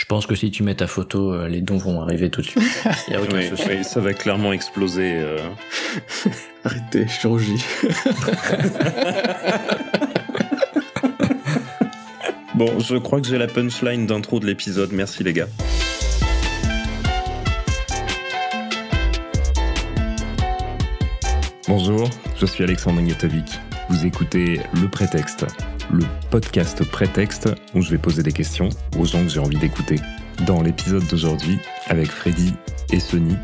Je 0.00 0.06
pense 0.06 0.24
que 0.26 0.34
si 0.34 0.50
tu 0.50 0.62
mets 0.62 0.74
ta 0.76 0.86
photo, 0.86 1.34
euh, 1.34 1.46
les 1.46 1.60
dons 1.60 1.76
vont 1.76 2.00
arriver 2.00 2.30
tout 2.30 2.40
de 2.40 2.46
suite. 2.46 2.62
Y 3.08 3.14
a 3.16 3.20
aucun 3.20 3.36
Oui, 3.36 3.48
souci. 3.48 3.64
oui, 3.68 3.84
ça 3.84 4.00
va 4.00 4.14
clairement 4.14 4.50
exploser. 4.54 5.12
euh. 5.14 5.36
Arrêtez, 6.64 7.06
chirurgie. 7.06 7.62
Bon, 12.54 12.78
je 12.80 12.96
crois 12.96 13.20
que 13.20 13.26
j'ai 13.26 13.38
la 13.38 13.46
punchline 13.46 14.06
d'intro 14.06 14.38
de 14.40 14.46
l'épisode. 14.46 14.90
Merci 14.92 15.22
les 15.24 15.32
gars. 15.32 15.48
Bonjour, 21.68 22.08
je 22.36 22.46
suis 22.46 22.64
Alexandre 22.64 23.00
Ngetovic. 23.00 23.46
Vous 23.88 24.06
écoutez 24.06 24.60
Le 24.80 24.88
Prétexte, 24.88 25.46
le 25.92 26.04
podcast 26.30 26.84
Prétexte 26.84 27.48
où 27.74 27.82
je 27.82 27.90
vais 27.90 27.98
poser 27.98 28.22
des 28.22 28.32
questions 28.32 28.68
aux 28.98 29.04
gens 29.04 29.22
que 29.24 29.30
j'ai 29.30 29.40
envie 29.40 29.58
d'écouter. 29.58 29.96
Dans 30.46 30.62
l'épisode 30.62 31.06
d'aujourd'hui, 31.08 31.58
avec 31.86 32.08
Freddy 32.08 32.54
et 32.92 33.00
Sony, 33.00 33.36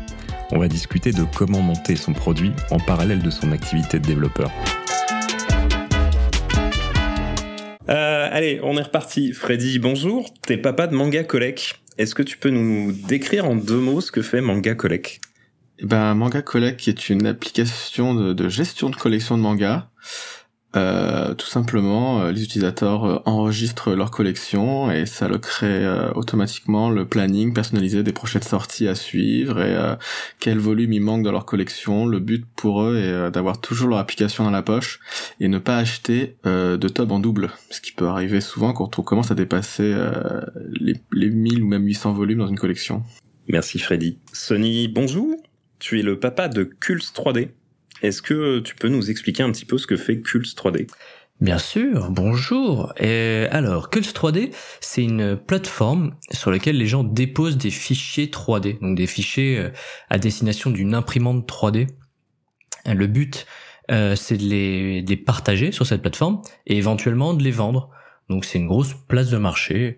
on 0.51 0.59
va 0.59 0.67
discuter 0.67 1.11
de 1.11 1.23
comment 1.35 1.61
monter 1.61 1.95
son 1.95 2.13
produit 2.13 2.51
en 2.71 2.79
parallèle 2.79 3.21
de 3.21 3.29
son 3.29 3.51
activité 3.51 3.99
de 3.99 4.05
développeur. 4.05 4.51
Euh, 7.89 8.29
allez, 8.31 8.59
on 8.63 8.77
est 8.77 8.81
reparti. 8.81 9.33
Freddy, 9.33 9.79
bonjour. 9.79 10.33
T'es 10.41 10.57
papa 10.57 10.87
de 10.87 10.95
Manga 10.95 11.23
Collect. 11.23 11.79
Est-ce 11.97 12.15
que 12.15 12.23
tu 12.23 12.37
peux 12.37 12.49
nous 12.49 12.91
décrire 12.91 13.45
en 13.45 13.55
deux 13.55 13.79
mots 13.79 14.01
ce 14.01 14.11
que 14.11 14.21
fait 14.21 14.41
Manga 14.41 14.75
Collect? 14.75 15.19
Eh 15.79 15.85
ben, 15.85 16.15
Manga 16.15 16.41
Collect 16.41 16.87
est 16.87 17.09
une 17.09 17.27
application 17.27 18.13
de, 18.13 18.33
de 18.33 18.49
gestion 18.49 18.89
de 18.89 18.95
collection 18.95 19.37
de 19.37 19.43
mangas. 19.43 19.89
Euh, 20.77 21.33
tout 21.33 21.47
simplement, 21.47 22.21
euh, 22.21 22.31
les 22.31 22.43
utilisateurs 22.43 23.05
euh, 23.05 23.19
enregistrent 23.25 23.95
leur 23.95 24.11
collection 24.11 24.91
et 24.91 25.07
ça 25.07 25.27
leur 25.27 25.41
crée 25.41 25.85
automatiquement 26.15 26.89
le 26.89 27.05
planning 27.05 27.53
personnalisé 27.53 28.03
des 28.03 28.13
prochaines 28.13 28.43
sorties 28.43 28.87
à 28.87 28.95
suivre 28.95 29.61
et 29.61 29.75
quel 30.39 30.57
volume 30.57 30.93
il 30.93 31.01
manque 31.01 31.23
dans 31.23 31.31
leur 31.31 31.45
collection. 31.45 32.05
Le 32.05 32.19
but 32.19 32.45
pour 32.55 32.83
eux 32.83 32.97
est 32.97 33.31
d'avoir 33.31 33.59
toujours 33.59 33.89
leur 33.89 33.99
application 33.99 34.43
dans 34.43 34.51
la 34.51 34.61
poche 34.61 34.99
et 35.39 35.47
ne 35.47 35.57
pas 35.57 35.77
acheter 35.77 36.37
de 36.43 36.87
tomes 36.87 37.11
en 37.11 37.19
double, 37.19 37.51
ce 37.69 37.81
qui 37.81 37.91
peut 37.91 38.07
arriver 38.07 38.41
souvent 38.41 38.73
quand 38.73 38.99
on 38.99 39.01
commence 39.01 39.31
à 39.31 39.35
dépasser 39.35 39.95
les, 40.79 40.95
les 41.11 41.29
1000 41.29 41.63
ou 41.63 41.67
même 41.67 41.85
800 41.85 42.13
volumes 42.13 42.39
dans 42.39 42.47
une 42.47 42.59
collection. 42.59 43.03
Merci 43.47 43.79
Freddy. 43.79 44.17
Sony, 44.33 44.87
bonjour. 44.87 45.35
Tu 45.79 45.99
es 45.99 46.03
le 46.03 46.19
papa 46.19 46.47
de 46.47 46.63
Cults 46.63 47.13
3D. 47.13 47.49
Est-ce 48.01 48.21
que 48.21 48.59
tu 48.59 48.75
peux 48.75 48.89
nous 48.89 49.09
expliquer 49.09 49.43
un 49.43 49.51
petit 49.51 49.65
peu 49.65 49.77
ce 49.77 49.87
que 49.87 49.97
fait 49.97 50.21
Cults 50.21 50.55
3D 50.55 50.87
Bien 51.39 51.59
sûr, 51.59 52.09
bonjour. 52.09 52.93
Et 52.99 53.45
alors, 53.51 53.91
Cults 53.91 54.11
3D, 54.11 54.51
c'est 54.81 55.03
une 55.03 55.37
plateforme 55.37 56.15
sur 56.31 56.49
laquelle 56.49 56.77
les 56.77 56.87
gens 56.87 57.03
déposent 57.03 57.57
des 57.57 57.69
fichiers 57.69 58.27
3D, 58.27 58.79
donc 58.79 58.97
des 58.97 59.05
fichiers 59.05 59.59
euh, 59.59 59.69
à 60.09 60.17
destination 60.17 60.71
d'une 60.71 60.95
imprimante 60.95 61.47
3D. 61.47 61.87
Euh, 62.87 62.93
Le 62.93 63.05
but, 63.05 63.45
euh, 63.91 64.15
c'est 64.15 64.37
de 64.37 64.43
les, 64.43 65.01
de 65.03 65.09
les 65.09 65.17
partager 65.17 65.71
sur 65.71 65.85
cette 65.85 66.01
plateforme 66.01 66.41
et 66.65 66.77
éventuellement 66.77 67.33
de 67.33 67.43
les 67.43 67.51
vendre. 67.51 67.91
Donc 68.29 68.43
c'est 68.43 68.57
une 68.57 68.67
grosse 68.67 68.93
place 69.07 69.29
de 69.29 69.37
marché 69.37 69.97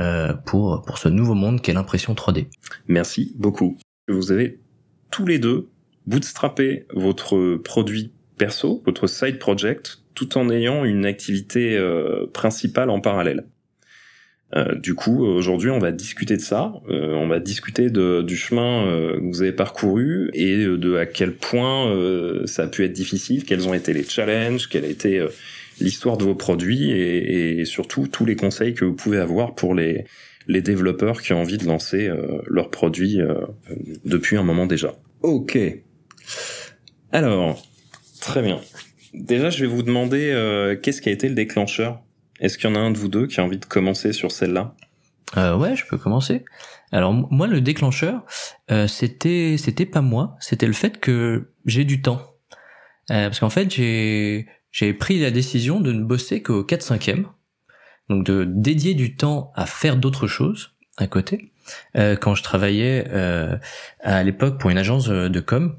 euh, 0.00 0.34
pour 0.34 0.82
pour 0.82 0.98
ce 0.98 1.08
nouveau 1.08 1.34
monde 1.34 1.60
qu'est 1.60 1.72
l'impression 1.72 2.14
3D. 2.14 2.48
Merci 2.88 3.34
beaucoup. 3.36 3.78
Vous 4.08 4.32
avez 4.32 4.58
tous 5.10 5.26
les 5.26 5.38
deux 5.38 5.68
bootstrappé 6.08 6.86
votre 6.94 7.56
produit 7.56 8.12
perso, 8.38 8.82
votre 8.86 9.06
side 9.06 9.38
project, 9.38 9.98
tout 10.14 10.38
en 10.38 10.48
ayant 10.50 10.84
une 10.84 11.04
activité 11.04 11.76
euh, 11.76 12.26
principale 12.32 12.90
en 12.90 13.00
parallèle. 13.00 13.44
Euh, 14.56 14.74
du 14.76 14.94
coup, 14.94 15.26
aujourd'hui, 15.26 15.68
on 15.70 15.78
va 15.78 15.92
discuter 15.92 16.36
de 16.36 16.40
ça. 16.40 16.72
Euh, 16.88 17.12
on 17.12 17.28
va 17.28 17.38
discuter 17.38 17.90
de, 17.90 18.22
du 18.22 18.36
chemin 18.36 18.86
euh, 18.86 19.18
que 19.18 19.24
vous 19.24 19.42
avez 19.42 19.52
parcouru 19.52 20.30
et 20.32 20.64
de 20.64 20.96
à 20.96 21.04
quel 21.04 21.34
point 21.34 21.90
euh, 21.90 22.46
ça 22.46 22.62
a 22.62 22.66
pu 22.68 22.84
être 22.84 22.94
difficile, 22.94 23.44
quels 23.44 23.68
ont 23.68 23.74
été 23.74 23.92
les 23.92 24.04
challenges, 24.04 24.70
quelle 24.70 24.86
a 24.86 24.88
été 24.88 25.18
euh, 25.18 25.28
l'histoire 25.78 26.16
de 26.16 26.24
vos 26.24 26.34
produits 26.34 26.90
et, 26.90 27.60
et 27.60 27.64
surtout 27.66 28.08
tous 28.08 28.24
les 28.24 28.36
conseils 28.36 28.72
que 28.72 28.86
vous 28.86 28.94
pouvez 28.94 29.18
avoir 29.18 29.54
pour 29.54 29.74
les, 29.74 30.06
les 30.46 30.62
développeurs 30.62 31.20
qui 31.20 31.34
ont 31.34 31.42
envie 31.42 31.58
de 31.58 31.66
lancer 31.66 32.08
euh, 32.08 32.40
leurs 32.46 32.70
produits 32.70 33.18
depuis 34.06 34.38
un 34.38 34.42
moment 34.42 34.66
déjà. 34.66 34.94
Ok. 35.22 35.58
Alors, 37.12 37.62
très 38.20 38.42
bien. 38.42 38.60
Déjà, 39.14 39.50
je 39.50 39.64
vais 39.64 39.66
vous 39.66 39.82
demander 39.82 40.30
euh, 40.30 40.76
qu'est-ce 40.76 41.00
qui 41.00 41.08
a 41.08 41.12
été 41.12 41.28
le 41.28 41.34
déclencheur? 41.34 42.02
Est-ce 42.40 42.58
qu'il 42.58 42.70
y 42.70 42.72
en 42.72 42.76
a 42.76 42.80
un 42.80 42.90
de 42.90 42.98
vous 42.98 43.08
deux 43.08 43.26
qui 43.26 43.40
a 43.40 43.44
envie 43.44 43.58
de 43.58 43.64
commencer 43.64 44.12
sur 44.12 44.30
celle-là? 44.30 44.74
Euh, 45.36 45.56
ouais, 45.56 45.76
je 45.76 45.86
peux 45.86 45.98
commencer. 45.98 46.44
Alors 46.92 47.12
moi, 47.12 47.46
le 47.46 47.60
déclencheur, 47.60 48.24
euh, 48.70 48.86
c'était 48.86 49.56
c'était 49.58 49.86
pas 49.86 50.00
moi, 50.00 50.36
c'était 50.40 50.66
le 50.66 50.72
fait 50.72 51.00
que 51.00 51.50
j'ai 51.66 51.84
du 51.84 52.00
temps. 52.00 52.22
Parce 53.08 53.40
qu'en 53.40 53.50
fait, 53.50 53.72
j'ai 53.72 54.46
j'ai 54.70 54.92
pris 54.92 55.18
la 55.18 55.30
décision 55.30 55.80
de 55.80 55.92
ne 55.92 56.04
bosser 56.04 56.42
qu'au 56.42 56.62
4 56.62 56.82
5 56.82 57.08
e 57.08 57.24
donc 58.10 58.24
de 58.24 58.44
dédier 58.44 58.94
du 58.94 59.16
temps 59.16 59.50
à 59.54 59.66
faire 59.66 59.96
d'autres 59.96 60.26
choses 60.26 60.76
à 60.96 61.06
côté. 61.06 61.52
Quand 61.94 62.34
je 62.34 62.42
travaillais 62.42 63.06
à 64.00 64.22
l'époque 64.22 64.58
pour 64.58 64.70
une 64.70 64.78
agence 64.78 65.08
de 65.08 65.40
com, 65.40 65.78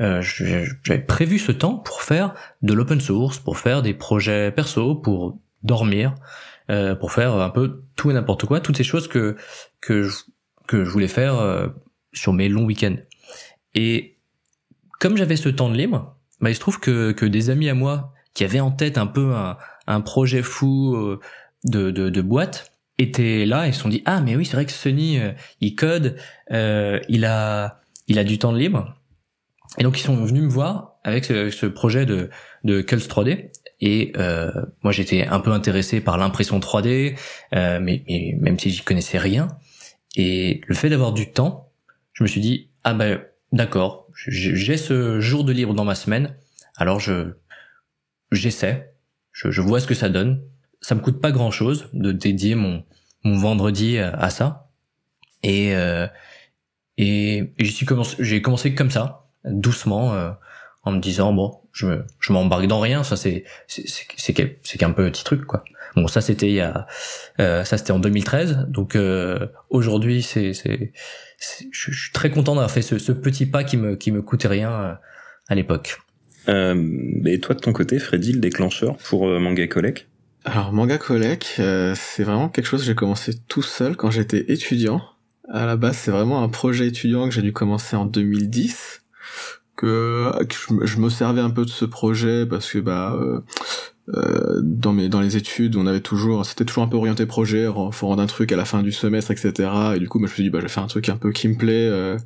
euh, 0.00 0.22
j'avais 0.22 1.00
prévu 1.00 1.38
ce 1.38 1.52
temps 1.52 1.76
pour 1.76 2.02
faire 2.02 2.34
de 2.62 2.72
l'open 2.72 3.00
source, 3.00 3.38
pour 3.38 3.58
faire 3.58 3.82
des 3.82 3.94
projets 3.94 4.50
perso, 4.50 4.94
pour 4.94 5.38
dormir, 5.62 6.14
euh, 6.70 6.94
pour 6.94 7.12
faire 7.12 7.34
un 7.34 7.50
peu 7.50 7.84
tout 7.96 8.10
et 8.10 8.14
n'importe 8.14 8.46
quoi, 8.46 8.60
toutes 8.60 8.76
ces 8.76 8.84
choses 8.84 9.08
que 9.08 9.36
que 9.80 10.04
je, 10.04 10.16
que 10.66 10.84
je 10.84 10.90
voulais 10.90 11.08
faire 11.08 11.38
euh, 11.38 11.68
sur 12.12 12.32
mes 12.32 12.48
longs 12.48 12.64
week-ends. 12.64 12.96
Et 13.74 14.18
comme 14.98 15.16
j'avais 15.16 15.36
ce 15.36 15.48
temps 15.48 15.68
de 15.68 15.76
libre, 15.76 16.16
bah, 16.40 16.50
il 16.50 16.54
se 16.54 16.60
trouve 16.60 16.80
que 16.80 17.12
que 17.12 17.26
des 17.26 17.50
amis 17.50 17.68
à 17.68 17.74
moi 17.74 18.12
qui 18.34 18.44
avaient 18.44 18.60
en 18.60 18.70
tête 18.70 18.96
un 18.96 19.06
peu 19.06 19.34
un, 19.34 19.58
un 19.86 20.00
projet 20.00 20.42
fou 20.42 20.94
euh, 20.94 21.20
de, 21.64 21.90
de 21.90 22.08
de 22.08 22.20
boîte 22.22 22.72
étaient 22.98 23.44
là 23.46 23.68
et 23.68 23.72
se 23.72 23.80
sont 23.80 23.88
dit 23.88 24.02
ah 24.06 24.20
mais 24.20 24.36
oui 24.36 24.46
c'est 24.46 24.56
vrai 24.56 24.66
que 24.66 24.72
Sony 24.72 25.18
euh, 25.18 25.32
il 25.60 25.74
code, 25.74 26.16
euh, 26.50 27.00
il 27.08 27.24
a 27.24 27.80
il 28.08 28.18
a 28.18 28.24
du 28.24 28.38
temps 28.38 28.52
de 28.52 28.58
libre. 28.58 28.94
Et 29.78 29.84
donc 29.84 29.98
ils 29.98 30.02
sont 30.02 30.16
venus 30.24 30.42
me 30.42 30.48
voir 30.48 30.96
avec 31.04 31.24
ce, 31.24 31.50
ce 31.50 31.66
projet 31.66 32.06
de 32.06 32.30
de 32.64 32.80
Cults 32.80 33.08
3D 33.08 33.50
et 33.80 34.12
euh, 34.16 34.50
moi 34.82 34.92
j'étais 34.92 35.26
un 35.26 35.40
peu 35.40 35.50
intéressé 35.52 36.00
par 36.00 36.16
l'impression 36.16 36.60
3D, 36.60 37.18
euh, 37.54 37.80
mais, 37.80 38.04
mais 38.08 38.36
même 38.38 38.58
si 38.58 38.70
j'y 38.70 38.82
connaissais 38.82 39.18
rien. 39.18 39.48
Et 40.14 40.60
le 40.66 40.74
fait 40.74 40.88
d'avoir 40.88 41.12
du 41.12 41.32
temps, 41.32 41.72
je 42.12 42.22
me 42.22 42.28
suis 42.28 42.40
dit 42.40 42.70
ah 42.84 42.94
ben 42.94 43.20
d'accord, 43.50 44.06
j'ai 44.14 44.76
ce 44.76 45.20
jour 45.20 45.44
de 45.44 45.52
libre 45.52 45.74
dans 45.74 45.84
ma 45.84 45.96
semaine, 45.96 46.36
alors 46.76 47.00
je 47.00 47.34
j'essaie, 48.30 48.94
je, 49.32 49.50
je 49.50 49.60
vois 49.60 49.80
ce 49.80 49.86
que 49.86 49.94
ça 49.94 50.08
donne. 50.08 50.42
Ça 50.80 50.94
me 50.94 51.00
coûte 51.00 51.20
pas 51.20 51.32
grand 51.32 51.50
chose 51.50 51.88
de 51.92 52.12
dédier 52.12 52.54
mon 52.54 52.84
mon 53.24 53.36
vendredi 53.36 53.98
à, 53.98 54.30
ça. 54.30 54.70
Et 55.42 55.74
euh, 55.74 56.06
et, 56.98 57.52
et 57.58 57.64
j'y 57.64 57.84
commencé, 57.84 58.16
j'ai 58.20 58.42
commencé 58.42 58.74
comme 58.74 58.90
ça, 58.90 59.21
doucement, 59.44 60.14
euh, 60.14 60.30
en 60.84 60.92
me 60.92 61.00
disant 61.00 61.32
bon, 61.32 61.60
je 61.72 61.86
me, 61.86 62.04
je 62.20 62.32
m'embarque 62.32 62.66
dans 62.66 62.80
rien, 62.80 63.02
ça 63.04 63.16
c'est 63.16 63.44
c'est 63.68 63.86
c'est 63.88 64.04
c'est 64.16 64.32
qu'un 64.32 64.48
c'est 64.62 64.78
qu'un 64.78 64.90
petit 64.92 65.24
truc 65.24 65.44
quoi. 65.44 65.64
Bon 65.94 66.06
ça 66.08 66.20
c'était 66.20 66.48
il 66.48 66.54
y 66.54 66.60
a 66.60 66.86
euh, 67.38 67.64
ça 67.64 67.78
c'était 67.78 67.92
en 67.92 67.98
2013, 67.98 68.66
donc 68.68 68.96
euh, 68.96 69.46
aujourd'hui 69.70 70.22
c'est 70.22 70.54
c'est 70.54 70.92
je 71.70 71.90
je 71.92 72.02
suis 72.02 72.12
très 72.12 72.30
content 72.30 72.54
d'avoir 72.54 72.70
fait 72.70 72.82
ce, 72.82 72.98
ce 72.98 73.12
petit 73.12 73.46
pas 73.46 73.62
qui 73.62 73.76
me 73.76 73.94
qui 73.96 74.10
me 74.10 74.22
coûtait 74.22 74.48
rien 74.48 74.72
euh, 74.72 74.94
à 75.48 75.54
l'époque. 75.54 75.98
euh, 76.48 76.74
Et 77.26 77.38
toi 77.40 77.54
de 77.54 77.60
ton 77.60 77.72
côté, 77.72 77.98
Freddy, 77.98 78.32
le 78.32 78.40
déclencheur 78.40 78.96
pour 78.96 79.28
euh, 79.28 79.38
Manga 79.38 79.66
Collect? 79.68 80.08
Alors 80.44 80.72
Manga 80.72 80.98
Collect, 80.98 81.56
euh, 81.60 81.94
c'est 81.96 82.24
vraiment 82.24 82.48
quelque 82.48 82.66
chose 82.66 82.80
que 82.80 82.86
j'ai 82.86 82.94
commencé 82.96 83.32
tout 83.46 83.62
seul 83.62 83.94
quand 83.96 84.10
j'étais 84.10 84.50
étudiant. 84.52 85.00
À 85.48 85.66
la 85.66 85.76
base, 85.76 85.96
c'est 85.98 86.10
vraiment 86.10 86.42
un 86.42 86.48
projet 86.48 86.88
étudiant 86.88 87.28
que 87.28 87.34
j'ai 87.34 87.42
dû 87.42 87.52
commencer 87.52 87.94
en 87.94 88.06
2010. 88.06 89.01
Que, 89.76 90.30
que 90.44 90.86
je, 90.86 90.98
me- 91.00 91.08
servais 91.08 91.40
un 91.40 91.50
peu 91.50 91.64
de 91.64 91.70
ce 91.70 91.84
projet 91.86 92.46
parce 92.46 92.70
que 92.70 92.78
bah 92.78 93.16
euh, 93.20 93.40
euh, 94.14 94.60
dans 94.62 94.92
mes 94.92 95.08
dans 95.08 95.20
les 95.20 95.36
études, 95.36 95.76
on 95.76 95.86
avait 95.86 96.00
toujours 96.00 96.44
c'était 96.44 96.64
toujours 96.64 96.82
un 96.84 96.88
peu 96.88 96.96
orienté 96.98 97.24
projet, 97.26 97.66
faut 97.92 98.06
rendre 98.06 98.22
un 98.22 98.26
truc 98.26 98.52
à 98.52 98.56
la 98.56 98.64
fin 98.66 98.82
du 98.82 98.92
semestre, 98.92 99.30
etc. 99.30 99.70
Et 99.96 99.98
du 99.98 100.08
coup, 100.08 100.18
moi, 100.18 100.26
je 100.28 100.32
me 100.32 100.34
suis 100.34 100.42
dit 100.44 100.50
bah 100.50 100.58
je 100.58 100.64
vais 100.64 100.68
faire 100.68 100.82
un 100.82 100.88
truc 100.88 101.08
un 101.08 101.16
peu 101.16 101.32
qui 101.32 101.48
me 101.48 101.56
plaît 101.56 101.88
euh, 101.88 102.18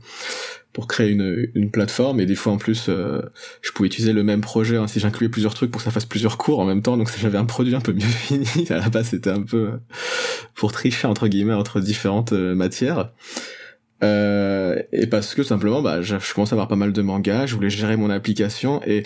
pour 0.72 0.87
créer 0.88 1.10
une 1.10 1.48
une 1.54 1.70
plateforme. 1.70 2.20
Et 2.20 2.26
des 2.26 2.34
fois 2.34 2.52
en 2.52 2.58
plus, 2.58 2.87
euh, 2.88 3.22
je 3.62 3.70
pouvais 3.72 3.87
utiliser 3.87 4.12
le 4.12 4.22
même 4.25 4.40
projet 4.40 4.76
hein, 4.76 4.87
si 4.88 5.00
j'incluais 5.00 5.28
plusieurs 5.28 5.54
trucs 5.54 5.70
pour 5.70 5.81
que 5.81 5.84
ça 5.84 5.90
fasse 5.90 6.04
plusieurs 6.06 6.38
cours 6.38 6.58
en 6.60 6.64
même 6.66 6.82
temps 6.82 6.96
donc 6.96 7.10
j'avais 7.19 7.38
un 7.38 7.44
produit 7.46 7.75
un 7.75 7.81
peu 7.81 7.93
mieux 7.93 8.00
fini 8.06 8.46
à 8.70 8.78
la 8.78 8.88
base 8.88 9.08
c'était 9.08 9.31
un 9.31 9.43
peu 9.43 9.70
pour 10.54 10.72
tricher 10.72 11.06
entre 11.06 11.28
guillemets 11.28 11.54
entre 11.54 11.81
différentes 11.81 12.32
euh, 12.32 12.54
matières 12.54 13.10
euh, 14.02 14.82
et 14.93 15.06
parce 15.06 15.34
que 15.34 15.43
simplement 15.43 15.81
bah 15.81 16.02
je, 16.02 16.19
je 16.19 16.34
commençais 16.34 16.52
à 16.52 16.56
avoir 16.56 16.69
pas 16.69 16.76
mal 16.76 16.93
de 16.93 17.00
mangas 17.00 17.46
je 17.46 17.54
voulais 17.54 17.70
gérer 17.70 17.96
mon 17.96 18.10
application 18.10 18.82
et 18.84 19.04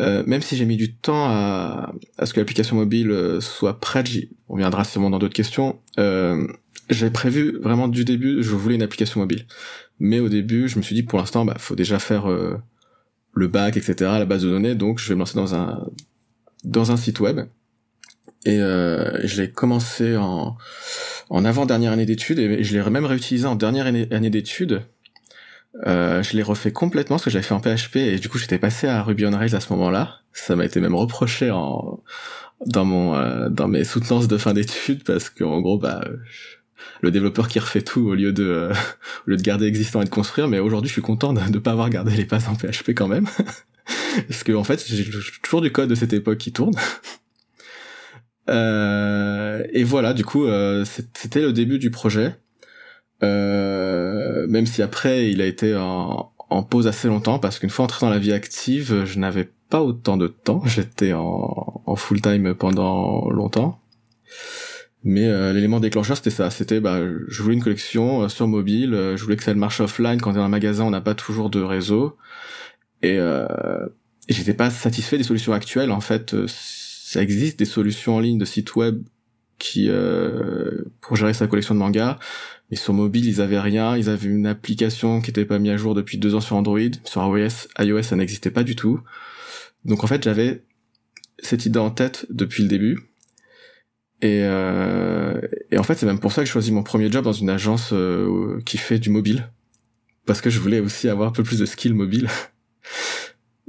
euh, 0.00 0.24
même 0.26 0.40
si 0.40 0.56
j'ai 0.56 0.64
mis 0.64 0.78
du 0.78 0.94
temps 0.94 1.26
à, 1.26 1.92
à 2.16 2.24
ce 2.24 2.32
que 2.32 2.40
l'application 2.40 2.76
mobile 2.76 3.10
euh, 3.10 3.40
soit 3.42 3.80
prête 3.80 4.08
on 4.48 4.56
viendra 4.56 4.84
sûrement 4.84 5.10
dans 5.10 5.18
d'autres 5.18 5.34
questions 5.34 5.78
euh, 5.98 6.46
j'ai 6.90 7.10
prévu 7.10 7.58
vraiment 7.62 7.88
du 7.88 8.04
début, 8.04 8.42
je 8.42 8.50
voulais 8.50 8.74
une 8.74 8.82
application 8.82 9.20
mobile. 9.20 9.46
Mais 10.00 10.18
au 10.18 10.28
début, 10.28 10.68
je 10.68 10.76
me 10.76 10.82
suis 10.82 10.94
dit 10.94 11.02
pour 11.02 11.18
l'instant, 11.18 11.44
bah 11.44 11.56
faut 11.58 11.76
déjà 11.76 11.98
faire 11.98 12.30
euh, 12.30 12.56
le 13.32 13.48
bac, 13.48 13.76
etc., 13.76 13.94
la 14.00 14.26
base 14.26 14.42
de 14.42 14.48
données. 14.50 14.74
Donc 14.74 14.98
je 14.98 15.08
vais 15.08 15.14
me 15.14 15.20
lancer 15.20 15.36
dans 15.36 15.54
un 15.54 15.86
dans 16.64 16.92
un 16.92 16.96
site 16.96 17.20
web. 17.20 17.40
Et 18.46 18.58
euh, 18.58 19.26
je 19.26 19.42
l'ai 19.42 19.50
commencé 19.50 20.16
en 20.16 20.56
en 21.30 21.44
avant 21.44 21.64
dernière 21.64 21.92
année 21.92 22.06
d'études 22.06 22.40
et 22.40 22.64
je 22.64 22.76
l'ai 22.76 22.90
même 22.90 23.06
réutilisé 23.06 23.46
en 23.46 23.54
dernière 23.54 23.86
année, 23.86 24.30
d'études. 24.30 24.82
Euh, 25.86 26.22
je 26.24 26.36
l'ai 26.36 26.42
refait 26.42 26.72
complètement 26.72 27.16
parce 27.16 27.24
que 27.24 27.30
j'avais 27.30 27.44
fait 27.44 27.54
en 27.54 27.60
PHP 27.60 27.96
et 27.96 28.18
du 28.18 28.28
coup 28.28 28.38
j'étais 28.38 28.58
passé 28.58 28.88
à 28.88 29.02
Ruby 29.04 29.24
on 29.24 29.30
Rails 29.30 29.54
à 29.54 29.60
ce 29.60 29.72
moment-là. 29.72 30.22
Ça 30.32 30.56
m'a 30.56 30.64
été 30.64 30.80
même 30.80 30.96
reproché 30.96 31.52
en 31.52 32.02
dans 32.66 32.84
mon 32.84 33.14
euh, 33.14 33.48
dans 33.48 33.68
mes 33.68 33.84
soutenances 33.84 34.26
de 34.26 34.36
fin 34.36 34.52
d'études 34.52 35.04
parce 35.04 35.30
qu'en 35.30 35.60
gros 35.60 35.78
bah 35.78 36.04
le 37.00 37.10
développeur 37.12 37.46
qui 37.46 37.60
refait 37.60 37.82
tout 37.82 38.00
au 38.00 38.14
lieu 38.14 38.32
de 38.32 38.44
euh, 38.44 38.72
au 39.26 39.30
lieu 39.30 39.36
de 39.36 39.42
garder 39.42 39.66
existant 39.66 40.02
et 40.02 40.04
de 40.04 40.10
construire 40.10 40.48
mais 40.48 40.58
aujourd'hui 40.58 40.88
je 40.88 40.94
suis 40.94 41.02
content 41.02 41.32
de 41.32 41.40
ne 41.40 41.58
pas 41.58 41.70
avoir 41.70 41.88
gardé 41.88 42.16
les 42.16 42.26
passes 42.26 42.48
en 42.48 42.56
PHP 42.56 42.90
quand 42.90 43.08
même 43.08 43.26
parce 44.28 44.42
que 44.42 44.52
en 44.52 44.64
fait 44.64 44.84
j'ai 44.84 45.08
toujours 45.42 45.60
du 45.60 45.70
code 45.70 45.88
de 45.88 45.94
cette 45.94 46.12
époque 46.12 46.38
qui 46.38 46.52
tourne 46.52 46.74
et 48.50 49.84
voilà 49.84 50.12
du 50.12 50.24
coup 50.24 50.46
euh, 50.46 50.84
c'était 51.14 51.40
le 51.40 51.52
début 51.52 51.78
du 51.78 51.90
projet. 51.90 52.36
Même 53.22 54.66
si 54.66 54.82
après 54.82 55.30
il 55.30 55.40
a 55.40 55.46
été 55.46 55.76
en, 55.76 56.32
pause 56.68 56.86
assez 56.88 57.08
longtemps 57.08 57.38
parce 57.38 57.58
qu'une 57.58 57.70
fois 57.70 57.84
entré 57.84 58.04
dans 58.04 58.10
la 58.10 58.18
vie 58.18 58.32
active 58.32 59.04
je 59.04 59.18
n'avais 59.18 59.48
pas 59.68 59.82
autant 59.82 60.16
de 60.16 60.26
temps. 60.26 60.62
J'étais 60.66 61.12
en, 61.12 61.94
full 61.96 62.20
time 62.20 62.54
pendant 62.54 63.30
longtemps. 63.30 63.80
Mais 65.02 65.26
euh, 65.26 65.52
l'élément 65.54 65.80
déclencheur 65.80 66.16
c'était 66.16 66.30
ça, 66.30 66.50
c'était 66.50 66.78
bah 66.78 67.00
je 67.28 67.42
voulais 67.42 67.54
une 67.54 67.62
collection 67.62 68.22
euh, 68.22 68.28
sur 68.28 68.46
mobile, 68.46 68.92
euh, 68.92 69.16
je 69.16 69.24
voulais 69.24 69.36
que 69.36 69.42
ça 69.42 69.54
marche 69.54 69.80
offline. 69.80 70.20
Quand 70.20 70.32
on 70.32 70.34
est 70.34 70.36
dans 70.36 70.42
un 70.42 70.48
magasin 70.48 70.84
on 70.84 70.90
n'a 70.90 71.00
pas 71.00 71.14
toujours 71.14 71.48
de 71.48 71.62
réseau. 71.62 72.16
Et, 73.02 73.16
et 73.16 74.32
j'étais 74.34 74.52
pas 74.52 74.68
satisfait 74.68 75.16
des 75.16 75.24
solutions 75.24 75.54
actuelles. 75.54 75.90
En 75.90 76.02
fait 76.02 76.36
ça 77.12 77.22
existe 77.22 77.58
des 77.58 77.64
solutions 77.64 78.16
en 78.16 78.20
ligne 78.20 78.38
de 78.38 78.44
sites 78.44 78.74
web 78.76 79.02
qui 79.58 79.90
pour 81.00 81.16
gérer 81.16 81.34
sa 81.34 81.46
collection 81.46 81.74
de 81.74 81.80
mangas 81.80 82.18
mais 82.70 82.76
sur 82.76 82.94
mobile 82.94 83.26
ils 83.26 83.40
avaient 83.40 83.60
rien, 83.60 83.96
ils 83.96 84.08
avaient 84.08 84.28
une 84.28 84.46
application 84.46 85.20
qui 85.20 85.30
était 85.30 85.44
pas 85.44 85.58
mise 85.58 85.72
à 85.72 85.76
jour 85.76 85.94
depuis 85.94 86.16
deux 86.16 86.34
ans 86.34 86.40
sur 86.40 86.56
Android, 86.56 86.80
sur 87.04 87.22
iOS, 87.22 87.68
iOS 87.78 88.02
ça 88.02 88.16
n'existait 88.16 88.50
pas 88.50 88.62
du 88.62 88.74
tout 88.74 89.00
donc 89.84 90.02
en 90.02 90.06
fait 90.06 90.22
j'avais 90.22 90.62
cette 91.38 91.66
idée 91.66 91.78
en 91.78 91.90
tête 91.90 92.26
depuis 92.30 92.62
le 92.62 92.68
début 92.68 93.10
et, 94.22 94.42
euh, 94.42 95.40
et 95.70 95.78
en 95.78 95.82
fait, 95.82 95.94
c'est 95.94 96.06
même 96.06 96.20
pour 96.20 96.32
ça 96.32 96.42
que 96.42 96.46
j'ai 96.46 96.52
choisi 96.52 96.72
mon 96.72 96.82
premier 96.82 97.10
job 97.10 97.24
dans 97.24 97.32
une 97.32 97.48
agence 97.48 97.90
euh, 97.92 98.60
qui 98.66 98.76
fait 98.76 98.98
du 98.98 99.10
mobile. 99.10 99.50
Parce 100.26 100.40
que 100.40 100.50
je 100.50 100.60
voulais 100.60 100.80
aussi 100.80 101.08
avoir 101.08 101.28
un 101.28 101.32
peu 101.32 101.42
plus 101.42 101.58
de 101.58 101.66
skill 101.66 101.94
mobile. 101.94 102.28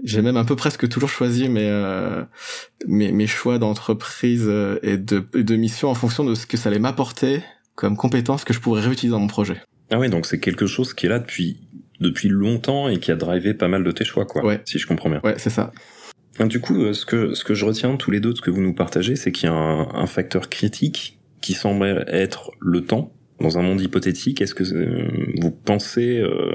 j'ai 0.03 0.21
même 0.21 0.37
un 0.37 0.45
peu 0.45 0.55
presque 0.55 0.87
toujours 0.89 1.09
choisi 1.09 1.49
mes, 1.49 1.69
euh, 1.69 2.23
mes, 2.87 3.11
mes, 3.11 3.27
choix 3.27 3.59
d'entreprise 3.59 4.45
euh, 4.47 4.79
et 4.83 4.97
de, 4.97 5.23
de 5.33 5.55
mission 5.55 5.89
en 5.89 5.95
fonction 5.95 6.23
de 6.23 6.35
ce 6.35 6.45
que 6.45 6.57
ça 6.57 6.69
allait 6.69 6.79
m'apporter 6.79 7.41
comme 7.75 7.97
compétences 7.97 8.43
que 8.43 8.53
je 8.53 8.59
pourrais 8.59 8.81
réutiliser 8.81 9.11
dans 9.11 9.19
mon 9.19 9.27
projet. 9.27 9.57
Ah 9.91 9.99
oui, 9.99 10.09
donc 10.09 10.25
c'est 10.25 10.39
quelque 10.39 10.67
chose 10.67 10.93
qui 10.93 11.05
est 11.05 11.09
là 11.09 11.19
depuis, 11.19 11.59
depuis 11.99 12.29
longtemps 12.29 12.87
et 12.87 12.99
qui 12.99 13.11
a 13.11 13.15
drivé 13.15 13.53
pas 13.53 13.67
mal 13.67 13.83
de 13.83 13.91
tes 13.91 14.05
choix, 14.05 14.25
quoi. 14.25 14.45
Ouais. 14.45 14.61
Si 14.65 14.79
je 14.79 14.87
comprends 14.87 15.09
bien. 15.09 15.21
Ouais, 15.23 15.35
c'est 15.37 15.49
ça. 15.49 15.71
Du 16.39 16.61
coup, 16.61 16.81
euh, 16.81 16.93
ce 16.93 17.05
que, 17.05 17.33
ce 17.33 17.43
que 17.43 17.53
je 17.53 17.65
retiens 17.65 17.95
tous 17.97 18.09
les 18.09 18.19
deux 18.19 18.31
de 18.31 18.37
ce 18.37 18.41
que 18.41 18.51
vous 18.51 18.61
nous 18.61 18.73
partagez, 18.73 19.15
c'est 19.15 19.31
qu'il 19.31 19.49
y 19.49 19.51
a 19.51 19.55
un, 19.55 19.93
un, 19.93 20.07
facteur 20.07 20.49
critique 20.49 21.19
qui 21.41 21.53
semble 21.53 22.05
être 22.07 22.51
le 22.59 22.81
temps. 22.81 23.13
Dans 23.39 23.57
un 23.57 23.63
monde 23.63 23.81
hypothétique, 23.81 24.41
est-ce 24.41 24.55
que 24.55 24.63
euh, 24.63 25.07
vous 25.41 25.51
pensez 25.51 26.19
euh, 26.19 26.51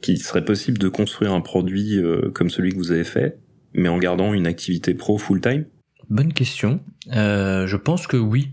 qu'il 0.00 0.18
serait 0.18 0.44
possible 0.44 0.78
de 0.78 0.88
construire 0.88 1.32
un 1.32 1.40
produit 1.40 1.98
euh, 1.98 2.30
comme 2.30 2.50
celui 2.50 2.70
que 2.70 2.76
vous 2.76 2.92
avez 2.92 3.04
fait, 3.04 3.38
mais 3.72 3.88
en 3.88 3.98
gardant 3.98 4.34
une 4.34 4.46
activité 4.46 4.94
pro 4.94 5.18
full-time? 5.18 5.64
Bonne 6.08 6.32
question. 6.32 6.80
Euh, 7.14 7.66
je 7.66 7.76
pense 7.76 8.06
que 8.06 8.16
oui. 8.16 8.52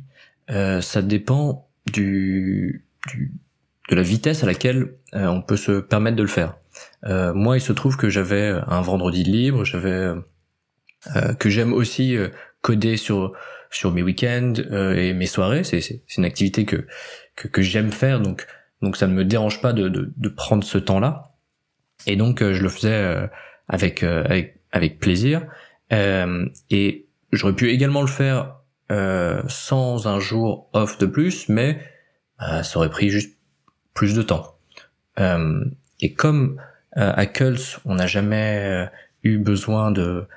ça 0.50 1.02
dépend 1.02 1.70
du, 1.92 2.86
du, 3.08 3.34
de 3.90 3.96
la 3.96 4.04
vitesse 4.04 4.44
à 4.44 4.48
laquelle 4.48 4.96
on 5.14 5.42
peut 5.42 5.58
se 5.58 5.80
permettre 5.80 6.18
de 6.18 6.24
le 6.24 6.28
faire. 6.30 6.56
Euh, 7.06 7.34
moi, 7.34 7.58
il 7.58 7.62
se 7.62 7.74
trouve 7.74 7.98
que 7.98 8.10
j'avais 8.10 8.54
un 8.68 8.82
vendredi 8.82 9.24
libre, 9.24 9.66
j'avais 9.66 10.14
euh, 11.16 11.34
que 11.40 11.50
j'aime 11.50 11.74
aussi 11.74 12.16
euh, 12.16 12.30
coder 12.62 12.98
sur 12.98 13.34
sur 13.70 13.92
mes 13.92 14.04
week-ends 14.04 14.54
et 14.96 15.14
mes 15.14 15.26
soirées. 15.26 15.64
C'est 15.64 15.82
c'est 15.82 16.04
une 16.18 16.26
activité 16.26 16.66
que 16.66 16.86
que, 17.36 17.48
que 17.48 17.62
j'aime 17.62 17.92
faire, 17.92 18.22
donc 18.22 18.46
donc 18.82 18.98
ça 18.98 19.08
ne 19.08 19.14
me 19.14 19.26
dérange 19.26 19.62
pas 19.62 19.74
de 19.74 19.90
de, 19.90 20.14
de 20.16 20.30
prendre 20.30 20.64
ce 20.64 20.78
temps-là. 20.78 21.33
Et 22.06 22.16
donc 22.16 22.40
je 22.40 22.62
le 22.62 22.70
faisais 22.70 23.30
avec 23.68 24.04
avec 24.04 24.60
avec 24.72 25.00
plaisir. 25.00 25.46
et 25.92 27.06
j'aurais 27.32 27.54
pu 27.54 27.70
également 27.70 28.02
le 28.02 28.08
faire 28.08 28.58
sans 29.48 30.08
un 30.08 30.20
jour 30.20 30.70
off 30.74 30.98
de 30.98 31.06
plus, 31.06 31.48
mais 31.50 31.80
ça 32.40 32.78
aurait 32.78 32.90
pris 32.90 33.10
juste 33.10 33.38
plus 33.94 34.14
de 34.16 34.22
temps. 34.22 34.58
et 36.02 36.14
comme 36.14 36.60
euh, 36.98 37.12
à 37.16 37.26
Kulz, 37.26 37.80
on 37.86 37.96
n'a 37.96 38.06
jamais 38.06 38.60
euh, 38.62 38.86
eu 39.24 39.38
besoin 39.40 39.92
de 39.92 40.28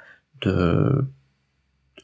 de 0.40 1.06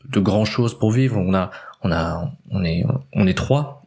de 0.09 0.21
grand 0.21 0.45
chose 0.45 0.79
pour 0.79 0.93
vivre. 0.93 1.17
On 1.17 1.35
a 1.35 1.51
on 1.83 1.91
a 1.91 2.31
on 2.51 2.65
est 2.65 2.85
on 3.15 3.27
est 3.27 3.37
trois 3.37 3.87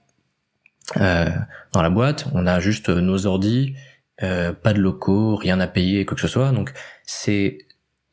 euh, 0.98 1.30
dans 1.72 1.82
la 1.82 1.90
boîte. 1.90 2.28
On 2.34 2.48
a 2.48 2.60
juste 2.60 2.90
nos 2.90 3.28
ordis, 3.28 3.76
euh, 4.24 4.54
pas 4.54 4.74
de 4.74 4.80
locaux, 4.80 5.36
rien 5.36 5.60
à 5.60 5.68
payer, 5.68 6.06
quoi 6.06 6.16
que 6.16 6.22
ce 6.22 6.28
soit. 6.28 6.52
Donc 6.52 6.72
c'est 7.04 7.58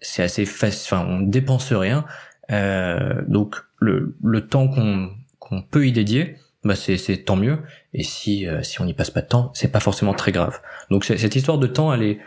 c'est 0.00 0.22
assez 0.22 0.44
facile. 0.44 0.94
Enfin, 0.94 1.06
on 1.08 1.20
dépense 1.20 1.72
rien. 1.72 2.04
Euh, 2.50 3.22
donc 3.28 3.56
le 3.78 4.16
le 4.22 4.48
temps 4.48 4.68
qu'on 4.68 5.10
qu'on 5.38 5.62
peut 5.62 5.86
y 5.86 5.92
dédier, 5.92 6.36
bah 6.64 6.74
c'est 6.74 6.96
c'est 6.96 7.18
tant 7.18 7.36
mieux. 7.36 7.58
Et 7.94 8.02
si 8.02 8.48
euh, 8.48 8.62
si 8.62 8.80
on 8.80 8.84
n'y 8.84 8.94
passe 8.94 9.10
pas 9.10 9.22
de 9.22 9.28
temps, 9.28 9.52
c'est 9.54 9.70
pas 9.70 9.80
forcément 9.80 10.14
très 10.14 10.32
grave. 10.32 10.60
Donc 10.90 11.04
cette 11.04 11.36
histoire 11.36 11.58
de 11.58 11.66
temps, 11.68 11.94
elle 11.94 12.02
est 12.02 12.18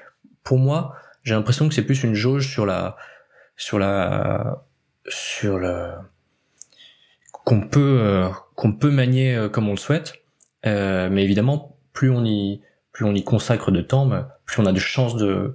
pour 0.44 0.58
moi, 0.58 0.96
j'ai 1.24 1.34
l'impression 1.34 1.68
que 1.68 1.74
c'est 1.74 1.86
plus 1.86 2.04
une 2.04 2.14
jauge 2.14 2.50
sur 2.50 2.66
la, 2.66 2.96
sur 3.58 3.80
la, 3.80 4.64
sur 5.08 5.58
le, 5.58 5.90
qu'on 7.32 7.62
peut, 7.62 7.98
euh, 8.00 8.30
qu'on 8.56 8.72
peut 8.74 8.92
manier 8.92 9.48
comme 9.52 9.68
on 9.68 9.72
le 9.72 9.78
souhaite. 9.78 10.14
Mais 10.64 11.24
évidemment, 11.24 11.78
plus 11.94 12.10
on 12.12 12.26
y, 12.26 12.62
plus 12.96 13.06
on 13.06 13.14
y 13.14 13.24
consacre 13.24 13.72
de 13.72 13.82
temps, 13.82 14.10
plus 14.46 14.62
on 14.62 14.66
a 14.66 14.72
de 14.72 14.80
chances 14.80 15.16
de, 15.18 15.54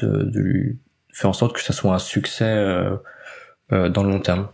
de, 0.00 0.76
faire 1.12 1.30
en 1.30 1.34
sorte 1.34 1.54
que 1.54 1.62
ça 1.62 1.72
soit 1.72 1.94
un 1.94 1.98
succès 1.98 2.44
euh, 3.72 3.88
dans 3.90 4.02
le 4.02 4.10
long 4.10 4.20
terme. 4.20 4.48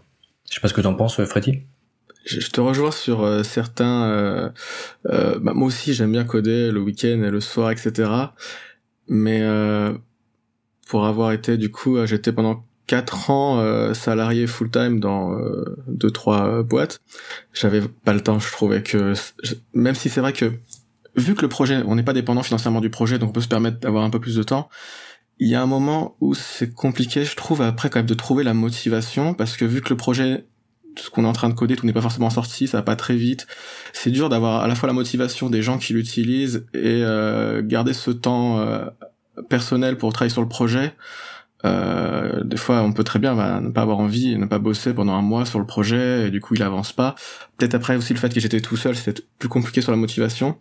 Je 0.51 0.55
sais 0.57 0.61
pas 0.61 0.69
ce 0.69 0.75
que 0.75 0.81
t'en 0.81 0.95
penses, 0.95 1.23
Freddy. 1.25 1.63
Je 2.27 2.49
te 2.51 2.61
rejoins 2.61 2.91
sur 2.91 3.45
certains. 3.45 4.53
Bah, 5.05 5.53
moi 5.55 5.69
aussi, 5.69 5.95
j'aime 5.95 6.13
bien 6.13 6.25
coder 6.25 6.71
le 6.73 6.81
week-end 6.81 7.23
et 7.23 7.31
le 7.31 7.41
soir, 7.41 7.71
etc. 7.71 8.11
Mais 9.07 9.43
euh, 9.43 9.93
pour 10.87 11.07
avoir 11.07 11.33
été 11.33 11.57
du 11.57 11.71
coup, 11.71 11.97
euh, 11.97 12.07
j'étais 12.07 12.33
pendant 12.33 12.65
quatre 12.87 13.31
ans 13.31 13.59
euh, 13.61 13.95
salarié 13.95 14.47
full 14.47 14.71
time 14.71 15.01
dans 15.01 15.33
euh, 15.33 15.77
deux 15.89 16.11
trois 16.11 16.63
boîtes. 16.63 17.01
J'avais 17.53 17.81
pas 17.81 18.13
le 18.13 18.21
temps, 18.21 18.39
je 18.39 18.51
trouvais 18.53 18.83
que 18.83 19.15
même 19.73 19.95
si 19.95 20.09
c'est 20.09 20.21
vrai 20.21 20.33
que 20.33 20.53
vu 21.17 21.35
que 21.35 21.43
le 21.43 21.49
projet, 21.49 21.83
on 21.87 21.95
n'est 21.95 22.03
pas 22.03 22.13
dépendant 22.13 22.43
financièrement 22.43 22.81
du 22.81 22.91
projet, 22.91 23.19
donc 23.19 23.31
on 23.31 23.33
peut 23.33 23.41
se 23.41 23.49
permettre 23.49 23.79
d'avoir 23.81 24.05
un 24.05 24.11
peu 24.11 24.21
plus 24.21 24.37
de 24.37 24.43
temps. 24.43 24.69
Il 25.39 25.49
y 25.49 25.55
a 25.55 25.63
un 25.63 25.67
moment 25.67 26.17
où 26.21 26.35
c'est 26.35 26.73
compliqué, 26.73 27.25
je 27.25 27.35
trouve, 27.35 27.63
après 27.63 27.91
quand 27.91 27.99
même 27.99 28.07
de 28.07 28.15
trouver 28.15 28.45
la 28.45 28.55
motivation, 28.55 29.35
parce 29.35 29.57
que 29.57 29.65
vu 29.65 29.81
que 29.81 29.91
le 29.91 29.97
projet 29.97 30.47
ce 30.97 31.11
qu'on 31.11 31.25
est 31.25 31.29
en 31.29 31.33
train 31.33 31.49
de 31.49 31.55
coder, 31.55 31.77
tout 31.77 31.87
n'est 31.87 31.93
pas 31.93 32.01
forcément 32.01 32.31
sorti, 32.31 32.69
ça 32.69 32.79
va 32.79 32.83
pas 32.83 32.97
très 32.97 33.17
vite. 33.17 33.47
C'est 33.93 34.11
dur 34.11 34.29
d'avoir 34.29 34.63
à 34.63 34.69
la 34.69 34.75
fois 34.75 34.87
la 34.87 34.93
motivation 34.93 35.51
des 35.51 35.63
gens 35.63 35.79
qui 35.79 35.93
l'utilisent 35.93 36.67
et 36.73 37.03
euh, 37.03 37.63
garder 37.65 37.93
ce 37.93 38.11
temps 38.11 38.61
euh, 38.61 38.85
personnel 39.49 39.99
pour 39.99 40.13
travailler 40.13 40.33
sur 40.33 40.43
le 40.43 40.49
projet. 40.49 40.95
Euh, 41.65 42.43
des 42.45 42.57
fois, 42.57 42.83
on 42.83 42.93
peut 42.93 43.05
très 43.05 43.19
bien 43.19 43.35
bah, 43.35 43.61
ne 43.61 43.71
pas 43.71 43.83
avoir 43.83 43.99
envie, 43.99 44.37
ne 44.37 44.47
pas 44.47 44.59
bosser 44.59 44.93
pendant 44.93 45.15
un 45.15 45.23
mois 45.23 45.47
sur 45.47 45.59
le 45.59 45.67
projet, 45.67 46.29
et 46.29 46.31
du 46.31 46.41
coup, 46.41 46.55
il 46.55 46.63
avance 46.63 46.93
pas. 46.93 47.15
Peut-être 47.57 47.75
après 47.75 47.97
aussi 47.97 48.13
le 48.13 48.19
fait 48.19 48.33
que 48.33 48.41
j'étais 48.41 48.61
tout 48.61 48.77
seul, 48.77 48.95
c'était 48.97 49.23
plus 49.39 49.49
compliqué 49.49 49.81
sur 49.81 49.91
la 49.91 49.97
motivation. 49.97 50.59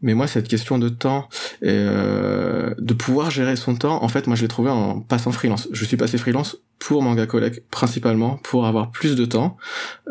Mais 0.00 0.14
moi, 0.14 0.28
cette 0.28 0.46
question 0.46 0.78
de 0.78 0.88
temps 0.88 1.28
et 1.60 1.66
euh, 1.70 2.72
de 2.78 2.94
pouvoir 2.94 3.30
gérer 3.30 3.56
son 3.56 3.74
temps, 3.74 4.02
en 4.02 4.08
fait, 4.08 4.28
moi, 4.28 4.36
je 4.36 4.42
l'ai 4.42 4.48
trouvé 4.48 4.70
en 4.70 5.00
passant 5.00 5.32
freelance. 5.32 5.68
Je 5.72 5.84
suis 5.84 5.96
passé 5.96 6.18
freelance 6.18 6.58
pour 6.78 7.02
Manga 7.02 7.26
Collect, 7.26 7.64
principalement 7.70 8.36
pour 8.44 8.66
avoir 8.66 8.92
plus 8.92 9.16
de 9.16 9.24
temps, 9.24 9.56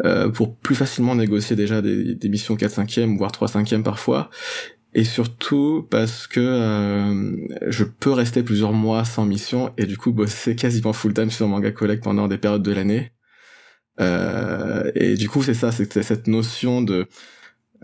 euh, 0.04 0.28
pour 0.30 0.56
plus 0.56 0.76
facilement 0.76 1.16
négocier 1.16 1.56
déjà 1.56 1.82
des, 1.82 2.16
des 2.16 2.30
missions 2.30 2.58
4 2.58 2.72
5 2.72 2.98
e 2.98 3.18
voire 3.18 3.32
3 3.32 3.48
5 3.48 3.74
e 3.74 3.82
parfois, 3.82 4.30
et 4.98 5.04
surtout 5.04 5.88
parce 5.92 6.26
que 6.26 6.40
euh, 6.40 7.38
je 7.68 7.84
peux 7.84 8.12
rester 8.12 8.42
plusieurs 8.42 8.74
mois 8.74 9.06
sans 9.06 9.26
mission 9.26 9.72
et 9.78 9.86
du 9.86 9.96
coup 9.96 10.12
bosser 10.12 10.56
quasiment 10.56 10.92
full 10.92 11.14
time 11.14 11.30
sur 11.30 11.48
Manga 11.48 11.72
Collect 11.72 12.04
pendant 12.04 12.28
des 12.28 12.40
périodes 12.40 12.64
de 12.64 12.72
l'année. 12.72 13.12
Euh, 14.00 14.92
et 14.96 15.14
du 15.14 15.30
coup, 15.30 15.44
c'est 15.44 15.54
ça, 15.54 15.72
c'est 15.72 16.02
cette 16.02 16.26
notion 16.28 16.82
de 16.82 17.08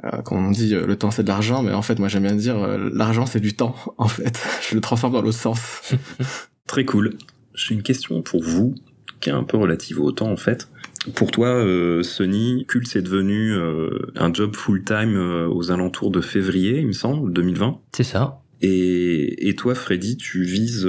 Euh, 0.03 0.24
on 0.32 0.50
dit 0.50 0.72
le 0.72 0.96
temps 0.96 1.12
c'est 1.12 1.22
de 1.22 1.27
l'argent, 1.27 1.62
mais 1.62 1.72
en 1.72 1.84
fait 1.84 2.00
moi 2.00 2.08
j'aime 2.08 2.24
bien 2.24 2.36
dire 2.36 2.58
l'argent 2.91 3.27
c'est 3.27 3.39
du 3.39 3.53
temps. 3.55 3.75
En 4.00 4.08
fait, 4.08 4.41
je 4.67 4.74
le 4.74 4.82
transforme 4.82 5.13
dans 5.13 5.22
l'autre 5.22 5.38
sens. 5.38 5.93
Très 6.67 6.84
cool. 6.84 7.13
J'ai 7.53 7.75
une 7.75 7.84
question 7.84 8.24
pour 8.24 8.41
vous 8.41 8.74
qui 9.22 9.29
est 9.29 9.34
un 9.34 9.43
peu 9.43 9.58
relative 9.58 10.00
au 10.00 10.12
temps 10.12 10.32
en 10.32 10.41
fait. 10.48 10.67
Pour 11.16 11.32
toi, 11.32 11.48
euh, 11.48 12.02
Sony, 12.04 12.66
Cult 12.68 12.88
c'est 12.88 13.02
devenu 13.02 13.54
euh, 13.54 13.90
un 14.16 14.34
job 14.34 14.56
full-time 14.56 15.16
euh, 15.18 15.48
aux 15.48 15.72
alentours 15.72 16.12
de 16.12 16.22
février, 16.22 16.80
il 16.80 16.88
me 16.88 16.94
semble, 16.94 17.34
2020. 17.34 17.80
C'est 17.94 18.04
ça. 18.04 18.42
Et, 18.62 19.50
et 19.50 19.56
toi, 19.56 19.76
Freddy, 19.76 20.16
tu 20.16 20.44
vises, 20.44 20.88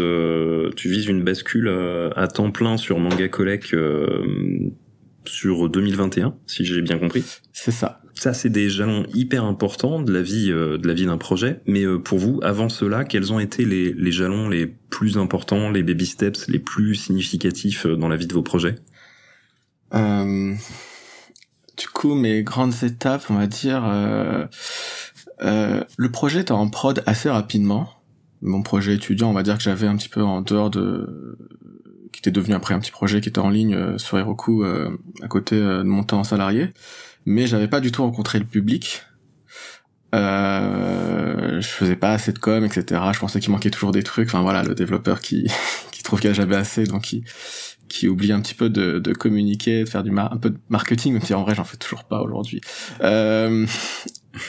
tu 0.76 0.88
vises 0.88 1.06
une 1.06 1.24
bascule 1.24 1.68
à 2.14 2.28
temps 2.28 2.52
plein 2.52 2.76
sur 2.76 3.00
Manga 3.00 3.26
Collect 3.28 3.74
sur 5.24 5.68
2021, 5.68 6.36
si 6.46 6.64
j'ai 6.64 6.82
bien 6.82 6.98
compris. 6.98 7.24
C'est 7.52 7.72
ça. 7.72 8.00
Ça, 8.14 8.32
c'est 8.32 8.48
des 8.48 8.68
jalons 8.68 9.06
hyper 9.12 9.42
importants 9.42 10.00
de 10.00 10.12
la 10.12 10.22
vie, 10.22 10.50
de 10.50 10.86
la 10.86 10.94
vie 10.94 11.06
d'un 11.06 11.18
projet. 11.18 11.58
Mais 11.66 11.84
pour 11.98 12.18
vous, 12.18 12.38
avant 12.44 12.68
cela, 12.68 13.02
quels 13.02 13.32
ont 13.32 13.40
été 13.40 13.64
les, 13.64 13.92
les 13.92 14.12
jalons 14.12 14.48
les 14.48 14.68
plus 14.68 15.18
importants, 15.18 15.68
les 15.72 15.82
baby 15.82 16.06
steps 16.06 16.46
les 16.46 16.60
plus 16.60 16.94
significatifs 16.94 17.88
dans 17.88 18.06
la 18.06 18.16
vie 18.16 18.28
de 18.28 18.34
vos 18.34 18.42
projets? 18.42 18.76
Euh, 19.94 20.54
du 21.76 21.88
coup, 21.88 22.14
mes 22.14 22.42
grandes 22.42 22.82
étapes, 22.82 23.24
on 23.30 23.34
va 23.34 23.46
dire, 23.46 23.84
euh, 23.84 24.46
euh, 25.42 25.82
le 25.96 26.10
projet 26.10 26.40
était 26.40 26.52
en 26.52 26.68
prod 26.68 27.02
assez 27.06 27.28
rapidement. 27.28 27.88
Mon 28.42 28.62
projet 28.62 28.94
étudiant, 28.94 29.30
on 29.30 29.32
va 29.32 29.42
dire 29.42 29.56
que 29.56 29.62
j'avais 29.62 29.86
un 29.86 29.96
petit 29.96 30.08
peu 30.08 30.22
en 30.22 30.42
dehors 30.42 30.70
de, 30.70 31.38
qui 32.12 32.20
était 32.20 32.30
devenu 32.30 32.54
après 32.54 32.74
un 32.74 32.78
petit 32.78 32.92
projet 32.92 33.20
qui 33.20 33.28
était 33.28 33.40
en 33.40 33.50
ligne 33.50 33.74
euh, 33.74 33.98
sur 33.98 34.18
Heroku 34.18 34.62
euh, 34.62 34.96
à 35.22 35.28
côté 35.28 35.56
de 35.56 35.82
mon 35.82 36.04
temps 36.04 36.20
en 36.20 36.24
salarié, 36.24 36.72
mais 37.26 37.46
j'avais 37.46 37.68
pas 37.68 37.80
du 37.80 37.90
tout 37.90 38.02
rencontré 38.02 38.38
le 38.38 38.44
public. 38.44 39.02
Euh, 40.14 41.60
je 41.60 41.66
faisais 41.66 41.96
pas 41.96 42.12
assez 42.12 42.32
de 42.32 42.38
com, 42.38 42.64
etc. 42.64 43.00
Je 43.12 43.18
pensais 43.18 43.40
qu'il 43.40 43.50
manquait 43.50 43.70
toujours 43.70 43.90
des 43.90 44.04
trucs. 44.04 44.28
Enfin 44.28 44.42
voilà, 44.42 44.62
le 44.62 44.74
développeur 44.74 45.20
qui 45.20 45.50
qui 45.90 46.02
trouve 46.04 46.20
qu'il 46.20 46.30
y 46.32 46.38
a 46.38 46.56
assez, 46.56 46.84
donc 46.84 47.12
il 47.12 47.24
qui 47.94 48.08
oublie 48.08 48.32
un 48.32 48.40
petit 48.40 48.54
peu 48.54 48.70
de, 48.70 48.98
de 48.98 49.12
communiquer, 49.12 49.84
de 49.84 49.88
faire 49.88 50.02
du 50.02 50.10
un 50.18 50.36
peu 50.36 50.50
de 50.50 50.58
marketing, 50.68 51.12
même 51.12 51.22
si 51.22 51.32
en 51.32 51.44
vrai 51.44 51.54
j'en 51.54 51.62
fais 51.62 51.76
toujours 51.76 52.02
pas 52.02 52.22
aujourd'hui. 52.22 52.60
Euh, 53.02 53.66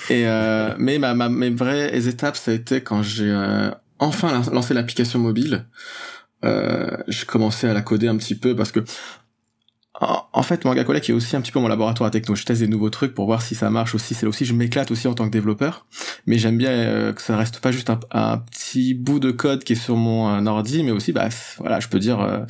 et 0.09 0.27
euh, 0.27 0.73
mais 0.79 0.97
ma, 0.97 1.13
ma, 1.13 1.29
mes 1.29 1.51
vraies 1.51 2.07
étapes, 2.07 2.37
ça 2.37 2.49
a 2.49 2.53
été 2.55 2.81
quand 2.81 3.03
j'ai 3.03 3.29
euh, 3.29 3.69
enfin 3.99 4.41
lancé 4.51 4.73
l'application 4.73 5.19
mobile. 5.19 5.67
Euh, 6.43 6.97
j'ai 7.07 7.27
commencé 7.27 7.67
à 7.67 7.73
la 7.75 7.83
coder 7.83 8.07
un 8.07 8.17
petit 8.17 8.33
peu 8.33 8.55
parce 8.55 8.71
que 8.71 8.79
en, 10.01 10.43
fait, 10.43 10.65
Manga 10.65 10.83
Collect 10.83 11.09
est 11.09 11.13
aussi 11.13 11.37
un 11.37 11.41
petit 11.41 11.53
peu 11.53 11.59
mon 11.59 11.69
laboratoire 11.69 12.07
à 12.07 12.11
techno. 12.11 12.35
Je 12.35 12.43
teste 12.43 12.59
des 12.59 12.67
nouveaux 12.67 12.89
trucs 12.89 13.13
pour 13.13 13.27
voir 13.27 13.41
si 13.41 13.55
ça 13.55 13.69
marche 13.69 13.95
aussi. 13.95 14.13
C'est 14.13 14.25
aussi, 14.25 14.43
je 14.43 14.53
m'éclate 14.53 14.91
aussi 14.91 15.07
en 15.07 15.13
tant 15.13 15.23
que 15.23 15.31
développeur. 15.31 15.85
Mais 16.25 16.37
j'aime 16.37 16.57
bien 16.57 16.71
euh, 16.71 17.13
que 17.13 17.21
ça 17.21 17.37
reste 17.37 17.59
pas 17.59 17.71
juste 17.71 17.89
un, 18.11 18.37
petit 18.39 18.93
bout 18.93 19.21
de 19.21 19.31
code 19.31 19.63
qui 19.63 19.71
est 19.71 19.77
sur 19.77 19.95
mon 19.95 20.45
ordi, 20.47 20.83
mais 20.83 20.91
aussi, 20.91 21.13
bah, 21.13 21.29
voilà, 21.59 21.79
je 21.79 21.87
peux 21.87 21.99
dire, 21.99 22.45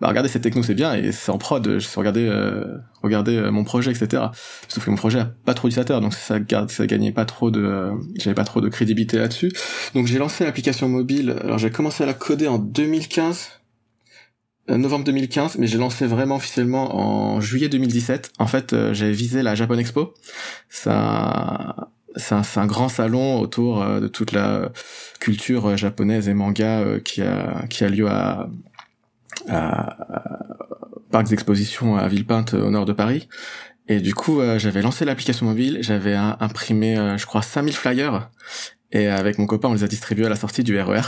bah 0.00 0.08
regardez 0.08 0.28
cette 0.28 0.42
techno 0.42 0.62
c'est 0.62 0.74
bien 0.74 0.94
et 0.94 1.10
c'est 1.10 1.30
en 1.30 1.38
prod 1.38 1.78
je 1.78 1.78
sais 1.78 1.98
regarder 1.98 2.26
euh, 2.26 2.78
euh, 3.04 3.50
mon 3.50 3.64
projet 3.64 3.90
etc 3.90 4.24
sauf 4.68 4.84
que 4.84 4.90
mon 4.90 4.96
projet 4.96 5.20
a 5.20 5.24
pas 5.24 5.54
trop 5.54 5.68
d'utilisateurs 5.68 6.00
donc 6.00 6.12
ça 6.12 6.38
garde 6.38 6.70
ça 6.70 6.86
gagnait 6.86 7.12
pas 7.12 7.24
trop 7.24 7.50
de 7.50 7.62
euh, 7.62 7.92
j'avais 8.16 8.34
pas 8.34 8.44
trop 8.44 8.60
de 8.60 8.68
crédibilité 8.68 9.18
là-dessus. 9.18 9.52
Donc 9.94 10.06
j'ai 10.06 10.18
lancé 10.18 10.44
l'application 10.44 10.88
mobile. 10.88 11.36
Alors 11.42 11.58
j'ai 11.58 11.70
commencé 11.70 12.02
à 12.02 12.06
la 12.06 12.14
coder 12.14 12.46
en 12.46 12.58
2015 12.58 13.48
euh, 14.68 14.76
novembre 14.76 15.04
2015 15.04 15.56
mais 15.58 15.66
j'ai 15.66 15.78
lancé 15.78 16.06
vraiment 16.06 16.36
officiellement 16.36 16.96
en 16.96 17.40
juillet 17.40 17.68
2017 17.68 18.32
en 18.38 18.46
fait 18.46 18.74
j'avais 18.92 19.12
visé 19.12 19.42
la 19.42 19.54
Japan 19.54 19.78
Expo. 19.78 20.14
Ça 20.68 21.88
c'est 22.16 22.34
un, 22.34 22.42
un, 22.56 22.66
grand 22.66 22.88
salon 22.88 23.38
autour 23.40 23.84
de 23.84 24.08
toute 24.08 24.32
la 24.32 24.72
culture 25.20 25.76
japonaise 25.76 26.28
et 26.28 26.34
manga 26.34 26.98
qui 27.04 27.20
a 27.20 27.66
qui 27.68 27.84
a 27.84 27.88
lieu 27.88 28.08
à 28.08 28.48
à, 29.48 29.96
parcs 31.10 31.28
d'exposition 31.28 31.96
à 31.96 32.08
Villepinte 32.08 32.54
au 32.54 32.70
nord 32.70 32.84
de 32.84 32.92
Paris. 32.92 33.28
Et 33.88 34.00
du 34.00 34.14
coup, 34.14 34.40
euh, 34.40 34.58
j'avais 34.58 34.82
lancé 34.82 35.04
l'application 35.04 35.46
mobile, 35.46 35.78
j'avais 35.80 36.14
imprimé, 36.14 36.98
euh, 36.98 37.16
je 37.16 37.26
crois, 37.26 37.42
5000 37.42 37.74
flyers, 37.74 38.30
et 38.90 39.06
avec 39.06 39.38
mon 39.38 39.46
copain, 39.46 39.68
on 39.68 39.74
les 39.74 39.84
a 39.84 39.88
distribués 39.88 40.26
à 40.26 40.28
la 40.28 40.36
sortie 40.36 40.64
du 40.64 40.80
RER. 40.80 40.98
E 40.98 41.02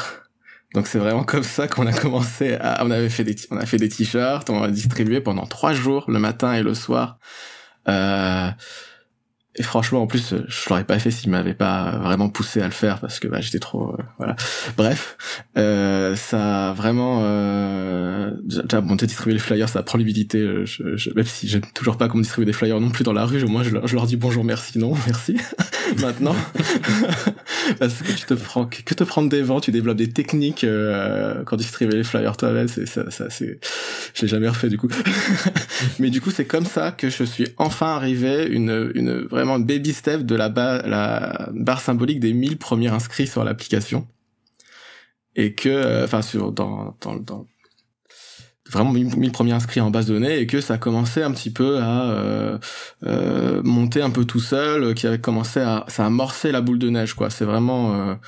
Donc 0.74 0.86
c'est 0.86 0.98
vraiment 0.98 1.24
comme 1.24 1.42
ça 1.42 1.66
qu'on 1.66 1.86
a 1.86 1.92
commencé 1.92 2.54
à, 2.60 2.84
on 2.84 2.90
avait 2.90 3.08
fait 3.08 3.24
des, 3.24 3.34
on 3.50 3.56
a 3.56 3.66
fait 3.66 3.78
des 3.78 3.88
t-shirts, 3.88 4.48
on 4.50 4.62
a 4.62 4.68
distribué 4.68 5.20
pendant 5.20 5.46
trois 5.46 5.72
jours, 5.72 6.04
le 6.08 6.18
matin 6.18 6.52
et 6.52 6.62
le 6.62 6.74
soir. 6.74 7.18
Euh, 7.88 8.50
et 9.58 9.62
franchement, 9.64 10.02
en 10.02 10.06
plus, 10.06 10.34
je 10.46 10.68
l'aurais 10.70 10.84
pas 10.84 11.00
fait 11.00 11.10
s'il 11.10 11.30
m'avait 11.30 11.52
pas 11.52 11.98
vraiment 11.98 12.28
poussé 12.28 12.60
à 12.60 12.66
le 12.66 12.70
faire 12.70 13.00
parce 13.00 13.18
que 13.18 13.26
bah, 13.26 13.40
j'étais 13.40 13.58
trop, 13.58 13.92
euh, 13.92 14.02
voilà. 14.16 14.36
Bref, 14.76 15.16
euh, 15.58 16.14
ça 16.14 16.70
a 16.70 16.72
vraiment, 16.72 17.22
euh, 17.22 18.30
déjà 18.44 18.80
bon, 18.80 18.94
distribuer 18.94 19.32
les 19.32 19.40
flyers, 19.40 19.68
ça 19.68 19.82
prend 19.82 19.98
l'humilité. 19.98 20.38
Euh, 20.38 20.64
je, 20.64 20.96
je, 20.96 21.10
même 21.10 21.24
si 21.24 21.48
j'aime 21.48 21.62
toujours 21.74 21.96
pas 21.96 22.06
qu'on 22.06 22.18
me 22.18 22.22
distribue 22.22 22.46
des 22.46 22.52
flyers 22.52 22.80
non 22.80 22.90
plus 22.90 23.02
dans 23.02 23.12
la 23.12 23.24
rue, 23.24 23.42
au 23.42 23.48
moins 23.48 23.64
je, 23.64 23.94
leur 23.94 24.06
dis 24.06 24.16
bonjour, 24.16 24.44
merci, 24.44 24.78
non, 24.78 24.94
merci. 25.06 25.36
Maintenant, 26.00 26.36
parce 27.80 27.94
que 27.94 28.12
tu 28.12 28.26
te 28.26 28.34
prends, 28.34 28.66
que 28.66 28.94
te 28.94 29.04
prendre 29.04 29.28
des 29.28 29.42
vents, 29.42 29.58
tu 29.58 29.72
développes 29.72 29.96
des 29.96 30.10
techniques 30.10 30.62
euh, 30.62 31.42
quand 31.44 31.56
tu 31.56 31.62
distribues 31.62 31.96
les 31.96 32.04
flyers 32.04 32.36
toi-même. 32.36 32.68
C'est 32.68 32.86
ça, 32.86 33.10
ça 33.10 33.30
c'est, 33.30 33.58
je 34.14 34.22
l'ai 34.22 34.28
jamais 34.28 34.48
refait 34.48 34.68
du 34.68 34.76
coup. 34.76 34.88
Mais 35.98 36.10
du 36.10 36.20
coup, 36.20 36.30
c'est 36.30 36.44
comme 36.44 36.66
ça 36.66 36.92
que 36.92 37.08
je 37.08 37.24
suis 37.24 37.48
enfin 37.56 37.88
arrivé 37.96 38.46
une, 38.46 38.92
une 38.94 39.22
vraiment 39.22 39.47
baby 39.58 39.92
step 39.92 40.22
de 40.22 40.34
la, 40.34 40.48
barre 40.48 41.80
symbolique 41.80 42.20
des 42.20 42.32
1000 42.32 42.58
premiers 42.58 42.88
inscrits 42.88 43.26
sur 43.26 43.44
l'application. 43.44 44.06
Et 45.36 45.54
que, 45.54 45.68
euh, 45.68 46.04
enfin, 46.04 46.22
sur, 46.22 46.52
dans, 46.52 46.96
dans, 47.00 47.46
vraiment 48.68 48.92
1000 48.92 49.32
premiers 49.32 49.52
inscrits 49.52 49.80
en 49.80 49.90
base 49.90 50.06
de 50.06 50.14
données 50.14 50.38
et 50.38 50.46
que 50.46 50.60
ça 50.60 50.76
commençait 50.76 51.22
un 51.22 51.30
petit 51.30 51.50
peu 51.50 51.78
à 51.78 52.10
euh, 52.10 52.58
euh, 53.06 53.62
monter 53.62 54.02
un 54.02 54.10
peu 54.10 54.24
tout 54.24 54.40
seul, 54.40 54.94
qui 54.94 55.06
avait 55.06 55.20
commencé 55.20 55.60
à 55.60 55.86
ça 55.88 56.10
la 56.44 56.60
boule 56.60 56.78
de 56.78 56.90
neige 56.90 57.14
quoi. 57.14 57.30
C'est 57.30 57.46
vraiment 57.46 58.18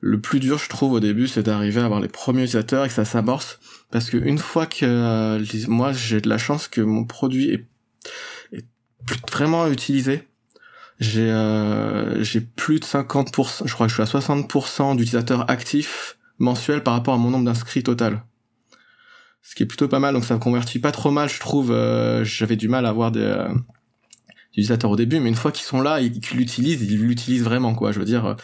le 0.00 0.20
plus 0.20 0.38
dur 0.38 0.58
je 0.58 0.68
trouve 0.68 0.92
au 0.92 1.00
début, 1.00 1.26
c'est 1.26 1.42
d'arriver 1.42 1.80
à 1.80 1.86
avoir 1.86 2.00
les 2.00 2.08
premiers 2.08 2.42
utilisateurs 2.42 2.84
et 2.84 2.88
que 2.88 2.94
ça 2.94 3.04
s'amorce 3.04 3.58
parce 3.90 4.10
que 4.10 4.16
une 4.16 4.38
fois 4.38 4.66
que 4.66 5.40
moi 5.68 5.92
j'ai 5.92 6.20
de 6.20 6.28
la 6.28 6.38
chance 6.38 6.68
que 6.68 6.80
mon 6.80 7.04
produit 7.04 7.50
est, 7.50 7.66
est 8.52 8.66
vraiment 9.32 9.66
utilisé 9.66 10.28
j'ai 10.98 11.30
euh, 11.30 12.22
j'ai 12.22 12.40
plus 12.40 12.80
de 12.80 12.84
50%, 12.84 13.66
je 13.66 13.72
crois 13.72 13.86
que 13.86 13.90
je 13.90 13.94
suis 13.94 14.02
à 14.02 14.20
60% 14.20 14.96
d'utilisateurs 14.96 15.48
actifs 15.50 16.18
mensuels 16.38 16.82
par 16.82 16.94
rapport 16.94 17.14
à 17.14 17.18
mon 17.18 17.30
nombre 17.30 17.44
d'inscrits 17.44 17.82
total. 17.82 18.24
Ce 19.42 19.54
qui 19.54 19.62
est 19.62 19.66
plutôt 19.66 19.88
pas 19.88 20.00
mal, 20.00 20.14
donc 20.14 20.24
ça 20.24 20.36
convertit 20.38 20.78
pas 20.78 20.92
trop 20.92 21.10
mal, 21.10 21.28
je 21.28 21.40
trouve. 21.40 21.70
Euh, 21.70 22.24
J'avais 22.24 22.56
du 22.56 22.68
mal 22.68 22.84
à 22.84 22.90
avoir 22.90 23.12
des, 23.12 23.20
euh, 23.20 23.48
utilisateurs 24.52 24.90
au 24.90 24.96
début, 24.96 25.20
mais 25.20 25.28
une 25.28 25.34
fois 25.34 25.52
qu'ils 25.52 25.64
sont 25.64 25.80
là, 25.80 26.00
ils, 26.00 26.20
l'utilisent, 26.34 26.82
ils 26.82 27.00
l'utilisent 27.00 27.44
vraiment, 27.44 27.74
quoi. 27.74 27.92
Je 27.92 28.00
veux 28.00 28.04
dire, 28.04 28.26
euh, 28.26 28.34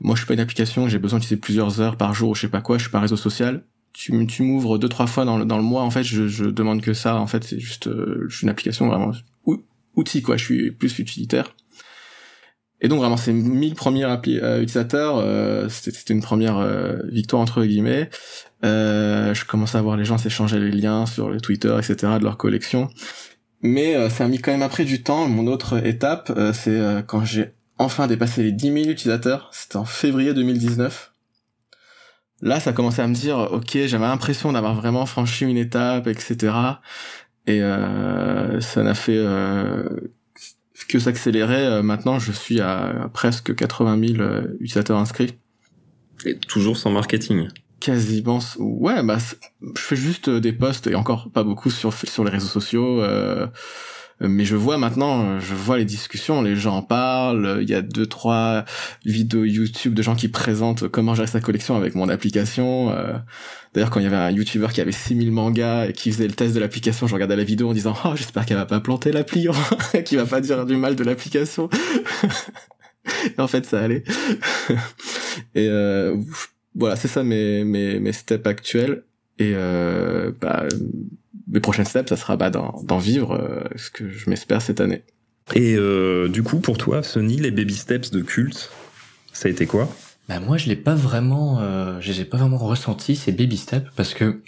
moi 0.00 0.14
je 0.14 0.20
suis 0.20 0.26
pas 0.26 0.34
une 0.34 0.40
application, 0.40 0.88
j'ai 0.88 0.98
besoin 0.98 1.18
d'utiliser 1.18 1.40
plusieurs 1.40 1.80
heures 1.80 1.96
par 1.96 2.14
jour, 2.14 2.36
je 2.36 2.42
sais 2.42 2.48
pas 2.48 2.60
quoi, 2.60 2.76
je 2.78 2.82
suis 2.82 2.92
pas 2.92 3.00
réseau 3.00 3.16
social. 3.16 3.64
Tu, 3.94 4.26
tu 4.26 4.42
m'ouvres 4.42 4.78
deux 4.78 4.88
trois 4.88 5.06
fois 5.06 5.24
dans 5.24 5.38
le, 5.38 5.44
dans 5.44 5.56
le 5.56 5.62
mois, 5.62 5.82
en 5.82 5.90
fait, 5.90 6.02
je, 6.02 6.28
je 6.28 6.44
demande 6.44 6.80
que 6.80 6.94
ça. 6.94 7.16
En 7.16 7.26
fait, 7.26 7.44
c'est 7.44 7.58
juste, 7.58 7.88
euh, 7.88 8.26
je 8.28 8.36
suis 8.36 8.44
une 8.44 8.50
application 8.50 8.86
vraiment 8.86 9.12
outil, 9.94 10.22
quoi. 10.22 10.36
Je 10.36 10.44
suis 10.44 10.70
plus 10.70 10.98
utilitaire. 10.98 11.54
Et 12.82 12.88
donc 12.88 12.98
vraiment, 12.98 13.16
ces 13.16 13.32
1000 13.32 13.76
premiers 13.76 14.04
euh, 14.04 14.60
utilisateurs, 14.60 15.16
euh, 15.18 15.68
c'était 15.68 16.12
une 16.12 16.20
première 16.20 16.58
euh, 16.58 16.96
victoire 17.04 17.40
entre 17.40 17.64
guillemets. 17.64 18.10
Euh, 18.64 19.32
je 19.34 19.44
commençais 19.44 19.78
à 19.78 19.82
voir 19.82 19.96
les 19.96 20.04
gens 20.04 20.18
s'échanger 20.18 20.58
les 20.58 20.72
liens 20.72 21.06
sur 21.06 21.30
le 21.30 21.40
Twitter, 21.40 21.74
etc. 21.78 22.14
de 22.18 22.24
leur 22.24 22.36
collection. 22.36 22.88
Mais 23.62 24.10
ça 24.10 24.24
a 24.24 24.28
mis 24.28 24.40
quand 24.40 24.50
même 24.50 24.62
après 24.62 24.84
du 24.84 25.04
temps. 25.04 25.28
Mon 25.28 25.46
autre 25.46 25.86
étape, 25.86 26.36
c'est 26.52 26.80
quand 27.06 27.24
j'ai 27.24 27.52
enfin 27.78 28.08
dépassé 28.08 28.42
les 28.42 28.50
10 28.50 28.72
000 28.72 28.76
utilisateurs. 28.88 29.50
C'était 29.52 29.76
en 29.76 29.84
février 29.84 30.34
2019. 30.34 31.12
Là, 32.40 32.58
ça 32.58 32.72
commençait 32.72 33.02
à 33.02 33.06
me 33.06 33.14
dire, 33.14 33.38
ok, 33.52 33.78
j'avais 33.86 34.06
l'impression 34.06 34.50
d'avoir 34.50 34.74
vraiment 34.74 35.06
franchi 35.06 35.44
une 35.44 35.56
étape, 35.56 36.08
etc. 36.08 36.52
Et 37.46 37.60
ça 37.60 38.82
n'a 38.82 38.94
fait 38.94 39.24
que 40.86 40.98
s'accélérait. 40.98 41.66
Euh, 41.66 41.82
maintenant, 41.82 42.18
je 42.18 42.32
suis 42.32 42.60
à, 42.60 43.10
presque 43.12 43.54
80 43.54 44.08
000 44.14 44.20
euh, 44.20 44.42
utilisateurs 44.60 44.98
inscrits. 44.98 45.34
Et 46.24 46.36
toujours 46.38 46.76
sans 46.76 46.90
marketing 46.90 47.48
quasiment 47.80 48.38
ouais 48.60 49.02
bah 49.02 49.18
je 49.18 49.80
fais 49.80 49.96
juste 49.96 50.28
euh, 50.28 50.38
des 50.38 50.52
posts 50.52 50.86
et 50.86 50.94
encore 50.94 51.32
pas 51.32 51.42
beaucoup 51.42 51.68
sur 51.68 51.92
sur 51.92 52.22
les 52.22 52.30
réseaux 52.30 52.46
sociaux 52.46 53.02
mais 54.28 54.44
je 54.44 54.56
vois 54.56 54.78
maintenant, 54.78 55.40
je 55.40 55.54
vois 55.54 55.78
les 55.78 55.84
discussions, 55.84 56.42
les 56.42 56.56
gens 56.56 56.76
en 56.76 56.82
parlent. 56.82 57.58
Il 57.62 57.68
y 57.68 57.74
a 57.74 57.82
deux 57.82 58.06
trois 58.06 58.64
vidéos 59.04 59.44
YouTube 59.44 59.94
de 59.94 60.02
gens 60.02 60.14
qui 60.14 60.28
présentent 60.28 60.88
comment 60.88 61.14
gérer 61.14 61.28
sa 61.28 61.40
collection 61.40 61.76
avec 61.76 61.94
mon 61.94 62.08
application. 62.08 62.90
Euh, 62.90 63.14
d'ailleurs, 63.74 63.90
quand 63.90 64.00
il 64.00 64.04
y 64.04 64.06
avait 64.06 64.16
un 64.16 64.30
YouTuber 64.30 64.68
qui 64.72 64.80
avait 64.80 64.92
6000 64.92 65.32
mangas 65.32 65.86
et 65.86 65.92
qui 65.92 66.12
faisait 66.12 66.26
le 66.26 66.34
test 66.34 66.54
de 66.54 66.60
l'application, 66.60 67.06
je 67.06 67.14
regardais 67.14 67.36
la 67.36 67.44
vidéo 67.44 67.70
en 67.70 67.72
disant 67.72 67.94
oh 68.04 68.12
j'espère 68.14 68.46
qu'elle 68.46 68.58
va 68.58 68.66
pas 68.66 68.80
planter 68.80 69.10
l'appli, 69.12 69.48
qu'il 70.04 70.18
va 70.18 70.26
pas 70.26 70.40
dire 70.40 70.64
du 70.66 70.76
mal 70.76 70.94
de 70.94 71.04
l'application. 71.04 71.68
en 73.38 73.48
fait, 73.48 73.66
ça 73.66 73.80
allait. 73.80 74.04
et 75.54 75.68
euh, 75.68 76.16
voilà, 76.74 76.96
c'est 76.96 77.08
ça 77.08 77.24
mes 77.24 77.64
mes 77.64 77.98
mes 77.98 78.12
steps 78.12 78.46
actuels. 78.46 79.02
Et 79.38 79.52
euh, 79.56 80.30
bah, 80.40 80.66
mes 81.52 81.60
prochaines 81.60 81.84
steps, 81.84 82.08
ça 82.08 82.16
sera 82.16 82.36
bah, 82.36 82.50
d'en 82.50 82.98
vivre, 82.98 83.34
euh, 83.34 83.68
ce 83.76 83.90
que 83.90 84.10
je 84.10 84.28
m'espère 84.28 84.60
cette 84.60 84.80
année. 84.80 85.04
Et 85.54 85.76
euh, 85.76 86.28
du 86.28 86.42
coup, 86.42 86.58
pour 86.58 86.78
toi, 86.78 87.02
Sony, 87.02 87.36
les 87.36 87.50
baby 87.50 87.74
steps 87.74 88.10
de 88.10 88.22
culte, 88.22 88.70
ça 89.32 89.48
a 89.48 89.50
été 89.50 89.66
quoi? 89.66 89.88
Bah 90.28 90.40
moi, 90.40 90.56
je 90.56 90.68
l'ai 90.68 90.76
pas 90.76 90.94
vraiment, 90.94 91.58
euh, 91.60 92.00
je 92.00 92.12
les 92.12 92.20
ai 92.22 92.24
pas 92.24 92.38
vraiment 92.38 92.58
ressenti 92.58 93.16
ces 93.16 93.32
baby 93.32 93.56
steps 93.56 93.90
parce 93.96 94.14
que 94.14 94.40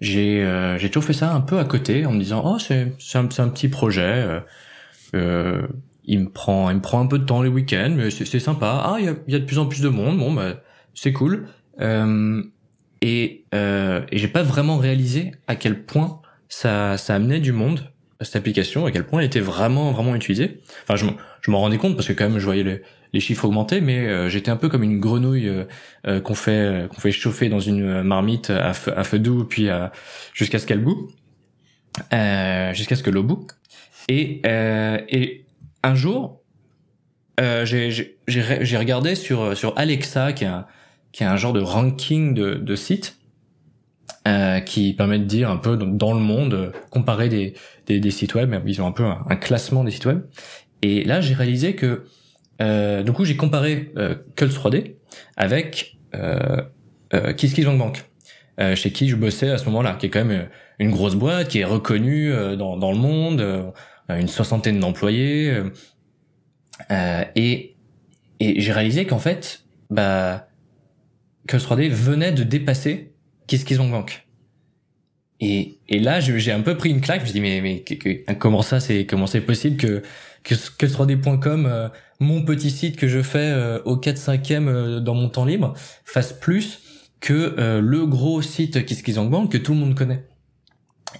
j'ai 0.00 0.42
euh, 0.42 0.78
j'ai 0.78 0.88
toujours 0.88 1.04
fait 1.04 1.12
ça 1.12 1.32
un 1.32 1.40
peu 1.40 1.58
à 1.58 1.64
côté 1.64 2.06
en 2.06 2.12
me 2.12 2.18
disant 2.18 2.42
oh 2.44 2.58
c'est 2.58 2.92
c'est 2.98 3.18
un, 3.18 3.28
un, 3.38 3.48
petit 3.48 3.68
projet, 3.68 4.40
euh, 5.14 5.66
il 6.04 6.20
me 6.20 6.28
prend 6.28 6.70
il 6.70 6.76
me 6.76 6.82
prend 6.82 7.00
un 7.00 7.06
peu 7.06 7.18
de 7.18 7.24
temps 7.24 7.42
les 7.42 7.48
week-ends, 7.48 7.94
mais 7.96 8.10
c'est 8.10 8.38
sympa. 8.40 8.82
Ah 8.84 8.96
il 8.98 9.06
y 9.06 9.08
a, 9.08 9.14
y 9.26 9.34
a 9.34 9.38
de 9.38 9.44
plus 9.44 9.58
en 9.58 9.66
plus 9.66 9.80
de 9.80 9.88
monde, 9.88 10.18
bon 10.18 10.32
bah 10.32 10.60
c'est 10.94 11.12
cool. 11.12 11.48
et 11.80 13.44
euh, 13.54 14.02
et 14.12 14.18
j'ai 14.18 14.28
pas 14.28 14.42
vraiment 14.42 14.76
réalisé 14.76 15.32
à 15.46 15.56
quel 15.56 15.82
point 15.84 16.21
ça, 16.52 16.98
ça 16.98 17.14
amenait 17.14 17.40
du 17.40 17.52
monde 17.52 17.90
à 18.20 18.24
cette 18.26 18.36
application, 18.36 18.84
à 18.84 18.92
quel 18.92 19.06
point 19.06 19.20
elle 19.20 19.26
était 19.26 19.40
vraiment, 19.40 19.90
vraiment 19.90 20.14
utilisée. 20.14 20.60
Enfin, 20.86 20.96
je, 20.96 21.50
m'en 21.50 21.58
rendais 21.58 21.78
compte 21.78 21.96
parce 21.96 22.06
que 22.06 22.12
quand 22.12 22.28
même, 22.28 22.38
je 22.38 22.44
voyais 22.44 22.82
les, 23.14 23.20
chiffres 23.20 23.46
augmenter, 23.46 23.80
mais 23.80 24.06
euh, 24.06 24.28
j'étais 24.28 24.50
un 24.50 24.56
peu 24.56 24.68
comme 24.68 24.82
une 24.82 25.00
grenouille 25.00 25.48
euh, 25.48 25.64
euh, 26.06 26.20
qu'on 26.20 26.34
fait, 26.34 26.88
qu'on 26.90 27.00
fait 27.00 27.10
chauffer 27.10 27.48
dans 27.48 27.58
une 27.58 28.02
marmite 28.02 28.50
à 28.50 28.74
feu, 28.74 28.92
à 28.94 29.02
feu 29.02 29.18
doux, 29.18 29.44
puis 29.44 29.68
jusqu'à 30.34 30.58
ce 30.58 30.66
qu'elle 30.66 30.84
boue, 30.84 31.10
jusqu'à 32.74 32.96
ce 32.96 33.02
que 33.02 33.10
l'eau 33.10 33.22
boue. 33.22 33.46
Et, 34.08 34.42
et 34.44 35.46
un 35.82 35.94
jour, 35.94 36.42
j'ai 37.38 38.76
regardé 38.76 39.14
sur 39.14 39.56
sur 39.56 39.72
Alexa, 39.78 40.34
qui 40.34 40.44
est 40.44 40.48
un, 40.48 40.66
qui 41.12 41.22
est 41.22 41.26
un 41.26 41.36
genre 41.36 41.54
de 41.54 41.62
ranking 41.62 42.34
de, 42.34 42.54
de 42.54 42.76
sites 42.76 43.16
euh, 44.28 44.60
qui 44.60 44.94
permet 44.94 45.18
de 45.18 45.24
dire 45.24 45.50
un 45.50 45.56
peu 45.56 45.76
dans 45.76 46.12
le 46.12 46.20
monde, 46.20 46.54
euh, 46.54 46.70
comparer 46.90 47.28
des, 47.28 47.54
des, 47.86 48.00
des, 48.00 48.10
sites 48.10 48.34
web, 48.34 48.54
ils 48.66 48.80
ont 48.80 48.86
un 48.86 48.92
peu 48.92 49.04
un, 49.04 49.36
classement 49.36 49.84
des 49.84 49.90
sites 49.90 50.06
web. 50.06 50.22
Et 50.82 51.04
là, 51.04 51.20
j'ai 51.20 51.34
réalisé 51.34 51.74
que, 51.74 52.04
euh, 52.60 53.02
du 53.02 53.12
coup, 53.12 53.24
j'ai 53.24 53.36
comparé 53.36 53.92
euh, 53.96 54.14
3D 54.36 54.94
avec 55.36 55.96
euh, 56.14 56.62
euh, 57.14 57.32
KissKissBankBank, 57.32 58.04
euh, 58.60 58.76
chez 58.76 58.92
qui 58.92 59.08
je 59.08 59.16
bossais 59.16 59.50
à 59.50 59.58
ce 59.58 59.64
moment-là, 59.66 59.96
qui 59.98 60.06
est 60.06 60.10
quand 60.10 60.24
même 60.24 60.48
une 60.78 60.90
grosse 60.90 61.14
boîte, 61.14 61.48
qui 61.48 61.58
est 61.58 61.64
reconnue 61.64 62.32
dans, 62.56 62.76
dans 62.76 62.92
le 62.92 62.98
monde, 62.98 63.72
une 64.08 64.28
soixantaine 64.28 64.80
d'employés. 64.80 65.62
et 67.36 67.72
et 68.42 68.60
j'ai 68.60 68.72
réalisé 68.72 69.06
qu'en 69.06 69.20
fait, 69.20 69.62
bah, 69.88 70.48
3D 71.46 71.90
venait 71.90 72.32
de 72.32 72.42
dépasser 72.42 73.11
qu'est-ce 73.46 73.64
qu'ils 73.64 73.80
ont 73.80 73.88
banque 73.88 74.26
et, 75.44 75.78
et 75.88 75.98
là, 75.98 76.20
j'ai 76.20 76.52
un 76.52 76.60
peu 76.60 76.76
pris 76.76 76.90
une 76.90 77.00
claque. 77.00 77.22
Je 77.22 77.26
me 77.26 77.32
dit, 77.32 77.40
mais, 77.40 77.60
mais 77.60 77.84
comment 78.38 78.62
ça, 78.62 78.78
c'est 78.78 79.06
comment 79.06 79.26
c'est 79.26 79.40
possible 79.40 79.76
que 79.76 80.02
que, 80.44 80.54
que 80.78 80.86
3D.com, 80.86 81.66
euh, 81.66 81.88
mon 82.20 82.42
petit 82.44 82.70
site 82.70 82.96
que 82.96 83.08
je 83.08 83.22
fais 83.22 83.38
euh, 83.38 83.80
au 83.84 83.96
4-5e 83.96 84.68
euh, 84.68 85.00
dans 85.00 85.14
mon 85.14 85.28
temps 85.28 85.44
libre, 85.44 85.74
fasse 86.04 86.32
plus 86.32 86.80
que 87.20 87.80
le 87.80 88.06
gros 88.06 88.42
site 88.42 88.84
Qu'est-ce 88.84 89.02
qu'ils 89.02 89.20
ont 89.20 89.26
banque 89.26 89.52
que 89.52 89.58
tout 89.58 89.74
le 89.74 89.78
monde 89.78 89.94
connaît. 89.96 90.24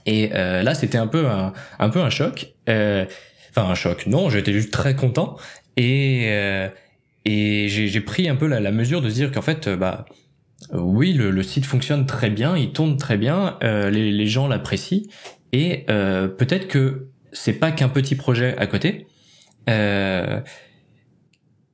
Et 0.07 0.29
là, 0.31 0.75
c'était 0.75 0.99
un 0.99 1.07
peu 1.07 1.29
un, 1.29 1.53
un 1.79 1.89
peu 1.91 2.01
un 2.01 2.11
choc. 2.11 2.55
Enfin, 2.69 3.69
un 3.69 3.75
choc. 3.77 4.07
Non, 4.07 4.29
j'étais 4.29 4.53
juste 4.53 4.73
très 4.73 4.97
content. 4.97 5.37
Et 5.77 6.29
et 7.25 7.69
j'ai 7.69 8.01
pris 8.01 8.29
un 8.29 8.35
peu 8.35 8.47
la, 8.47 8.59
la 8.59 8.73
mesure 8.73 9.01
de 9.01 9.09
se 9.09 9.15
dire 9.15 9.31
qu'en 9.31 9.43
fait, 9.43 9.69
bah 9.69 10.07
euh, 10.09 10.15
oui, 10.73 11.13
le, 11.13 11.43
site 11.43 11.67
fonctionne 11.67 12.07
très 12.07 12.31
bien, 12.31 12.57
il 12.57 12.73
tourne 12.73 12.97
très 12.97 13.19
bien, 13.19 13.59
euh, 13.63 13.91
les, 13.91 14.27
gens 14.27 14.49
l'apprécient 14.49 15.03
et 15.53 15.85
euh, 15.91 16.29
peut-être 16.29 16.67
que 16.67 17.09
c'est 17.33 17.53
pas 17.53 17.73
qu'un 17.73 17.91
petit 17.91 18.15
projet 18.15 18.57
à 18.57 18.67
côté 18.67 19.07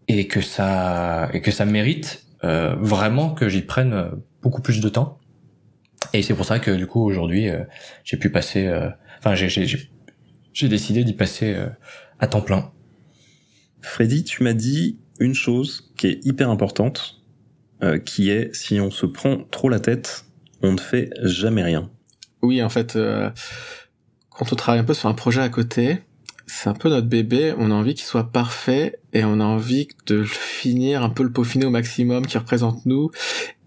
et 0.08 0.26
que 0.26 0.40
ça 0.40 1.30
et 1.32 1.40
que 1.40 1.50
ça 1.50 1.64
mérite 1.64 2.26
vraiment 2.42 3.30
que 3.34 3.48
j'y 3.48 3.62
prenne 3.62 4.10
beaucoup 4.42 4.62
plus 4.62 4.80
de 4.80 4.88
temps. 4.88 5.18
Et 6.12 6.22
c'est 6.22 6.34
pour 6.34 6.44
ça 6.44 6.58
que 6.58 6.70
du 6.70 6.86
coup 6.86 7.02
aujourd'hui 7.02 7.48
j'ai 8.04 8.16
pu 8.16 8.30
passer, 8.30 8.70
enfin 9.18 9.34
j'ai 9.34 9.48
j'ai 9.48 10.68
décidé 10.68 11.04
d'y 11.04 11.14
passer 11.14 11.56
à 12.18 12.26
temps 12.26 12.42
plein. 12.42 12.72
Freddy, 13.80 14.24
tu 14.24 14.42
m'as 14.42 14.54
dit 14.54 14.98
une 15.20 15.34
chose 15.34 15.92
qui 15.96 16.08
est 16.08 16.24
hyper 16.24 16.50
importante 16.50 17.17
euh, 17.82 17.98
qui 17.98 18.30
est 18.30 18.54
si 18.54 18.80
on 18.80 18.90
se 18.90 19.06
prend 19.06 19.44
trop 19.50 19.68
la 19.68 19.80
tête, 19.80 20.24
on 20.62 20.72
ne 20.72 20.78
fait 20.78 21.10
jamais 21.22 21.62
rien. 21.62 21.90
Oui, 22.42 22.62
en 22.62 22.68
fait, 22.68 22.96
euh, 22.96 23.30
quand 24.30 24.52
on 24.52 24.56
travaille 24.56 24.80
un 24.80 24.84
peu 24.84 24.94
sur 24.94 25.08
un 25.08 25.14
projet 25.14 25.40
à 25.40 25.48
côté, 25.48 25.98
c'est 26.46 26.68
un 26.68 26.74
peu 26.74 26.88
notre 26.88 27.06
bébé, 27.06 27.54
on 27.58 27.70
a 27.70 27.74
envie 27.74 27.94
qu'il 27.94 28.06
soit 28.06 28.32
parfait 28.32 28.98
et 29.12 29.24
on 29.24 29.40
a 29.40 29.44
envie 29.44 29.88
de 30.06 30.16
le 30.16 30.24
finir, 30.24 31.02
un 31.02 31.10
peu 31.10 31.22
le 31.22 31.32
peaufiner 31.32 31.66
au 31.66 31.70
maximum, 31.70 32.26
qui 32.26 32.38
représente 32.38 32.86
nous, 32.86 33.10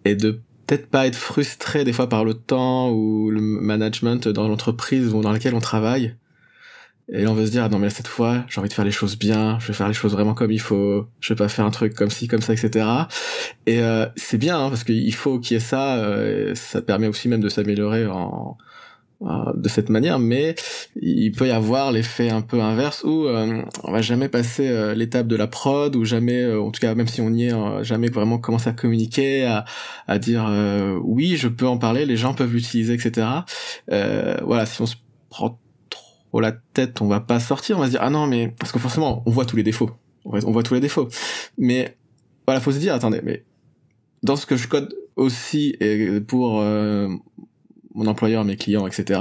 et 0.04 0.16
de 0.16 0.42
peut-être 0.66 0.88
pas 0.88 1.08
être 1.08 1.16
frustré 1.16 1.84
des 1.84 1.94
fois 1.94 2.10
par 2.10 2.26
le 2.26 2.34
temps 2.34 2.90
ou 2.92 3.30
le 3.30 3.42
management 3.42 4.28
dans 4.28 4.48
l'entreprise 4.48 5.12
dans 5.12 5.32
laquelle 5.32 5.54
on 5.54 5.60
travaille. 5.60 6.16
Et 7.14 7.24
là, 7.24 7.32
on 7.32 7.34
veut 7.34 7.46
se 7.46 7.52
dire, 7.52 7.66
ah 7.66 7.70
non, 7.70 7.78
mais 7.78 7.90
cette 7.90 8.08
fois, 8.08 8.46
j'ai 8.48 8.60
envie 8.60 8.70
de 8.70 8.74
faire 8.74 8.86
les 8.86 8.92
choses 8.92 9.18
bien, 9.18 9.60
je 9.60 9.68
vais 9.68 9.74
faire 9.74 9.90
les 9.90 9.94
choses 9.94 10.14
vraiment 10.14 10.34
comme 10.34 10.52
il 10.52 10.62
faut, 10.62 11.08
je 11.20 11.34
vais 11.34 11.38
pas 11.38 11.50
faire 11.50 11.66
un 11.66 11.72
truc 11.72 11.94
comme 11.94 12.10
ci, 12.10 12.30
comme 12.30 12.42
ça, 12.42 12.54
etc. 12.54 12.86
Et 13.66 13.82
euh, 13.82 14.06
c'est 14.16 14.38
bien, 14.38 14.58
hein, 14.58 14.70
parce 14.70 14.86
qu'il 14.86 15.14
faut 15.14 15.38
qu'il 15.40 15.56
y 15.56 15.58
ait 15.58 15.60
ça, 15.60 15.98
euh, 15.98 16.56
ça 16.56 16.82
permet 16.82 17.08
aussi 17.08 17.28
même 17.28 17.42
de 17.42 17.50
s'améliorer 17.50 18.08
en, 18.08 18.58
de 19.56 19.68
cette 19.68 19.90
manière, 19.90 20.20
mais 20.20 20.56
il 20.96 21.34
peut 21.34 21.48
y 21.48 21.52
avoir 21.52 21.92
l'effet 21.92 22.30
un 22.30 22.42
peu 22.42 22.62
inverse 22.62 23.04
où 23.04 23.26
euh, 23.28 23.62
on 23.84 23.92
va 23.92 24.02
jamais 24.02 24.30
passer 24.30 24.70
euh, 24.70 24.96
l'étape 24.96 25.28
de 25.28 25.36
la 25.36 25.48
prod, 25.48 25.94
ou 25.98 26.06
jamais, 26.06 26.50
en 26.56 26.72
tout 26.72 26.80
cas 26.80 26.96
même 26.96 27.08
si 27.08 27.20
on 27.20 27.32
y 27.34 27.48
est, 27.48 27.84
jamais 27.84 28.08
vraiment 28.10 28.40
commencer 28.40 28.70
à 28.70 28.74
communiquer, 28.74 29.46
à, 29.46 29.66
à 30.08 30.18
dire 30.18 30.50
oui, 31.04 31.36
je 31.36 31.50
peux 31.50 31.68
en 31.68 31.78
parler, 31.78 32.06
les 32.06 32.18
gens 32.18 32.34
peuvent 32.34 32.54
l'utiliser, 32.54 32.94
etc. 32.94 33.28
voilà, 33.90 34.66
si 34.66 34.82
on 34.82 34.86
se 34.86 34.96
prend 35.30 35.61
oh 36.34 36.40
la 36.40 36.52
tête, 36.52 37.02
on 37.02 37.08
va 37.08 37.20
pas 37.20 37.40
sortir, 37.40 37.78
on 37.78 37.82
va 37.82 37.88
se 37.88 37.92
dire 37.92 38.02
ah 38.04 38.10
non 38.10 38.28
mais 38.28 38.54
parce 38.60 38.72
que 38.72 38.80
forcément 38.80 39.24
on 39.26 39.32
voit 39.32 39.46
tous 39.46 39.56
les 39.56 39.64
défauts, 39.64 39.92
on 40.26 40.52
voit 40.52 40.64
tous 40.64 40.74
les 40.74 40.80
défauts, 40.80 41.08
mais 41.58 41.98
voilà 42.46 42.60
faut 42.62 42.72
se 42.72 42.80
dire 42.80 42.94
attendez 42.94 43.22
mais 43.24 43.44
dans 44.24 44.36
ce 44.36 44.46
que 44.46 44.56
je 44.56 44.68
code 44.68 44.96
aussi 45.16 45.76
et 45.80 46.22
pour 46.22 46.62
euh, 46.62 47.10
mon 47.94 48.08
employeur, 48.08 48.46
mes 48.46 48.56
clients, 48.56 48.88
etc. 48.88 49.20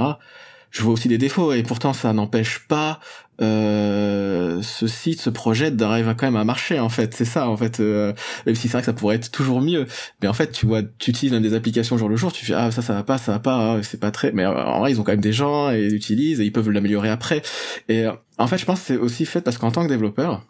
Je 0.71 0.81
vois 0.81 0.93
aussi 0.93 1.09
des 1.09 1.17
défauts 1.17 1.51
et 1.51 1.63
pourtant 1.63 1.91
ça 1.91 2.13
n'empêche 2.13 2.59
pas 2.67 2.99
euh, 3.41 4.61
ce 4.61 4.87
site, 4.87 5.19
ce 5.19 5.29
projet 5.29 5.69
d'arriver 5.69 6.13
quand 6.17 6.27
même 6.27 6.37
à 6.37 6.45
marcher 6.45 6.79
en 6.79 6.87
fait. 6.87 7.13
C'est 7.13 7.25
ça 7.25 7.49
en 7.49 7.57
fait. 7.57 7.81
Euh, 7.81 8.13
même 8.45 8.55
si 8.55 8.63
c'est 8.63 8.73
vrai 8.73 8.81
que 8.81 8.85
ça 8.85 8.93
pourrait 8.93 9.17
être 9.17 9.31
toujours 9.31 9.61
mieux, 9.61 9.85
mais 10.21 10.29
en 10.29 10.33
fait 10.33 10.51
tu 10.51 10.65
vois, 10.65 10.81
tu 10.81 11.09
utilises 11.09 11.33
même 11.33 11.43
des 11.43 11.53
applications 11.53 11.97
jour 11.97 12.07
le 12.07 12.15
jour, 12.15 12.31
tu 12.31 12.45
fais 12.45 12.53
ah 12.53 12.71
ça 12.71 12.81
ça 12.81 12.93
va 12.93 13.03
pas, 13.03 13.17
ça 13.17 13.33
va 13.33 13.39
pas, 13.39 13.73
ah, 13.73 13.83
c'est 13.83 13.99
pas 13.99 14.11
très. 14.11 14.31
Mais 14.31 14.45
en 14.45 14.79
vrai 14.79 14.91
ils 14.91 15.01
ont 15.01 15.03
quand 15.03 15.11
même 15.11 15.19
des 15.19 15.33
gens 15.33 15.71
et 15.71 15.81
ils 15.81 15.93
utilisent 15.93 16.39
et 16.39 16.45
ils 16.45 16.53
peuvent 16.53 16.69
l'améliorer 16.69 17.09
après. 17.09 17.41
Et 17.89 18.05
euh, 18.05 18.13
en 18.37 18.47
fait 18.47 18.57
je 18.57 18.65
pense 18.65 18.79
c'est 18.79 18.97
aussi 18.97 19.25
fait 19.25 19.41
parce 19.41 19.57
qu'en 19.57 19.71
tant 19.71 19.83
que 19.83 19.89
développeur, 19.89 20.45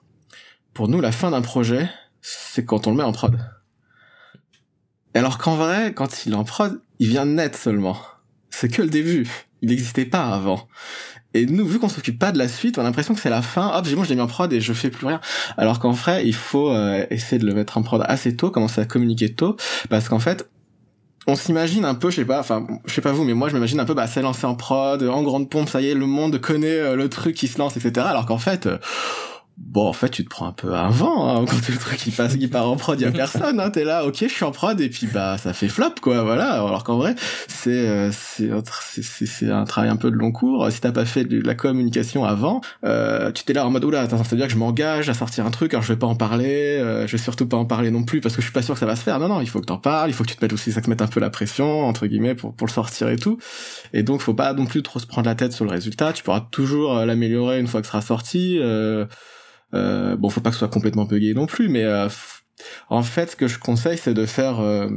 pour 0.73 0.87
nous 0.87 1.01
la 1.01 1.11
fin 1.11 1.31
d'un 1.31 1.41
projet 1.41 1.89
c'est 2.21 2.63
quand 2.63 2.85
on 2.85 2.91
le 2.91 2.97
met 2.97 3.03
en 3.03 3.11
prod. 3.11 3.37
Alors 5.13 5.37
qu'en 5.37 5.55
vrai, 5.55 5.93
quand 5.93 6.25
il 6.25 6.33
est 6.33 6.35
en 6.35 6.43
prod, 6.43 6.81
il 6.99 7.09
vient 7.09 7.25
net 7.25 7.55
seulement. 7.55 7.97
C'est 8.49 8.69
que 8.69 8.81
le 8.81 8.89
début. 8.89 9.27
Il 9.61 9.69
n'existait 9.69 10.05
pas 10.05 10.25
avant. 10.25 10.67
Et 11.33 11.45
nous, 11.45 11.65
vu 11.65 11.79
qu'on 11.79 11.87
s'occupe 11.87 12.19
pas 12.19 12.31
de 12.31 12.37
la 12.37 12.47
suite, 12.47 12.77
on 12.77 12.81
a 12.81 12.83
l'impression 12.83 13.13
que 13.13 13.21
c'est 13.21 13.29
la 13.29 13.41
fin. 13.41 13.71
Hop, 13.77 13.87
moi 13.95 14.03
je 14.03 14.09
l'ai 14.09 14.15
mis 14.15 14.21
en 14.21 14.27
prod 14.27 14.51
et 14.51 14.59
je 14.59 14.73
fais 14.73 14.89
plus 14.89 15.07
rien. 15.07 15.21
Alors 15.57 15.79
qu'en 15.79 15.91
vrai, 15.91 16.25
il 16.25 16.35
faut 16.35 16.69
euh, 16.69 17.05
essayer 17.09 17.39
de 17.39 17.45
le 17.45 17.53
mettre 17.53 17.77
en 17.77 17.83
prod 17.83 18.03
assez 18.05 18.35
tôt, 18.35 18.51
commencer 18.51 18.81
à 18.81 18.85
communiquer 18.85 19.33
tôt, 19.33 19.55
parce 19.89 20.09
qu'en 20.09 20.19
fait, 20.19 20.49
on 21.27 21.35
s'imagine 21.35 21.85
un 21.85 21.95
peu, 21.95 22.09
je 22.09 22.17
sais 22.17 22.25
pas, 22.25 22.39
enfin, 22.39 22.65
je 22.85 22.93
sais 22.93 23.01
pas 23.01 23.11
vous, 23.11 23.23
mais 23.23 23.33
moi 23.33 23.47
je 23.47 23.53
m'imagine 23.53 23.79
un 23.79 23.85
peu, 23.85 23.93
bah, 23.93 24.07
c'est 24.07 24.21
lancé 24.21 24.45
en 24.45 24.55
prod, 24.55 25.01
en 25.03 25.23
grande 25.23 25.49
pompe, 25.49 25.69
ça 25.69 25.81
y 25.81 25.89
est, 25.89 25.93
le 25.93 26.05
monde 26.05 26.39
connaît 26.39 26.67
euh, 26.67 26.95
le 26.95 27.09
truc 27.09 27.35
qui 27.35 27.47
se 27.47 27.59
lance, 27.59 27.77
etc. 27.77 28.05
Alors 28.09 28.25
qu'en 28.25 28.39
fait, 28.39 28.65
euh, 28.65 28.77
bon 29.63 29.87
en 29.87 29.93
fait 29.93 30.09
tu 30.09 30.23
te 30.23 30.29
prends 30.29 30.47
un 30.47 30.51
peu 30.51 30.73
un 30.73 30.89
vent 30.89 31.29
hein, 31.29 31.45
quand 31.47 31.69
le 31.69 31.77
truc 31.77 31.97
qui 31.97 32.11
passe 32.11 32.35
qui 32.35 32.47
part 32.47 32.69
en 32.69 32.75
prod 32.75 32.99
il 32.99 33.03
y 33.03 33.07
a 33.07 33.11
personne 33.11 33.59
hein, 33.59 33.69
t'es 33.69 33.83
là 33.83 34.05
ok 34.05 34.17
je 34.21 34.27
suis 34.27 34.43
en 34.43 34.51
prod 34.51 34.79
et 34.79 34.89
puis 34.89 35.07
bah 35.07 35.37
ça 35.37 35.53
fait 35.53 35.67
flop 35.67 35.95
quoi 36.01 36.23
voilà. 36.23 36.53
Alors 36.53 36.83
qu'en 36.83 36.97
vrai 36.97 37.15
c'est 37.47 37.87
euh, 37.87 38.11
c'est 38.11 38.49
c'est 39.03 39.49
un 39.49 39.65
travail 39.65 39.89
un 39.89 39.95
peu 39.95 40.11
de 40.11 40.15
long 40.15 40.31
cours. 40.31 40.71
Si 40.71 40.81
t'as 40.81 40.91
pas 40.91 41.05
fait 41.05 41.25
de 41.25 41.41
la 41.41 41.55
communication 41.55 42.25
avant 42.25 42.61
euh, 42.85 43.31
tu 43.31 43.43
t'es 43.43 43.53
là 43.53 43.65
en 43.65 43.69
mode 43.69 43.83
oula 43.85 44.01
attends 44.01 44.23
ça 44.23 44.29
veut 44.31 44.37
dire 44.37 44.47
que 44.47 44.53
je 44.53 44.57
m'engage 44.57 45.09
à 45.09 45.13
sortir 45.13 45.45
un 45.45 45.51
truc 45.51 45.73
alors 45.73 45.83
je 45.83 45.93
vais 45.93 45.99
pas 45.99 46.07
en 46.07 46.15
parler 46.15 46.77
euh, 46.79 47.07
je 47.07 47.13
vais 47.13 47.21
surtout 47.21 47.47
pas 47.47 47.57
en 47.57 47.65
parler 47.65 47.91
non 47.91 48.03
plus 48.03 48.21
parce 48.21 48.35
que 48.35 48.41
je 48.41 48.47
suis 48.47 48.53
pas 48.53 48.61
sûr 48.61 48.73
que 48.75 48.79
ça 48.79 48.85
va 48.85 48.95
se 48.95 49.03
faire. 49.03 49.19
Non 49.19 49.27
non 49.27 49.41
il 49.41 49.49
faut 49.49 49.59
que 49.59 49.65
t'en 49.65 49.77
parles 49.77 50.09
il 50.09 50.13
faut 50.13 50.23
que 50.23 50.29
tu 50.29 50.35
te 50.35 50.43
mettes 50.43 50.53
aussi 50.53 50.71
ça 50.71 50.81
te 50.81 50.89
mette 50.89 51.01
un 51.01 51.07
peu 51.07 51.19
la 51.19 51.29
pression 51.29 51.85
entre 51.85 52.07
guillemets 52.07 52.35
pour 52.35 52.53
pour 52.53 52.67
le 52.67 52.71
sortir 52.71 53.09
et 53.09 53.17
tout. 53.17 53.37
Et 53.93 54.03
donc 54.03 54.21
faut 54.21 54.33
pas 54.33 54.53
non 54.53 54.65
plus 54.65 54.83
trop 54.83 54.99
se 54.99 55.07
prendre 55.07 55.27
la 55.27 55.35
tête 55.35 55.53
sur 55.53 55.65
le 55.65 55.71
résultat. 55.71 56.13
Tu 56.13 56.23
pourras 56.23 56.41
toujours 56.51 56.97
euh, 56.97 57.05
l'améliorer 57.05 57.59
une 57.59 57.67
fois 57.67 57.81
que 57.81 57.87
ce 57.87 57.91
sera 57.91 58.01
sorti 58.01 58.59
euh, 59.73 60.15
bon, 60.15 60.29
faut 60.29 60.41
pas 60.41 60.49
que 60.49 60.55
ce 60.55 60.59
soit 60.59 60.67
complètement 60.67 61.05
buggé 61.05 61.33
non 61.33 61.45
plus, 61.45 61.69
mais 61.69 61.83
euh, 61.83 62.07
en 62.89 63.03
fait, 63.03 63.31
ce 63.31 63.35
que 63.35 63.47
je 63.47 63.59
conseille, 63.59 63.97
c'est 63.97 64.13
de 64.13 64.25
faire 64.25 64.59
euh, 64.59 64.89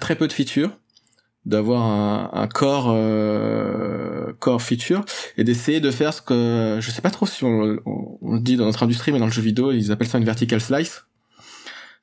très 0.00 0.16
peu 0.16 0.28
de 0.28 0.32
features, 0.32 0.78
d'avoir 1.46 1.82
un, 1.82 2.30
un 2.32 2.46
core 2.46 2.90
euh, 2.90 4.32
core 4.38 4.62
feature 4.62 5.04
et 5.36 5.44
d'essayer 5.44 5.80
de 5.80 5.90
faire 5.90 6.12
ce 6.12 6.22
que 6.22 6.78
je 6.80 6.90
sais 6.90 7.02
pas 7.02 7.10
trop 7.10 7.26
si 7.26 7.44
on, 7.44 7.78
on, 7.86 8.18
on, 8.20 8.34
le 8.34 8.40
dit 8.40 8.56
dans 8.56 8.66
notre 8.66 8.82
industrie, 8.82 9.12
mais 9.12 9.18
dans 9.18 9.26
le 9.26 9.32
jeu 9.32 9.42
vidéo, 9.42 9.72
ils 9.72 9.92
appellent 9.92 10.08
ça 10.08 10.18
une 10.18 10.24
vertical 10.24 10.60
slice. 10.60 11.04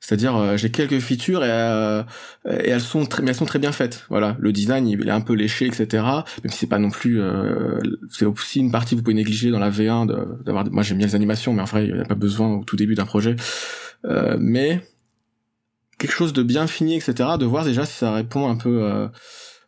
C'est-à-dire 0.06 0.36
euh, 0.36 0.56
j'ai 0.56 0.70
quelques 0.70 1.00
features 1.00 1.42
et, 1.42 1.50
euh, 1.50 2.04
et 2.48 2.68
elles 2.68 2.80
sont 2.80 3.06
très, 3.06 3.24
mais 3.24 3.30
elles 3.30 3.36
sont 3.36 3.44
très 3.44 3.58
bien 3.58 3.72
faites. 3.72 4.06
Voilà, 4.08 4.36
le 4.38 4.52
design 4.52 4.86
il 4.86 5.08
est 5.08 5.10
un 5.10 5.20
peu 5.20 5.32
léché, 5.32 5.66
etc. 5.66 6.04
Même 6.44 6.52
si 6.52 6.58
c'est 6.58 6.68
pas 6.68 6.78
non 6.78 6.90
plus, 6.90 7.20
euh, 7.20 7.80
c'est 8.08 8.24
aussi 8.24 8.60
une 8.60 8.70
partie 8.70 8.94
que 8.94 9.00
vous 9.00 9.02
pouvez 9.02 9.14
négliger 9.14 9.50
dans 9.50 9.58
la 9.58 9.68
V1 9.68 10.06
d'avoir. 10.44 10.64
Moi 10.70 10.84
j'aime 10.84 10.98
bien 10.98 11.08
les 11.08 11.16
animations, 11.16 11.52
mais 11.54 11.62
en 11.62 11.64
vrai 11.64 11.88
il 11.88 11.94
n'y 11.94 12.00
a 12.00 12.04
pas 12.04 12.14
besoin 12.14 12.54
au 12.54 12.62
tout 12.62 12.76
début 12.76 12.94
d'un 12.94 13.04
projet. 13.04 13.34
Euh, 14.04 14.36
mais 14.38 14.80
quelque 15.98 16.12
chose 16.14 16.32
de 16.32 16.44
bien 16.44 16.68
fini, 16.68 16.94
etc. 16.94 17.30
De 17.40 17.44
voir 17.44 17.64
déjà 17.64 17.84
si 17.84 17.94
ça 17.94 18.12
répond 18.12 18.48
un 18.48 18.56
peu. 18.56 18.84
Euh, 18.84 19.08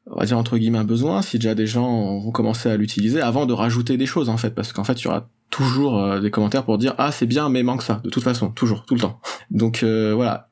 on 0.07 0.21
va 0.21 0.25
dire 0.25 0.39
entre 0.39 0.57
guillemets 0.57 0.79
un 0.79 0.85
besoin, 0.85 1.21
si 1.21 1.41
déjà 1.41 1.57
des 1.57 1.67
gens 1.67 2.17
vont 2.21 2.31
commencer 2.31 2.71
à 2.71 2.77
l'utiliser 2.77 3.21
avant 3.21 3.45
de 3.45 3.53
rajouter 3.53 3.97
des 3.97 4.07
choses 4.07 4.29
en 4.29 4.37
fait, 4.37 4.55
parce 4.55 4.73
qu'en 4.73 4.85
fait 4.85 5.01
il 5.03 5.05
y 5.05 5.09
aura 5.09 5.29
toujours 5.51 6.03
euh, 6.03 6.21
des 6.21 6.31
commentaires 6.31 6.65
pour 6.65 6.79
dire 6.79 6.95
ah 6.99 7.13
c'est 7.13 7.27
bien 7.27 7.49
mais 7.49 7.63
manque 7.63 7.83
ça. 7.83 8.01
De 8.05 8.11
toute 8.11 8.23
façon 8.23 8.51
toujours 8.51 8.85
tout 8.85 8.95
le 8.95 9.01
temps. 9.01 9.21
Donc 9.51 9.83
euh, 9.83 10.13
voilà. 10.15 10.51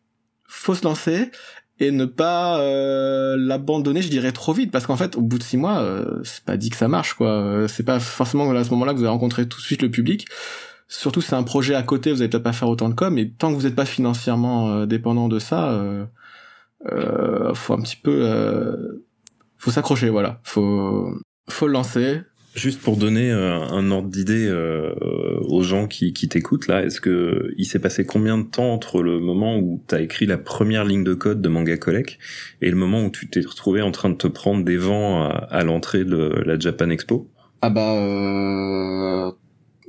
Faut 0.49 0.75
se 0.75 0.85
lancer 0.85 1.31
et 1.79 1.91
ne 1.91 2.07
pas 2.07 2.59
euh, 2.61 3.37
l'abandonner 3.39 4.01
je 4.03 4.09
dirais 4.09 4.33
trop 4.33 4.53
vite. 4.53 4.71
Parce 4.71 4.87
qu'en 4.87 4.97
fait 4.97 5.17
au 5.17 5.21
bout 5.21 5.39
de 5.39 5.43
six 5.43 5.57
mois 5.57 5.79
euh, 5.79 6.21
c'est 6.25 6.45
pas 6.45 6.57
dit 6.57 6.71
que 6.71 6.77
ça 6.77 6.89
marche 6.89 7.15
quoi. 7.15 7.29
Euh, 7.29 7.69
c'est 7.69 7.83
pas 7.83 8.01
forcément 8.01 8.51
à 8.51 8.65
ce 8.65 8.71
moment-là 8.71 8.93
que 8.93 8.99
vous 8.99 9.05
allez 9.05 9.13
rencontrer 9.13 9.49
tout 9.49 9.59
de 9.59 9.65
suite 9.65 9.83
le 9.83 9.91
public. 9.91 10.27
Surtout 10.89 11.21
c'est 11.21 11.35
un 11.35 11.43
projet 11.43 11.75
à 11.75 11.83
côté 11.83 12.13
vous 12.13 12.23
allez 12.23 12.31
peut-être 12.31 12.45
pas 12.45 12.53
faire 12.53 12.69
autant 12.69 12.89
de 12.89 12.95
com. 12.95 13.19
Et 13.19 13.31
tant 13.31 13.51
que 13.51 13.57
vous 13.57 13.65
n'êtes 13.65 13.75
pas 13.75 13.87
financièrement 13.87 14.87
dépendant 14.87 15.29
de 15.29 15.39
ça 15.39 16.07
faut 17.55 17.75
un 17.75 17.81
petit 17.81 17.97
peu 17.97 19.03
faut 19.59 19.71
s'accrocher 19.71 20.11
voilà. 20.11 20.41
Faut 20.45 21.13
faut 21.49 21.67
le 21.67 21.73
lancer 21.73 22.23
Juste 22.57 22.81
pour 22.81 22.97
donner 22.97 23.31
euh, 23.31 23.61
un 23.61 23.91
ordre 23.91 24.09
d'idée 24.09 24.47
euh, 24.47 24.95
aux 25.47 25.63
gens 25.63 25.87
qui, 25.87 26.15
qui 26.15 26.27
t'écoutent 26.29 26.69
là, 26.69 26.83
est-ce 26.83 27.03
que 27.03 27.53
il 27.59 27.67
s'est 27.67 27.79
passé 27.79 28.07
combien 28.07 28.39
de 28.39 28.45
temps 28.45 28.73
entre 28.73 29.03
le 29.03 29.21
moment 29.21 29.59
où 29.59 29.85
tu 29.87 29.95
as 29.95 30.01
écrit 30.01 30.25
la 30.25 30.39
première 30.39 30.85
ligne 30.85 31.05
de 31.05 31.13
code 31.13 31.43
de 31.43 31.49
Manga 31.51 31.77
Collect 31.77 32.19
et 32.63 32.71
le 32.71 32.77
moment 32.77 33.05
où 33.05 33.11
tu 33.11 33.29
t'es 33.29 33.41
retrouvé 33.41 33.83
en 33.83 33.93
train 33.93 34.09
de 34.09 34.15
te 34.15 34.27
prendre 34.27 34.65
des 34.65 34.79
vents 34.79 35.23
à, 35.23 35.29
à 35.29 35.65
l'entrée 35.65 36.05
de 36.05 36.17
la 36.47 36.59
Japan 36.59 36.89
Expo? 36.89 37.31
Ah 37.63 37.71
bah 37.71 37.95
euh, 37.95 39.33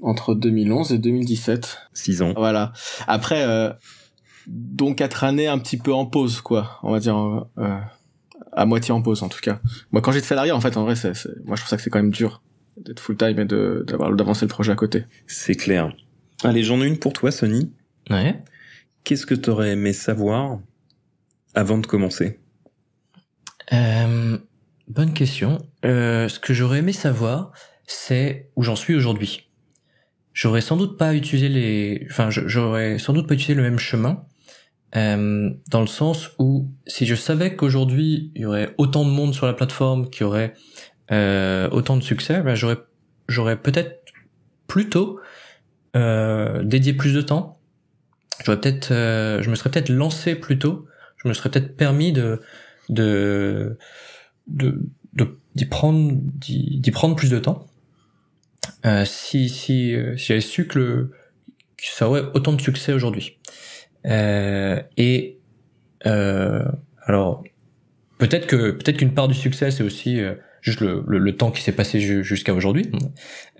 entre 0.01 0.35
2011 0.35 0.93
et 0.93 0.97
2017. 0.97 1.77
Six 1.93 2.21
ans. 2.21 2.33
Voilà. 2.35 2.73
Après 3.07 3.43
euh, 3.45 3.71
donc 4.47 4.97
quatre 4.97 5.23
années 5.23 5.47
un 5.47 5.59
petit 5.59 5.77
peu 5.77 5.93
en 5.93 6.05
pause 6.05 6.41
quoi, 6.41 6.79
on 6.83 6.91
va 6.91 6.99
dire 6.99 7.47
euh, 7.57 7.77
à 8.51 8.65
moitié 8.65 8.93
en 8.93 9.01
pause 9.01 9.23
en 9.23 9.29
tout 9.29 9.41
cas. 9.41 9.59
Moi 9.91 10.01
quand 10.01 10.11
j'étais 10.11 10.27
salarié 10.27 10.51
en 10.51 10.61
fait 10.61 10.77
en 10.77 10.83
vrai 10.83 10.95
c'est, 10.95 11.13
moi 11.45 11.55
je 11.55 11.61
trouve 11.61 11.69
ça 11.69 11.77
que 11.77 11.83
c'est 11.83 11.89
quand 11.89 11.99
même 11.99 12.11
dur 12.11 12.41
d'être 12.77 12.99
full 12.99 13.17
time 13.17 13.39
et 13.39 13.45
de 13.45 13.83
d'avoir 13.87 14.13
d'avancer 14.13 14.45
le 14.45 14.49
projet 14.49 14.71
à 14.71 14.75
côté. 14.75 15.05
C'est 15.25 15.55
clair. 15.55 15.95
Allez, 16.43 16.63
j'en 16.63 16.81
ai 16.81 16.87
une 16.87 16.99
pour 16.99 17.13
toi, 17.13 17.31
Sony. 17.31 17.71
Ouais. 18.09 18.41
Qu'est-ce 19.03 19.25
que 19.25 19.35
t'aurais 19.35 19.71
aimé 19.71 19.93
savoir 19.93 20.59
avant 21.55 21.77
de 21.77 21.87
commencer? 21.87 22.39
Euh, 23.73 24.37
Bonne 24.87 25.13
question. 25.13 25.57
Euh, 25.83 26.29
ce 26.29 26.39
que 26.39 26.53
j'aurais 26.53 26.79
aimé 26.79 26.93
savoir, 26.93 27.51
c'est 27.85 28.49
où 28.55 28.63
j'en 28.63 28.77
suis 28.77 28.95
aujourd'hui. 28.95 29.49
J'aurais 30.31 30.61
sans 30.61 30.77
doute 30.77 30.97
pas 30.97 31.13
utilisé 31.13 31.49
les, 31.49 32.07
enfin, 32.09 32.29
j'aurais 32.29 32.97
sans 32.97 33.11
doute 33.11 33.27
pas 33.27 33.33
utilisé 33.33 33.55
le 33.55 33.63
même 33.63 33.79
chemin. 33.79 34.23
Euh, 34.95 35.49
dans 35.69 35.81
le 35.81 35.87
sens 35.87 36.29
où 36.39 36.71
si 36.85 37.05
je 37.05 37.15
savais 37.15 37.57
qu'aujourd'hui 37.57 38.31
il 38.35 38.43
y 38.43 38.45
aurait 38.45 38.73
autant 38.77 39.03
de 39.03 39.09
monde 39.09 39.33
sur 39.33 39.45
la 39.45 39.51
plateforme, 39.51 40.09
qu'il 40.09 40.21
y 40.21 40.23
aurait 40.23 40.53
euh, 41.11 41.69
autant 41.71 41.97
de 41.97 42.03
succès, 42.03 42.41
ben 42.41 42.55
j'aurais 42.55 42.77
j'aurais 43.27 43.57
peut-être 43.57 44.03
plutôt 44.67 45.19
euh, 45.95 46.63
dédié 46.63 46.93
plus 46.93 47.13
de 47.13 47.21
temps. 47.21 47.59
J'aurais 48.43 48.59
peut-être, 48.59 48.91
euh, 48.91 49.41
je 49.41 49.49
me 49.49 49.55
serais 49.55 49.71
peut-être 49.71 49.89
lancé 49.89 50.35
plus 50.35 50.59
tôt. 50.59 50.85
Je 51.17 51.27
me 51.27 51.33
serais 51.33 51.49
peut-être 51.49 51.75
permis 51.75 52.11
de 52.13 52.41
de 52.89 53.77
de 54.47 54.89
d'y 55.55 55.65
prendre 55.65 56.11
d'y 56.13 56.91
prendre 56.91 57.15
plus 57.15 57.29
de 57.29 57.39
temps. 57.39 57.67
Euh, 58.85 59.05
si 59.05 59.49
si 59.49 59.95
euh, 59.95 60.15
si 60.17 60.27
j'avais 60.27 60.41
su 60.41 60.67
que 60.67 60.79
le 60.79 61.11
que 61.77 61.83
ça 61.85 62.07
aurait 62.07 62.23
autant 62.33 62.53
de 62.53 62.61
succès 62.61 62.93
aujourd'hui. 62.93 63.37
Euh, 64.05 64.81
et 64.97 65.39
alors 66.03 67.43
peut-être 68.17 68.47
que 68.47 68.71
peut-être 68.71 68.97
qu'une 68.97 69.13
part 69.13 69.27
du 69.27 69.33
succès 69.33 69.71
c'est 69.71 69.83
aussi 69.83 70.21
juste 70.67 70.81
le, 70.81 71.01
le, 71.07 71.17
le 71.17 71.37
temps 71.37 71.49
qui 71.49 71.61
s'est 71.61 71.71
passé 71.71 72.01
jusqu'à 72.01 72.53
aujourd'hui, 72.53 72.91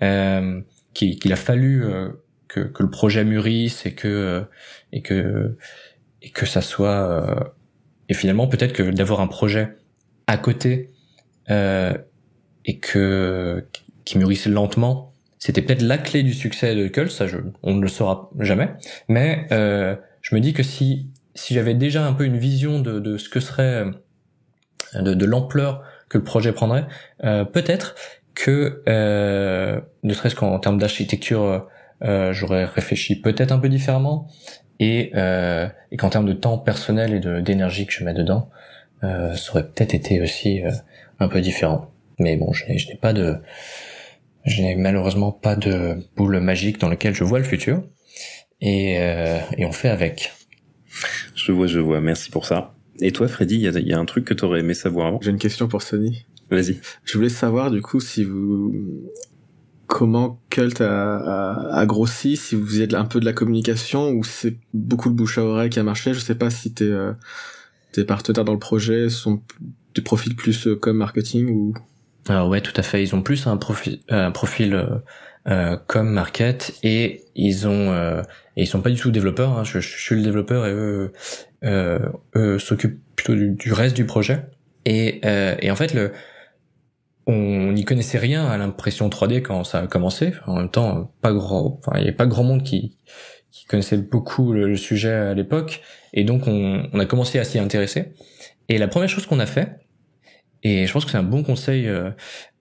euh, 0.02 0.60
qu'il 0.92 1.32
a 1.32 1.36
fallu 1.36 1.82
euh, 1.82 2.10
que, 2.48 2.60
que, 2.60 2.82
le 2.82 2.90
projet 2.90 3.24
mûrisse 3.24 3.86
et 3.86 3.94
que 3.94 4.08
euh, 4.08 4.42
et 4.92 5.00
que 5.00 5.56
et 6.20 6.28
que 6.30 6.44
ça 6.44 6.60
soit 6.60 7.08
euh, 7.10 7.44
et 8.10 8.14
finalement 8.14 8.46
peut-être 8.46 8.74
que 8.74 8.82
d'avoir 8.82 9.20
un 9.20 9.26
projet 9.26 9.74
à 10.26 10.36
côté 10.36 10.90
euh, 11.48 11.96
et 12.66 12.78
que 12.78 13.66
qui 14.04 14.18
mûrisse 14.18 14.46
lentement, 14.46 15.14
c'était 15.38 15.62
peut-être 15.62 15.82
la 15.82 15.96
clé 15.96 16.22
du 16.22 16.34
succès 16.34 16.74
de 16.74 16.88
Cult, 16.88 17.10
ça 17.10 17.26
je, 17.26 17.38
on 17.62 17.74
ne 17.74 17.80
le 17.80 17.88
saura 17.88 18.30
jamais, 18.38 18.74
mais 19.08 19.46
je 19.50 20.34
me 20.34 20.40
dis 20.40 20.52
que 20.52 20.62
si 20.62 21.08
si 21.34 21.54
j'avais 21.54 21.74
déjà 21.74 22.04
un 22.04 22.12
peu 22.12 22.24
une 22.24 22.36
vision 22.36 22.80
de, 22.80 22.98
de 22.98 23.16
ce 23.16 23.30
que 23.30 23.40
serait 23.40 23.86
de, 24.94 25.14
de 25.14 25.24
l'ampleur 25.24 25.82
que 26.08 26.18
le 26.18 26.24
projet 26.24 26.52
prendrait. 26.52 26.86
Euh, 27.24 27.44
peut-être 27.44 27.94
que, 28.34 28.82
euh, 28.88 29.80
ne 30.02 30.14
serait-ce 30.14 30.34
qu'en 30.34 30.58
termes 30.58 30.78
d'architecture, 30.78 31.68
euh, 32.02 32.32
j'aurais 32.32 32.64
réfléchi 32.64 33.20
peut-être 33.20 33.52
un 33.52 33.58
peu 33.58 33.68
différemment, 33.68 34.28
et, 34.80 35.12
et 35.90 35.96
qu'en 35.96 36.08
termes 36.08 36.26
de 36.26 36.32
temps 36.32 36.56
personnel 36.56 37.12
et 37.12 37.42
d'énergie 37.42 37.84
que 37.84 37.92
je 37.92 38.04
mets 38.04 38.14
dedans, 38.14 38.48
ça 39.02 39.50
aurait 39.50 39.66
peut-être 39.66 39.92
été 39.92 40.20
aussi 40.20 40.62
un 41.18 41.26
peu 41.26 41.40
différent. 41.40 41.90
Mais 42.20 42.36
bon, 42.36 42.52
je 42.52 42.64
n'ai 42.66 42.98
pas 43.00 43.12
de, 43.12 43.38
je 44.44 44.62
n'ai 44.62 44.76
malheureusement 44.76 45.32
pas 45.32 45.56
de 45.56 45.98
boule 46.16 46.38
magique 46.38 46.78
dans 46.78 46.88
laquelle 46.88 47.14
je 47.14 47.24
vois 47.24 47.40
le 47.40 47.44
futur, 47.44 47.82
et, 48.60 48.98
euh, 49.00 49.38
et 49.56 49.66
on 49.66 49.72
fait 49.72 49.88
avec. 49.88 50.32
Je 51.34 51.52
vois, 51.52 51.66
je 51.66 51.80
vois. 51.80 52.00
Merci 52.00 52.30
pour 52.30 52.46
ça. 52.46 52.74
Et 53.00 53.12
toi, 53.12 53.28
Freddy, 53.28 53.56
il 53.56 53.60
y 53.60 53.68
a, 53.68 53.78
y 53.78 53.92
a, 53.92 53.98
un 53.98 54.04
truc 54.04 54.24
que 54.24 54.34
tu 54.34 54.44
aurais 54.44 54.60
aimé 54.60 54.74
savoir 54.74 55.08
avant? 55.08 55.20
J'ai 55.22 55.30
une 55.30 55.38
question 55.38 55.68
pour 55.68 55.82
Sony. 55.82 56.26
Vas-y. 56.50 56.80
Je 57.04 57.16
voulais 57.16 57.28
savoir 57.28 57.70
du 57.70 57.82
coup 57.82 58.00
si 58.00 58.24
vous 58.24 58.74
comment 59.86 60.40
Cult 60.50 60.80
a, 60.80 61.16
a, 61.16 61.78
a, 61.78 61.86
grossi, 61.86 62.36
si 62.36 62.54
vous 62.54 62.66
faisiez 62.66 62.94
un 62.94 63.04
peu 63.04 63.20
de 63.20 63.24
la 63.24 63.32
communication 63.32 64.10
ou 64.10 64.22
c'est 64.22 64.56
beaucoup 64.74 65.10
de 65.10 65.14
bouche 65.14 65.38
à 65.38 65.42
oreille 65.42 65.70
qui 65.70 65.78
a 65.78 65.82
marché. 65.82 66.14
Je 66.14 66.20
sais 66.20 66.34
pas 66.34 66.50
si 66.50 66.72
tes 66.72 66.84
euh, 66.84 67.12
tes 67.92 68.04
partenaires 68.04 68.44
dans 68.44 68.52
le 68.52 68.58
projet 68.58 69.08
sont 69.08 69.42
des 69.94 70.02
profils 70.02 70.36
plus 70.36 70.66
euh, 70.66 70.76
comme 70.76 70.98
marketing 70.98 71.48
ou. 71.50 71.74
Alors 72.28 72.48
ouais, 72.48 72.60
tout 72.60 72.74
à 72.76 72.82
fait. 72.82 73.02
Ils 73.02 73.14
ont 73.14 73.22
plus 73.22 73.46
un 73.46 73.56
profil 73.56 74.00
un 74.08 74.30
profil 74.30 74.74
euh, 74.74 74.98
euh 75.48 75.76
comme 75.86 76.10
market 76.10 76.74
et 76.82 77.24
ils 77.34 77.66
ont 77.66 77.90
euh, 77.90 78.22
et 78.56 78.62
ils 78.62 78.66
sont 78.66 78.82
pas 78.82 78.90
du 78.90 79.00
tout 79.00 79.10
développeurs. 79.10 79.58
Hein. 79.58 79.64
Je, 79.64 79.80
je, 79.80 79.98
suis 79.98 80.16
le 80.16 80.22
développeur 80.22 80.66
et 80.66 80.72
eux 80.72 81.12
euh, 81.12 81.12
eux 81.64 82.58
s'occupent 82.58 83.00
plutôt 83.16 83.34
du, 83.34 83.50
du, 83.50 83.72
reste 83.72 83.96
du 83.96 84.06
projet. 84.06 84.46
Et, 84.84 85.20
euh, 85.24 85.54
et 85.60 85.70
en 85.70 85.76
fait, 85.76 85.92
le, 85.92 86.12
on 87.26 87.72
n'y 87.72 87.84
connaissait 87.84 88.18
rien 88.18 88.46
à 88.46 88.56
l'impression 88.56 89.08
3D 89.08 89.42
quand 89.42 89.64
ça 89.64 89.80
a 89.80 89.86
commencé. 89.86 90.32
En 90.46 90.56
même 90.56 90.70
temps, 90.70 91.12
pas 91.20 91.32
grand, 91.32 91.78
enfin, 91.78 91.92
il 91.96 92.02
n'y 92.02 92.08
avait 92.08 92.16
pas 92.16 92.26
grand 92.26 92.44
monde 92.44 92.62
qui, 92.62 92.96
qui 93.50 93.66
connaissait 93.66 93.98
beaucoup 93.98 94.52
le, 94.52 94.68
le 94.68 94.76
sujet 94.76 95.12
à 95.12 95.34
l'époque. 95.34 95.82
Et 96.14 96.24
donc, 96.24 96.46
on, 96.46 96.88
on, 96.92 96.98
a 96.98 97.04
commencé 97.04 97.38
à 97.38 97.44
s'y 97.44 97.58
intéresser. 97.58 98.14
Et 98.68 98.78
la 98.78 98.88
première 98.88 99.08
chose 99.08 99.26
qu'on 99.26 99.40
a 99.40 99.46
fait, 99.46 99.78
et 100.62 100.86
je 100.86 100.92
pense 100.92 101.04
que 101.04 101.10
c'est 101.10 101.18
un 101.18 101.22
bon 101.22 101.42
conseil 101.42 101.86
euh, 101.86 102.10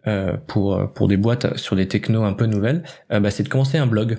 euh, 0.08 0.38
pour 0.48 0.94
pour 0.94 1.08
des 1.08 1.18
boîtes 1.18 1.58
sur 1.58 1.76
des 1.76 1.88
technos 1.88 2.24
un 2.24 2.34
peu 2.34 2.46
nouvelles, 2.46 2.84
euh, 3.12 3.20
bah, 3.20 3.32
c'est 3.32 3.44
de 3.44 3.50
commencer 3.50 3.78
un 3.78 3.88
blog 3.88 4.18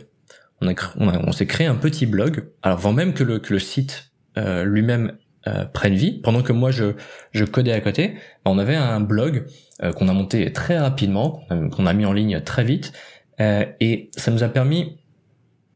on, 0.61 0.69
a, 0.69 0.75
on, 0.99 1.09
on 1.29 1.33
s'est 1.33 1.47
créé 1.47 1.67
un 1.67 1.77
petit 1.77 2.07
blog. 2.07 2.49
Alors 2.63 2.79
avant 2.79 2.93
même 2.93 3.15
que 3.15 3.23
le, 3.23 3.39
que 3.39 3.53
le 3.53 3.59
site 3.61 4.08
euh, 4.39 4.65
lui-même 4.65 5.13
euh, 5.47 5.65
prenne 5.65 5.95
vie, 5.95 6.21
pendant 6.21 6.43
que 6.43 6.53
moi 6.53 6.71
je, 6.71 6.95
je 7.33 7.45
codais 7.45 7.73
à 7.73 7.81
côté, 7.81 8.15
bah, 8.45 8.51
on 8.53 8.59
avait 8.59 8.77
un 8.77 9.01
blog 9.01 9.47
euh, 9.83 9.93
qu'on 9.93 10.09
a 10.09 10.13
monté 10.13 10.53
très 10.53 10.79
rapidement, 10.79 11.43
qu'on 11.49 11.87
a 11.87 11.93
mis 11.93 12.07
en 12.07 12.13
ligne 12.13 12.41
très 12.41 12.65
vite, 12.65 12.93
et 13.41 14.11
ça 14.17 14.33
nous 14.33 14.43
a 14.43 14.49
permis 14.49 14.99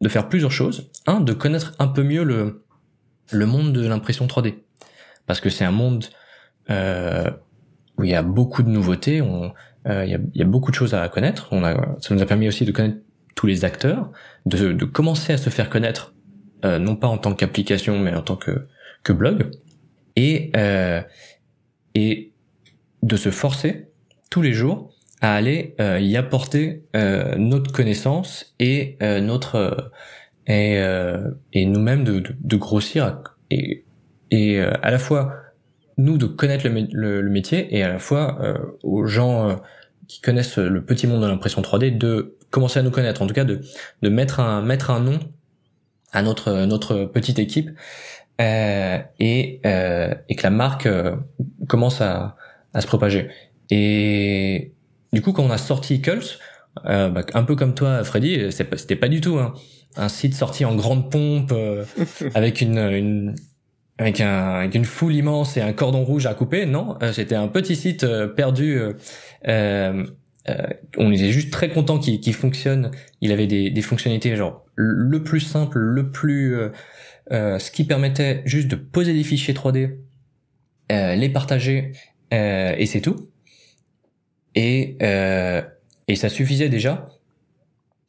de 0.01 0.09
faire 0.09 0.29
plusieurs 0.29 0.51
choses. 0.51 0.90
Un, 1.07 1.20
de 1.20 1.33
connaître 1.33 1.75
un 1.79 1.87
peu 1.87 2.03
mieux 2.03 2.25
le, 2.25 2.64
le 3.31 3.46
monde 3.46 3.72
de 3.72 3.87
l'impression 3.87 4.27
3D, 4.27 4.55
parce 5.27 5.40
que 5.40 5.48
c'est 5.48 5.64
un 5.64 5.70
monde 5.70 6.07
où 6.68 8.05
il 8.05 8.11
y 8.11 8.14
a 8.14 8.22
beaucoup 8.22 8.64
de 8.64 8.68
nouveautés, 8.68 9.22
on, 9.22 9.53
il 9.87 10.09
y, 10.09 10.14
a, 10.14 10.18
y, 10.35 10.42
a, 10.42 10.44
beaucoup 10.44 10.72
de 10.72 10.77
choses 10.77 10.92
à 10.92 11.09
connaître. 11.09 11.51
Ça 12.01 12.14
nous 12.14 12.20
a 12.20 12.27
permis 12.27 12.48
aussi 12.48 12.64
de 12.64 12.72
connaître 12.72 12.98
tous 13.37 13.46
les 13.46 13.64
acteurs, 13.64 14.11
de, 14.44 14.72
de 14.72 14.85
commencer 14.85 15.33
à 15.33 15.37
se 15.37 15.51
faire 15.51 15.70
connaître, 15.70 16.14
euh, 16.64 16.79
non 16.79 16.96
pas 16.96 17.09
en 17.09 17.18
tant 17.18 17.35
qu'application, 17.35 17.98
mais 17.98 18.14
en 18.14 18.22
tant 18.22 18.37
que, 18.37 18.66
que 19.03 19.12
blog, 19.12 19.51
et, 20.16 20.51
euh, 20.57 21.01
et 21.94 22.33
de 23.03 23.16
se 23.16 23.31
forcer 23.31 23.88
tous 24.31 24.42
les 24.42 24.53
jours 24.53 24.92
à 25.20 25.35
aller 25.35 25.75
euh, 25.81 26.01
y 26.01 26.16
apporter 26.16 26.85
euh, 26.96 27.37
notre 27.37 27.72
connaissance 27.72 28.55
et 28.59 28.96
euh, 29.03 29.20
notre 29.20 29.92
et, 30.48 30.83
et 31.53 31.66
nous-mêmes 31.66 32.03
de, 32.03 32.18
de, 32.18 32.35
de, 32.37 32.57
grossir 32.57 33.22
et, 33.51 33.85
et 34.33 34.59
à 34.59 34.90
la 34.90 34.98
fois 34.98 35.37
nous 35.98 36.18
de 36.18 36.27
connaître 36.27 36.66
le, 36.68 36.88
le, 36.90 37.20
le, 37.20 37.31
métier 37.31 37.77
et 37.77 37.85
à 37.85 37.88
la 37.88 38.01
fois 38.01 38.40
aux 38.83 39.07
gens 39.07 39.61
qui 40.09 40.20
connaissent 40.20 40.59
le 40.59 40.85
petit 40.85 41.07
monde 41.07 41.22
de 41.22 41.29
l'impression 41.29 41.62
3D 41.62 41.96
de 41.96 42.37
commencer 42.51 42.81
à 42.81 42.83
nous 42.83 42.90
connaître, 42.90 43.22
en 43.22 43.29
tout 43.29 43.35
cas 43.35 43.44
de, 43.44 43.61
de 44.03 44.09
mettre 44.09 44.40
un 44.40 44.62
mettre 44.62 44.90
un 44.90 44.98
nom 44.98 45.20
à 46.12 46.22
notre 46.22 46.64
notre 46.66 47.05
petite 47.05 47.38
équipe 47.38 47.70
euh, 48.40 48.98
et 49.18 49.61
euh, 49.66 50.14
et 50.29 50.35
que 50.35 50.42
la 50.42 50.51
marque 50.51 50.87
euh, 50.87 51.16
commence 51.68 52.01
à 52.01 52.37
à 52.75 52.81
se 52.81 52.87
propager. 52.87 53.29
Et 53.70 54.72
du 55.12 55.22
coup, 55.22 55.33
quand 55.33 55.44
on 55.44 55.51
a 55.51 55.59
sorti 55.59 56.01
Cults, 56.01 56.38
euh, 56.87 57.09
bah, 57.09 57.22
un 57.35 57.42
peu 57.44 57.55
comme 57.55 57.75
toi, 57.75 58.03
Freddy, 58.05 58.51
c'était 58.51 58.96
pas 58.96 59.09
du 59.09 59.20
tout 59.20 59.38
un, 59.38 59.53
un 59.96 60.09
site 60.09 60.35
sorti 60.35 60.64
en 60.64 60.75
grande 60.75 61.11
pompe 61.11 61.53
euh, 61.53 61.85
avec 62.35 62.61
une, 62.62 62.79
une 62.79 63.35
avec, 63.98 64.20
un, 64.20 64.55
avec 64.55 64.75
une 64.75 64.87
foule 64.87 65.14
immense 65.14 65.57
et 65.57 65.61
un 65.61 65.72
cordon 65.75 66.03
rouge 66.03 66.27
à 66.27 66.35
couper. 66.35 66.64
Non, 66.64 66.96
c'était 67.12 67.35
un 67.35 67.48
petit 67.48 67.77
site 67.77 68.07
perdu 68.35 68.81
euh, 69.48 70.05
euh, 70.48 70.66
on 70.96 71.12
était 71.12 71.31
juste 71.31 71.53
très 71.53 71.68
content 71.68 71.98
qu'il 71.98 72.35
fonctionne. 72.35 72.90
Il 73.20 73.33
avait 73.33 73.46
des, 73.46 73.70
des, 73.70 73.83
fonctionnalités 73.83 74.35
genre 74.37 74.62
le 74.75 75.23
plus 75.23 75.41
simple, 75.41 75.79
le 75.79 76.11
plus 76.11 76.55
euh, 76.55 76.69
euh, 77.31 77.59
ce 77.59 77.71
qui 77.71 77.85
permettait 77.85 78.43
juste 78.45 78.69
de 78.69 78.77
poser 78.77 79.13
des 79.13 79.25
fichiers 79.25 79.55
3D, 79.55 79.97
euh, 80.91 81.15
les 81.15 81.29
partager 81.29 81.93
euh, 82.33 82.75
et 82.77 82.87
c'est 82.87 83.01
tout. 83.01 83.29
Et 84.55 84.99
et 86.09 86.17
ça 86.17 86.29
suffisait 86.29 86.69
déjà 86.69 87.09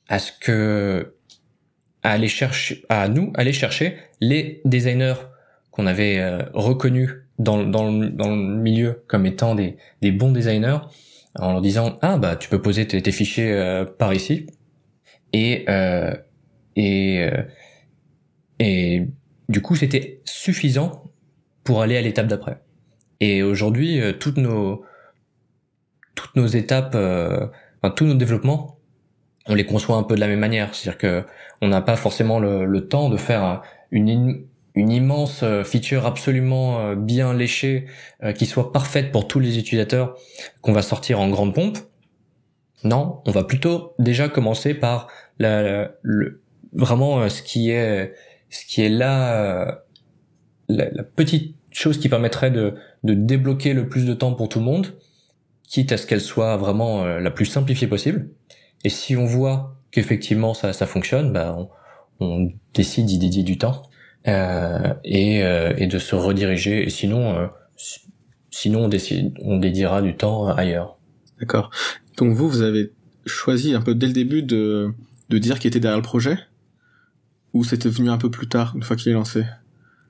à 0.10 0.20
ce 0.20 0.32
que 0.38 1.16
à 2.02 2.12
aller 2.12 2.28
chercher 2.28 2.84
à 2.90 3.08
nous 3.08 3.32
aller 3.36 3.54
chercher 3.54 3.98
les 4.20 4.62
designers 4.66 5.14
qu'on 5.72 5.88
avait 5.88 6.22
reconnus 6.54 7.12
dans, 7.40 7.64
dans, 7.64 7.92
dans 7.92 8.36
le 8.36 8.58
milieu 8.58 9.04
comme 9.08 9.26
étant 9.26 9.56
des, 9.56 9.78
des 10.02 10.12
bons 10.12 10.32
designers 10.32 10.80
en 11.40 11.54
leur 11.54 11.62
disant 11.62 11.98
ah 12.02 12.18
bah 12.18 12.36
tu 12.36 12.50
peux 12.50 12.62
poser 12.62 12.88
tes, 12.88 13.12
fichiers 13.12 13.52
euh, 13.52 13.86
par 13.86 14.14
ici 14.14 14.48
et 15.32 15.66
euh, 15.70 16.14
et 16.76 17.24
euh, 17.24 17.44
et 18.60 19.08
du 19.50 19.62
coup 19.62 19.76
c'était 19.76 20.22
suffisant 20.26 21.12
pour 21.64 21.82
aller 21.82 21.98
à 21.98 22.02
l'étape 22.02 22.28
d'après 22.28 22.60
et 23.20 23.44
aujourd'hui 23.44 24.00
toutes 24.20 24.38
nos 24.38 24.84
toutes 26.16 26.36
nos 26.36 26.48
étapes 26.48 26.96
enfin 26.96 27.94
tous 27.96 28.06
nos 28.06 28.14
développements 28.14 28.80
on 29.48 29.56
les 29.56 29.66
conçoit 29.66 29.98
un 29.98 30.04
peu 30.04 30.16
de 30.16 30.20
la 30.20 30.28
même 30.28 30.40
manière 30.40 30.74
c'est-à-dire 30.74 30.98
que 30.98 31.24
on 31.62 31.68
n'a 31.68 31.82
pas 31.82 31.96
forcément 31.96 32.40
le, 32.40 32.66
le, 32.66 32.88
temps 32.88 33.10
de 33.10 33.18
faire 33.18 33.62
une 33.92 34.46
une 34.76 34.92
immense 34.92 35.44
euh, 35.44 35.64
feature 35.64 36.06
absolument 36.06 36.80
euh, 36.80 36.96
bien 36.96 37.34
léchée 37.34 37.86
euh, 38.24 38.32
qui 38.32 38.46
soit 38.46 38.72
parfaite 38.72 39.12
pour 39.12 39.28
tous 39.28 39.40
les 39.40 39.60
utilisateurs 39.60 40.18
qu'on 40.62 40.74
va 40.74 40.82
sortir 40.82 41.20
en 41.20 41.30
grande 41.30 41.54
pompe. 41.54 41.78
Non, 42.84 43.22
on 43.26 43.32
va 43.32 43.44
plutôt 43.44 43.94
déjà 44.00 44.30
commencer 44.30 44.74
par 44.74 45.08
la, 45.40 45.92
le, 46.02 46.43
vraiment 46.74 47.28
ce 47.30 47.42
qui 47.42 47.70
est 47.70 48.14
ce 48.50 48.66
qui 48.66 48.82
est 48.82 48.90
là 48.90 49.84
la, 50.70 50.90
la, 50.92 51.04
petite 51.04 51.56
chose 51.72 51.98
qui 51.98 52.10
permettrait 52.10 52.52
de, 52.52 52.76
de 53.04 53.14
débloquer 53.14 53.74
le 53.74 53.90
plus 53.90 54.06
de 54.06 54.14
temps 54.14 54.34
pour 54.34 54.50
tout 54.50 54.60
le 54.60 54.66
monde, 54.66 54.88
quitte 55.68 55.92
à 55.92 55.98
ce 55.98 56.08
qu'elle 56.08 56.22
soit 56.22 56.58
vraiment 56.58 57.04
la 57.06 57.32
plus 57.32 57.46
simplifiée 57.46 57.88
possible. 57.88 58.30
Et 58.84 58.90
si 58.90 59.18
on 59.18 59.26
voit 59.26 59.76
qu'effectivement 59.92 60.54
ça, 60.54 60.72
ça 60.74 60.86
fonctionne, 60.86 61.34
bah 61.34 61.56
on, 61.58 61.70
on 62.20 62.52
décide 62.74 63.06
d'y 63.06 63.18
dédier 63.18 63.44
du 63.44 63.58
temps 63.58 63.84
euh, 64.28 64.94
et, 65.04 65.44
euh, 65.44 65.74
et, 65.78 65.88
de 65.88 66.00
se 66.00 66.16
rediriger. 66.16 66.84
Et 66.84 66.90
sinon, 66.90 67.38
euh, 67.38 67.48
sinon 68.52 68.86
on, 68.86 68.88
décide, 68.88 69.34
on 69.42 69.58
dédiera 69.58 70.02
du 70.02 70.16
temps 70.16 70.48
ailleurs. 70.48 70.98
D'accord. 71.40 71.70
Donc 72.18 72.34
vous, 72.34 72.50
vous 72.50 72.62
avez 72.62 72.92
choisi 73.26 73.74
un 73.74 73.82
peu 73.82 73.96
dès 73.96 74.08
le 74.08 74.14
début 74.14 74.44
de, 74.44 74.94
de 75.30 75.38
dire 75.38 75.60
qui 75.60 75.68
était 75.68 75.80
derrière 75.80 75.98
le 75.98 76.04
projet? 76.04 76.38
Ou 77.54 77.64
c'était 77.64 77.90
venu 77.90 78.10
un 78.10 78.18
peu 78.18 78.32
plus 78.32 78.48
tard, 78.48 78.74
une 78.76 78.84
fois 78.84 78.96
qu'il 78.96 79.12
est 79.12 79.16
lancé 79.16 79.46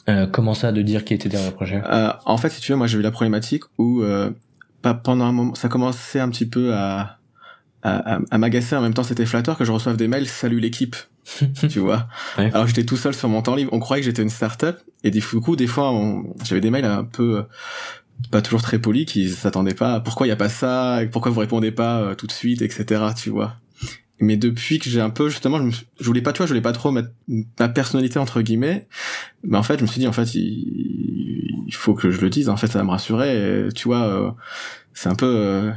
euh, 0.10 0.28
Comment 0.28 0.54
ça, 0.54 0.72
de 0.72 0.82
dire 0.82 1.04
qui 1.06 1.14
était 1.14 1.30
derrière 1.30 1.50
le 1.50 1.56
projet 1.56 1.82
euh, 1.86 2.12
En 2.26 2.38
fait, 2.38 2.50
si 2.50 2.62
tu 2.62 2.72
veux, 2.72 2.78
moi 2.78 2.88
j'ai 2.88 2.98
eu 2.98 3.02
la 3.02 3.12
problématique 3.12 3.64
où 3.78 4.02
euh, 4.02 4.32
pas 4.82 4.94
pendant 4.94 5.26
un 5.26 5.32
moment, 5.32 5.56
ça 5.56 5.70
commençait 5.70 6.20
un 6.20 6.30
petit 6.30 6.46
peu 6.46 6.74
à, 6.74 7.20
à, 7.84 8.20
à, 8.30 8.38
m'agacer. 8.38 8.76
En 8.76 8.82
même 8.82 8.94
temps 8.94 9.04
c'était 9.04 9.26
flatteur 9.26 9.58
que 9.58 9.66
je 9.66 9.72
reçoive 9.72 9.98
des 9.98 10.08
mails 10.08 10.28
salut 10.28 10.60
l'équipe. 10.60 10.96
Tu 11.70 11.80
vois 11.80 12.10
alors 12.36 12.68
j'étais 12.68 12.84
tout 12.84 12.98
seul 12.98 13.14
sur 13.14 13.30
mon 13.30 13.42
temps 13.42 13.56
libre. 13.56 13.72
On 13.74 13.80
croyait 13.80 14.02
que 14.02 14.06
j'étais 14.06 14.22
une 14.22 14.30
start-up. 14.30 14.80
Et 15.04 15.12
du 15.12 15.22
coup 15.22 15.56
des 15.56 15.68
fois 15.68 15.94
j'avais 16.44 16.62
des 16.62 16.70
mails 16.70 16.86
un 16.86 17.06
peu 17.06 17.46
pas 18.32 18.42
toujours 18.42 18.62
très 18.62 18.80
polis 18.80 19.06
qui 19.06 19.30
s'attendaient 19.30 19.74
pas. 19.74 20.00
Pourquoi 20.00 20.28
il 20.28 20.30
y 20.30 20.34
a 20.34 20.38
pas 20.38 20.50
ça? 20.50 21.02
Pourquoi 21.12 21.32
vous 21.32 21.40
répondez 21.40 21.72
pas 21.72 22.02
euh, 22.02 22.16
tout 22.16 22.28
de 22.28 22.32
suite 22.32 22.62
etc 22.62 23.06
tu 23.16 23.30
vois 23.30 23.56
mais 24.20 24.38
depuis 24.38 24.80
que 24.80 24.90
j'ai 24.90 25.02
un 25.02 25.10
peu 25.10 25.30
justement 25.30 25.70
je, 25.70 25.78
je 26.00 26.06
voulais 26.06 26.22
pas 26.22 26.34
tu 26.34 26.38
vois 26.38 26.46
je 26.46 26.52
voulais 26.52 26.62
pas 26.62 26.72
trop 26.72 26.92
mettre 26.92 27.10
ma 27.60 27.68
personnalité 27.68 28.20
entre 28.20 28.42
guillemets 28.42 28.88
mais 29.44 29.58
en 29.58 29.64
fait 29.64 29.78
je 29.78 29.84
me 29.84 29.88
suis 29.88 30.00
dit 30.00 30.08
en 30.08 30.14
fait 30.14 30.36
il, 30.36 31.66
il 31.68 31.74
faut 31.74 31.94
que 31.94 32.12
je 32.12 32.22
le 32.22 32.30
dise 32.30 32.50
en 32.50 32.58
fait 32.58 32.68
ça 32.68 32.80
va 32.80 32.86
me 32.86 32.92
rassurer 32.92 33.68
tu 33.76 33.88
vois 33.88 34.04
euh, 34.04 34.32
c'est 34.94 35.10
un 35.10 35.16
peu 35.16 35.26
euh, 35.26 35.72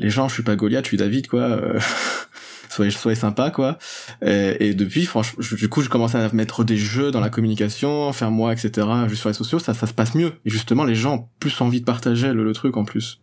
les 0.00 0.10
gens, 0.10 0.28
je 0.28 0.34
suis 0.34 0.42
pas 0.42 0.56
Goliath, 0.56 0.84
je 0.84 0.88
suis 0.88 0.96
David, 0.96 1.28
quoi. 1.28 1.42
Euh, 1.42 1.78
soyez, 2.68 2.90
soyez 2.90 3.16
sympa, 3.16 3.50
quoi. 3.50 3.78
Et, 4.22 4.68
et, 4.68 4.74
depuis, 4.74 5.04
franchement, 5.04 5.44
du 5.52 5.68
coup, 5.68 5.82
je 5.82 5.88
commence 5.88 6.14
à 6.14 6.32
mettre 6.32 6.64
des 6.64 6.76
jeux 6.76 7.10
dans 7.10 7.20
la 7.20 7.30
communication, 7.30 8.12
faire 8.12 8.30
moi, 8.30 8.52
etc. 8.52 8.86
Juste 9.08 9.20
sur 9.20 9.28
les 9.28 9.34
sociaux, 9.34 9.58
ça, 9.58 9.74
ça 9.74 9.86
se 9.86 9.92
passe 9.92 10.14
mieux. 10.14 10.32
Et 10.44 10.50
justement, 10.50 10.84
les 10.84 10.94
gens 10.94 11.14
ont 11.14 11.28
plus 11.38 11.60
envie 11.60 11.80
de 11.80 11.84
partager 11.84 12.32
le, 12.32 12.50
truc 12.52 12.76
en 12.76 12.84
plus. 12.84 13.20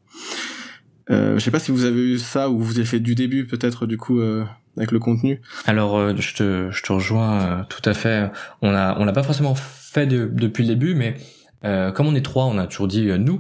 Euh, 1.09 1.35
je 1.37 1.43
sais 1.43 1.51
pas 1.51 1.59
si 1.59 1.71
vous 1.71 1.85
avez 1.85 2.01
eu 2.01 2.17
ça 2.17 2.49
ou 2.49 2.59
vous 2.59 2.77
avez 2.77 2.85
fait 2.85 2.99
du 2.99 3.15
début, 3.15 3.45
peut-être, 3.45 3.85
du 3.85 3.97
coup. 3.97 4.19
Euh, 4.19 4.43
avec 4.75 4.91
le 4.91 4.99
contenu 4.99 5.41
Alors 5.65 5.97
euh, 5.97 6.13
je 6.19 6.35
te 6.35 6.69
je 6.69 6.83
te 6.83 6.93
rejoins 6.93 7.41
euh, 7.41 7.63
tout 7.67 7.81
à 7.89 7.95
fait. 7.95 8.29
On 8.61 8.75
a 8.75 8.95
on 8.99 9.05
l'a 9.05 9.11
pas 9.11 9.23
forcément 9.23 9.55
fait 9.55 10.05
de, 10.05 10.29
depuis 10.31 10.61
le 10.61 10.69
début, 10.75 10.93
mais 10.93 11.15
comme 11.63 12.05
on 12.05 12.13
est 12.13 12.21
trois, 12.21 12.45
on 12.45 12.59
a 12.59 12.67
toujours 12.67 12.87
dit 12.87 13.07
nous. 13.17 13.39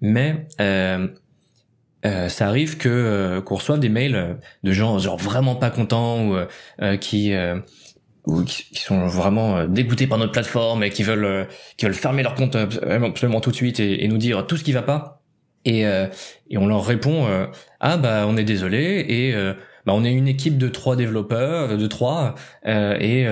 Mais 0.00 0.48
euh, 2.06 2.28
ça 2.28 2.46
arrive 2.46 2.76
que 2.76 2.88
euh, 2.88 3.40
qu'on 3.40 3.56
reçoive 3.56 3.80
des 3.80 3.88
mails 3.88 4.14
euh, 4.14 4.34
de 4.62 4.72
gens 4.72 4.98
genre 4.98 5.16
vraiment 5.16 5.56
pas 5.56 5.70
contents 5.70 6.28
ou 6.28 6.36
euh, 6.80 6.96
qui 6.96 7.32
ou 8.26 8.42
qui, 8.44 8.66
sont 8.74 9.06
vraiment 9.06 9.64
dégoûtés 9.64 10.06
par 10.06 10.18
notre 10.18 10.32
plateforme 10.32 10.84
et 10.84 10.90
qui 10.90 11.02
veulent 11.02 11.48
qui 11.76 11.86
veulent 11.86 11.94
fermer 11.94 12.22
leur 12.22 12.34
compte 12.34 12.56
absolument 12.56 13.40
tout 13.40 13.50
de 13.50 13.56
suite 13.56 13.80
et, 13.80 14.04
et 14.04 14.08
nous 14.08 14.18
dire 14.18 14.46
tout 14.46 14.56
ce 14.56 14.64
qui 14.64 14.72
va 14.72 14.82
pas 14.82 15.17
et 15.68 15.82
et 16.50 16.58
on 16.58 16.66
leur 16.66 16.84
répond 16.84 17.26
ah 17.80 17.96
bah 17.96 18.24
on 18.26 18.36
est 18.36 18.44
désolé 18.44 19.04
et 19.08 19.34
bah 19.86 19.92
on 19.94 20.04
est 20.04 20.12
une 20.12 20.28
équipe 20.28 20.58
de 20.58 20.68
trois 20.68 20.96
développeurs 20.96 21.76
de 21.76 21.86
trois 21.86 22.34
et 22.64 23.26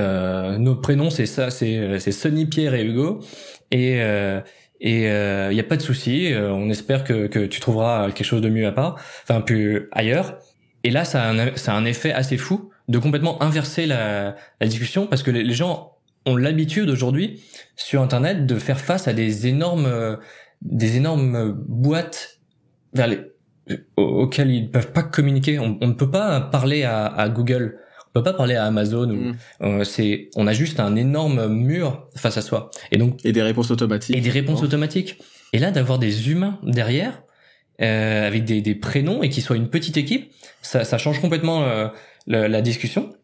nos 0.59 0.77
prénoms 0.77 1.11
c'est 1.11 1.27
ça 1.27 1.51
c'est 1.51 1.99
c'est 1.99 2.13
Sonny 2.13 2.47
Pierre 2.47 2.75
et 2.75 2.85
Hugo 2.85 3.21
et 3.71 4.01
et 4.81 5.03
il 5.03 5.07
euh, 5.07 5.53
n'y 5.53 5.61
a 5.61 5.65
pas 5.65 5.77
de 5.77 5.83
souci. 5.83 6.33
Euh, 6.33 6.53
on 6.53 6.69
espère 6.71 7.05
que, 7.05 7.27
que 7.27 7.47
tu 7.47 7.61
trouveras 7.61 8.11
quelque 8.11 8.27
chose 8.27 8.43
de 8.43 8.49
mieux 8.49 8.67
à 8.67 8.73
part, 8.73 8.97
enfin 9.23 9.41
plus 9.41 9.89
ailleurs. 9.93 10.39
Et 10.85 10.91
là, 10.91 11.05
ça 11.05 11.25
a, 11.25 11.33
un, 11.33 11.57
ça 11.57 11.73
a 11.73 11.77
un 11.77 11.85
effet 11.85 12.13
assez 12.13 12.37
fou 12.37 12.71
de 12.89 12.99
complètement 12.99 13.43
inverser 13.43 13.87
la, 13.87 14.37
la 14.61 14.67
discussion 14.67 15.07
parce 15.07 15.23
que 15.23 15.31
les, 15.31 15.53
gens 15.53 15.97
ont 16.27 16.37
l'habitude 16.37 16.91
aujourd'hui 16.91 17.43
sur 17.75 18.03
Internet 18.03 18.47
de 18.47 18.59
faire 18.59 18.79
face 18.79 19.09
à 19.09 19.13
des 19.13 19.47
énormes, 19.47 20.19
des 20.63 20.97
énormes 20.97 21.53
boîtes 21.69 22.41
vers 22.93 23.07
les, 23.07 23.21
auxquelles 23.97 24.51
ils 24.51 24.71
peuvent 24.71 24.93
pas 24.93 25.03
communiquer. 25.03 25.59
On, 25.59 25.79
on 25.81 25.89
ne 25.89 25.93
peut 25.93 26.11
pas 26.11 26.41
parler 26.41 26.85
à, 26.85 27.07
à 27.07 27.29
Google 27.29 27.79
peut 28.17 28.23
pas 28.23 28.33
parler 28.33 28.55
à 28.55 28.65
Amazon. 28.65 29.35
Mm. 29.61 29.85
c'est, 29.85 30.31
on 30.37 30.47
a 30.47 30.53
juste 30.53 30.81
un 30.81 30.97
énorme 30.97 31.49
mur 31.49 32.09
face 32.17 32.39
à 32.39 32.43
soi. 32.43 32.71
Et 32.91 32.97
donc 32.99 33.25
Et 33.25 33.33
des 33.33 33.43
réponses 33.43 33.71
automatiques. 33.71 34.17
et 34.17 34.21
des 34.21 34.31
réponses 34.31 34.61
Oh. 34.63 34.65
automatiques. 34.65 35.19
Et 35.53 35.59
là, 35.59 35.71
d'avoir 35.71 35.99
des 35.99 36.31
humains 36.31 36.59
derrière, 36.63 37.23
euh, 37.83 38.27
avec 38.27 38.45
des, 38.45 38.63
des 38.63 38.75
prénoms 38.75 39.23
et 39.23 39.29
qui 39.29 39.43
soient 39.43 39.57
une 39.57 39.69
petite 39.69 39.97
équipe, 39.99 40.33
ça, 40.63 40.85
ça 40.85 40.97
change 40.99 41.21
complètement 41.21 41.65
euh, 41.65 41.89
la 42.27 42.63
discussion. 42.63 43.15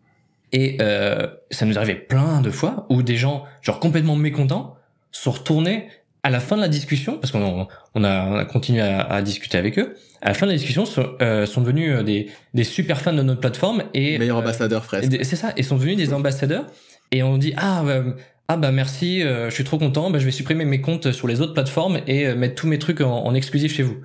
Et 0.53 0.77
euh, 0.83 1.27
ça 1.51 1.65
nous 1.65 1.79
arrivait 1.79 1.95
plein 1.95 2.43
de 2.43 2.51
fois 2.51 2.87
où 2.91 3.03
des 3.03 3.17
gens, 3.17 3.45
genre 3.63 3.81
complètement 3.81 4.17
mécontents, 4.17 4.77
sont 5.11 5.31
retournés 5.31 5.89
à 6.23 6.31
la 6.31 6.41
fin 6.41 6.57
de 6.57 6.61
la 6.61 6.69
discussion, 6.69 7.19
parce 7.19 7.33
qu'on 7.33 7.67
on 7.95 8.05
a, 8.05 8.25
on 8.27 8.37
a 8.37 8.45
continué 8.45 8.81
à, 8.81 9.01
à 9.01 9.23
discuter 9.23 9.59
avec 9.59 9.79
eux. 9.79 9.95
À 10.21 10.29
la 10.29 10.35
fin 10.35 10.47
de 10.47 10.53
la 10.53 10.57
discussion, 10.57 10.85
sont, 10.87 11.17
euh, 11.21 11.47
sont 11.47 11.61
devenus 11.63 11.91
euh, 11.99 12.03
des, 12.03 12.31
des 12.55 12.65
super 12.65 13.01
fans 13.01 13.13
de 13.13 13.23
notre 13.23 13.41
plateforme 13.41 13.83
et 13.93 14.19
Meilleur 14.19 14.37
euh, 14.37 14.41
ambassadeur 14.41 14.83
et 14.85 14.87
presque. 14.87 15.09
des- 15.09 15.25
C'est 15.25 15.37
ça, 15.37 15.53
ils 15.57 15.65
sont 15.65 15.77
devenus 15.77 15.97
des 15.97 16.13
ambassadeurs 16.15 16.67
et 17.11 17.23
on 17.25 17.39
dit 17.39 17.53
ah 17.57 17.83
euh, 17.87 18.13
ah 18.49 18.57
bah 18.57 18.71
merci, 18.71 19.23
euh, 19.23 19.51
je 19.51 19.55
suis 19.55 19.65
trop 19.65 19.79
content, 19.79 20.11
bah, 20.11 20.19
je 20.21 20.25
vais 20.25 20.31
supprimer 20.31 20.65
mes 20.65 20.81
comptes 20.81 21.11
sur 21.13 21.27
les 21.27 21.41
autres 21.41 21.55
plateformes 21.55 22.01
et 22.07 22.27
euh, 22.27 22.37
mettre 22.37 22.55
tous 22.55 22.67
mes 22.69 22.79
trucs 22.79 23.01
en, 23.01 23.25
en 23.25 23.35
exclusif 23.35 23.75
chez 23.75 23.83
vous. 23.83 23.97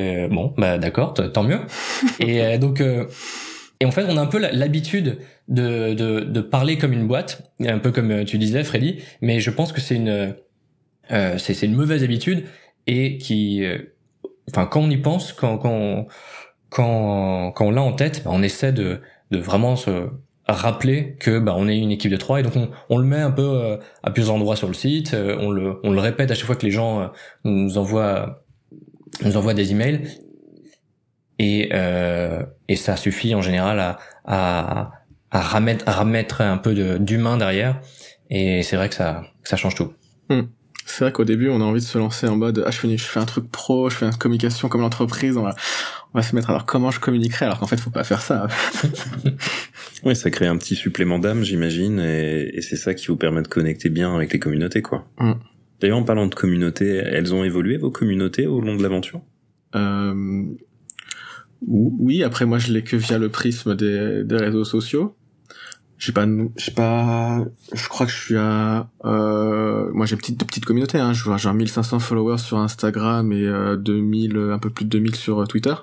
Euh, 0.00 0.26
bon 0.28 0.52
bah 0.56 0.76
d'accord, 0.78 1.14
tant 1.14 1.44
mieux. 1.44 1.60
et 2.20 2.58
donc 2.58 2.80
euh, 2.80 3.06
et 3.78 3.84
en 3.86 3.92
fait 3.92 4.04
on 4.08 4.16
a 4.16 4.20
un 4.20 4.26
peu 4.26 4.38
l'habitude 4.38 5.18
de, 5.46 5.94
de 5.94 6.20
de 6.20 6.40
parler 6.40 6.78
comme 6.78 6.92
une 6.92 7.06
boîte, 7.06 7.52
un 7.64 7.78
peu 7.78 7.92
comme 7.92 8.24
tu 8.24 8.38
disais 8.38 8.64
Freddy, 8.64 8.98
mais 9.20 9.38
je 9.38 9.50
pense 9.50 9.70
que 9.72 9.80
c'est 9.80 9.94
une 9.96 10.34
euh, 11.10 11.38
c'est 11.38 11.60
une 11.62 11.74
mauvaise 11.74 12.02
habitude 12.02 12.44
et 12.86 13.18
qui 13.18 13.64
euh, 13.64 13.78
enfin 14.50 14.66
quand 14.66 14.80
on 14.80 14.90
y 14.90 14.96
pense, 14.96 15.32
quand 15.32 15.58
quand 15.58 16.06
quand 16.70 17.52
quand 17.52 17.66
on 17.66 17.70
l'a 17.70 17.82
en 17.82 17.92
tête, 17.92 18.22
bah, 18.24 18.30
on 18.32 18.42
essaie 18.42 18.72
de 18.72 19.00
de 19.30 19.38
vraiment 19.38 19.76
se 19.76 20.08
rappeler 20.46 21.16
que 21.18 21.38
bah 21.38 21.54
on 21.56 21.68
est 21.68 21.78
une 21.78 21.90
équipe 21.90 22.10
de 22.10 22.16
trois 22.16 22.40
et 22.40 22.42
donc 22.42 22.56
on, 22.56 22.70
on 22.90 22.98
le 22.98 23.06
met 23.06 23.20
un 23.20 23.30
peu 23.30 23.42
euh, 23.42 23.76
à 24.02 24.10
plusieurs 24.10 24.34
endroits 24.34 24.56
sur 24.56 24.68
le 24.68 24.74
site, 24.74 25.14
euh, 25.14 25.36
on 25.40 25.50
le 25.50 25.80
on 25.82 25.92
le 25.92 26.00
répète 26.00 26.30
à 26.30 26.34
chaque 26.34 26.46
fois 26.46 26.56
que 26.56 26.66
les 26.66 26.72
gens 26.72 27.00
euh, 27.00 27.06
nous 27.44 27.78
envoient 27.78 28.44
nous 29.22 29.36
envoient 29.36 29.54
des 29.54 29.72
emails 29.72 30.02
et 31.38 31.70
euh, 31.72 32.42
et 32.68 32.76
ça 32.76 32.96
suffit 32.96 33.34
en 33.34 33.42
général 33.42 33.80
à 33.80 33.98
à 34.24 34.92
à 35.30 35.40
remettre 35.40 35.88
à 35.88 35.92
remettre 35.92 36.42
un 36.42 36.58
peu 36.58 36.98
d'humain 36.98 37.38
derrière 37.38 37.80
et 38.30 38.62
c'est 38.62 38.76
vrai 38.76 38.88
que 38.88 38.94
ça 38.94 39.22
que 39.42 39.48
ça 39.48 39.56
change 39.56 39.74
tout. 39.74 39.92
C'est 40.86 41.04
vrai 41.04 41.12
qu'au 41.12 41.24
début, 41.24 41.48
on 41.48 41.60
a 41.60 41.64
envie 41.64 41.80
de 41.80 41.84
se 41.84 41.98
lancer 41.98 42.26
en 42.26 42.36
mode, 42.36 42.62
ah, 42.66 42.70
je 42.70 42.78
fais, 42.78 42.96
je 42.96 43.04
fais 43.04 43.20
un 43.20 43.24
truc 43.24 43.50
pro, 43.50 43.88
je 43.90 43.96
fais 43.96 44.06
une 44.06 44.14
communication 44.14 44.68
comme 44.68 44.82
l'entreprise, 44.82 45.36
on 45.36 45.42
va, 45.42 45.54
on 46.12 46.18
va 46.18 46.22
se 46.22 46.34
mettre, 46.34 46.50
alors 46.50 46.66
comment 46.66 46.90
je 46.90 47.00
communiquerai, 47.00 47.46
alors 47.46 47.58
qu'en 47.58 47.66
fait, 47.66 47.80
faut 47.80 47.90
pas 47.90 48.04
faire 48.04 48.22
ça. 48.22 48.46
Oui, 50.04 50.14
ça 50.14 50.30
crée 50.30 50.46
un 50.46 50.58
petit 50.58 50.74
supplément 50.74 51.18
d'âme, 51.18 51.44
j'imagine, 51.44 51.98
et, 51.98 52.50
et 52.52 52.60
c'est 52.60 52.76
ça 52.76 52.92
qui 52.92 53.06
vous 53.06 53.16
permet 53.16 53.40
de 53.40 53.48
connecter 53.48 53.88
bien 53.88 54.14
avec 54.14 54.34
les 54.34 54.38
communautés, 54.38 54.82
quoi. 54.82 55.08
Mm. 55.18 55.32
D'ailleurs, 55.80 55.98
en 55.98 56.04
parlant 56.04 56.26
de 56.26 56.34
communautés, 56.34 56.96
elles 56.96 57.34
ont 57.34 57.42
évolué 57.42 57.78
vos 57.78 57.90
communautés 57.90 58.46
au 58.46 58.60
long 58.60 58.76
de 58.76 58.82
l'aventure? 58.82 59.22
Euh, 59.74 60.44
oui, 61.66 62.22
après, 62.22 62.44
moi, 62.44 62.58
je 62.58 62.72
l'ai 62.72 62.82
que 62.82 62.96
via 62.96 63.18
le 63.18 63.30
prisme 63.30 63.74
des, 63.74 64.24
des 64.24 64.36
réseaux 64.36 64.64
sociaux. 64.64 65.16
J'ai 65.98 66.12
pas, 66.12 66.26
j'ai 66.56 66.72
pas, 66.72 67.44
je 67.72 67.88
crois 67.88 68.04
que 68.06 68.12
je 68.12 68.18
suis 68.18 68.36
à, 68.36 68.88
euh, 69.04 69.90
moi 69.94 70.06
j'ai 70.06 70.14
une 70.14 70.18
petite, 70.20 70.44
petite 70.44 70.64
communauté, 70.64 70.98
hein, 70.98 71.12
je 71.12 71.22
vois 71.24 71.36
genre 71.36 71.54
1500 71.54 71.98
followers 72.00 72.38
sur 72.38 72.58
Instagram 72.58 73.32
et 73.32 73.46
euh, 73.46 73.76
2000, 73.76 74.36
un 74.52 74.58
peu 74.58 74.70
plus 74.70 74.84
de 74.84 74.90
2000 74.90 75.14
sur 75.14 75.40
euh, 75.42 75.46
Twitter. 75.46 75.74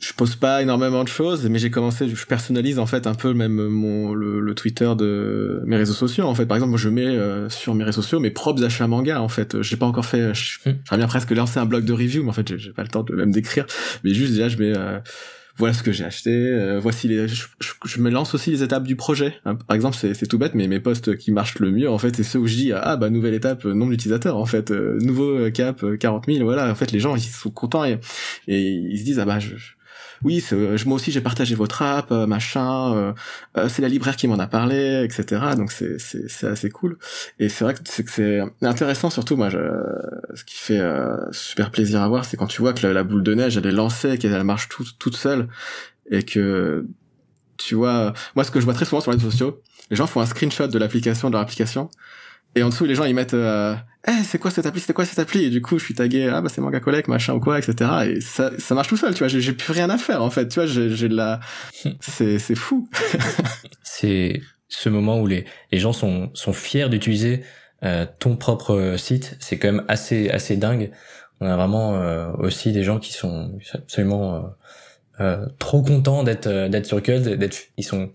Je 0.00 0.12
poste 0.12 0.36
pas 0.36 0.60
énormément 0.60 1.02
de 1.02 1.08
choses, 1.08 1.48
mais 1.48 1.58
j'ai 1.58 1.70
commencé, 1.70 2.08
je 2.08 2.26
personnalise 2.26 2.78
en 2.78 2.84
fait 2.84 3.06
un 3.06 3.14
peu 3.14 3.32
même 3.32 3.68
mon 3.68 4.12
le, 4.12 4.40
le 4.40 4.54
Twitter 4.54 4.92
de 4.98 5.62
mes 5.66 5.76
réseaux 5.76 5.94
sociaux. 5.94 6.24
En 6.26 6.34
fait, 6.34 6.44
par 6.44 6.56
exemple, 6.56 6.70
moi 6.70 6.78
je 6.78 6.88
mets 6.90 7.06
euh, 7.06 7.48
sur 7.48 7.74
mes 7.74 7.84
réseaux 7.84 8.02
sociaux 8.02 8.20
mes 8.20 8.30
propres 8.32 8.62
achats 8.64 8.88
manga. 8.88 9.22
En 9.22 9.28
fait, 9.28 9.62
j'ai 9.62 9.76
pas 9.76 9.86
encore 9.86 10.04
fait, 10.04 10.34
je- 10.34 10.58
Hmm. 10.58 10.74
j'aimerais 10.84 10.96
bien 10.98 11.06
presque 11.06 11.30
lancer 11.30 11.58
un 11.58 11.64
blog 11.64 11.84
de 11.84 11.92
review, 11.92 12.22
mais 12.24 12.30
en 12.30 12.32
fait 12.32 12.46
j'ai 12.48 12.58
j'ai 12.58 12.72
pas 12.72 12.82
le 12.82 12.88
temps 12.88 13.04
de 13.04 13.14
même 13.14 13.30
d'écrire. 13.30 13.66
Mais 14.02 14.12
juste 14.12 14.32
déjà 14.32 14.48
je 14.48 14.58
mets 14.58 14.76
euh, 14.76 14.98
voilà 15.56 15.72
ce 15.74 15.82
que 15.82 15.92
j'ai 15.92 16.04
acheté, 16.04 16.30
euh, 16.30 16.80
voici 16.80 17.06
les, 17.08 17.28
je, 17.28 17.46
je- 17.60 17.72
je 17.84 18.00
me 18.00 18.10
lance 18.10 18.34
aussi 18.34 18.50
les 18.50 18.62
étapes 18.62 18.84
du 18.84 18.96
projet. 18.96 19.34
hein. 19.44 19.54
Par 19.54 19.74
exemple, 19.76 19.96
c'est 19.96 20.26
tout 20.26 20.38
bête, 20.38 20.54
mais 20.54 20.66
mes 20.66 20.80
posts 20.80 21.16
qui 21.16 21.30
marchent 21.32 21.58
le 21.60 21.70
mieux, 21.70 21.88
en 21.88 21.98
fait, 21.98 22.16
c'est 22.16 22.24
ceux 22.24 22.38
où 22.40 22.46
je 22.46 22.54
dis 22.56 22.72
ah 22.72 22.96
bah 22.96 23.10
nouvelle 23.10 23.34
étape, 23.34 23.64
euh, 23.66 23.72
nombre 23.74 23.92
d'utilisateurs, 23.92 24.36
en 24.36 24.46
fait, 24.46 24.70
euh, 24.72 24.98
nouveau 25.00 25.30
euh, 25.38 25.50
cap, 25.50 25.82
euh, 25.84 25.96
40 25.96 26.26
000, 26.26 26.44
voilà. 26.44 26.70
En 26.70 26.74
fait, 26.74 26.90
les 26.92 26.98
gens 27.00 27.14
ils 27.14 27.20
sont 27.22 27.50
contents 27.50 27.84
et, 27.84 27.98
et 28.48 28.60
ils 28.70 28.98
se 28.98 29.04
disent 29.04 29.18
ah 29.20 29.24
bah 29.24 29.38
je, 29.38 29.56
je- 29.56 29.72
oui, 30.24 30.42
euh, 30.52 30.76
moi 30.86 30.96
aussi 30.96 31.12
j'ai 31.12 31.20
partagé 31.20 31.54
votre 31.54 31.82
app, 31.82 32.10
euh, 32.10 32.26
machin. 32.26 33.14
euh, 33.56 33.68
c'est 33.68 33.82
la 33.82 33.88
libraire 33.88 34.16
qui 34.16 34.26
m'en 34.26 34.38
a 34.38 34.46
parlé, 34.46 35.04
etc. 35.04 35.42
Donc 35.56 35.70
c'est 35.70 36.46
assez 36.46 36.70
cool. 36.70 36.98
Et 37.38 37.48
c'est 37.48 37.64
vrai 37.64 37.74
que 37.74 37.80
c'est 37.84 38.08
c'est 38.08 38.40
intéressant 38.62 39.10
surtout 39.10 39.36
moi. 39.36 39.50
Je, 39.50 39.58
ce 40.34 40.44
qui 40.44 40.56
fait 40.56 40.80
super 41.32 41.70
plaisir 41.70 42.02
à 42.02 42.08
voir, 42.08 42.24
c'est 42.24 42.36
quand 42.36 42.46
tu 42.46 42.62
vois 42.62 42.72
que 42.72 42.86
la, 42.86 43.04
boule 43.04 43.22
de 43.22 43.34
neige 43.34 43.56
elle 43.56 43.66
est 43.66 43.72
lancée, 43.72 44.18
qu'elle 44.18 44.42
marche 44.44 44.68
toute 44.68 44.98
toute 44.98 45.16
seule 45.16 45.48
et 46.10 46.22
que 46.22 46.86
tu 47.56 47.74
vois, 47.74 48.12
moi 48.34 48.44
ce 48.44 48.50
que 48.50 48.60
je 48.60 48.64
vois 48.64 48.74
très 48.74 48.84
souvent 48.84 49.00
sur 49.00 49.10
les 49.12 49.18
réseaux 49.18 49.30
sociaux, 49.30 49.62
les 49.90 49.96
gens 49.96 50.06
font 50.06 50.20
un 50.20 50.26
screenshot 50.26 50.66
de 50.68 50.78
l'application 50.78 51.28
de 51.28 51.34
leur 51.34 51.42
application 51.42 51.90
et 52.54 52.62
en 52.62 52.68
dessous 52.68 52.84
les 52.84 52.94
gens 52.94 53.04
ils 53.04 53.14
mettent 53.14 53.34
euh, 53.34 53.74
eh 54.06 54.22
c'est 54.24 54.38
quoi 54.38 54.50
cette 54.50 54.66
appli 54.66 54.80
c'est 54.80 54.92
quoi 54.92 55.04
cette 55.04 55.18
appli? 55.18 55.44
Et 55.44 55.50
du 55.50 55.62
coup 55.62 55.78
je 55.78 55.84
suis 55.84 55.94
tagué 55.94 56.28
ah 56.28 56.40
bah 56.40 56.48
c'est 56.52 56.60
manga 56.60 56.80
collect 56.80 57.08
machin 57.08 57.34
ou 57.34 57.40
quoi 57.40 57.58
etc 57.58 57.90
et 58.06 58.20
ça 58.20 58.50
ça 58.58 58.74
marche 58.74 58.88
tout 58.88 58.96
seul 58.96 59.14
tu 59.14 59.20
vois. 59.20 59.28
J'ai 59.28 59.52
plus 59.52 59.72
rien 59.72 59.88
à 59.90 59.98
faire 59.98 60.22
en 60.22 60.30
fait. 60.30 60.48
Tu 60.48 60.56
vois 60.56 60.66
j'ai 60.66 60.90
j'ai 60.90 61.08
de 61.08 61.16
la 61.16 61.40
c'est 62.00 62.38
c'est 62.38 62.54
fou. 62.54 62.88
C'est 63.82 64.40
ce 64.68 64.88
moment 64.88 65.20
où 65.20 65.26
les, 65.26 65.44
les 65.72 65.78
gens 65.78 65.92
sont, 65.92 66.30
sont 66.34 66.52
fiers 66.52 66.88
d'utiliser 66.88 67.42
euh, 67.84 68.06
ton 68.18 68.36
propre 68.36 68.74
euh, 68.74 68.96
site. 68.96 69.36
C'est 69.40 69.58
quand 69.58 69.72
même 69.72 69.84
assez, 69.88 70.30
assez 70.30 70.56
dingue. 70.56 70.90
On 71.40 71.46
a 71.46 71.56
vraiment 71.56 71.94
euh, 71.94 72.32
aussi 72.38 72.72
des 72.72 72.82
gens 72.82 72.98
qui 72.98 73.12
sont 73.12 73.52
absolument 73.72 74.34
euh, 74.34 74.40
euh, 75.20 75.46
trop 75.58 75.82
contents 75.82 76.24
d'être 76.24 76.46
euh, 76.46 76.68
d'être 76.68 76.86
sur 76.86 77.02
Cult, 77.02 77.22
d'être 77.22 77.56
ils 77.76 77.84
sont 77.84 78.10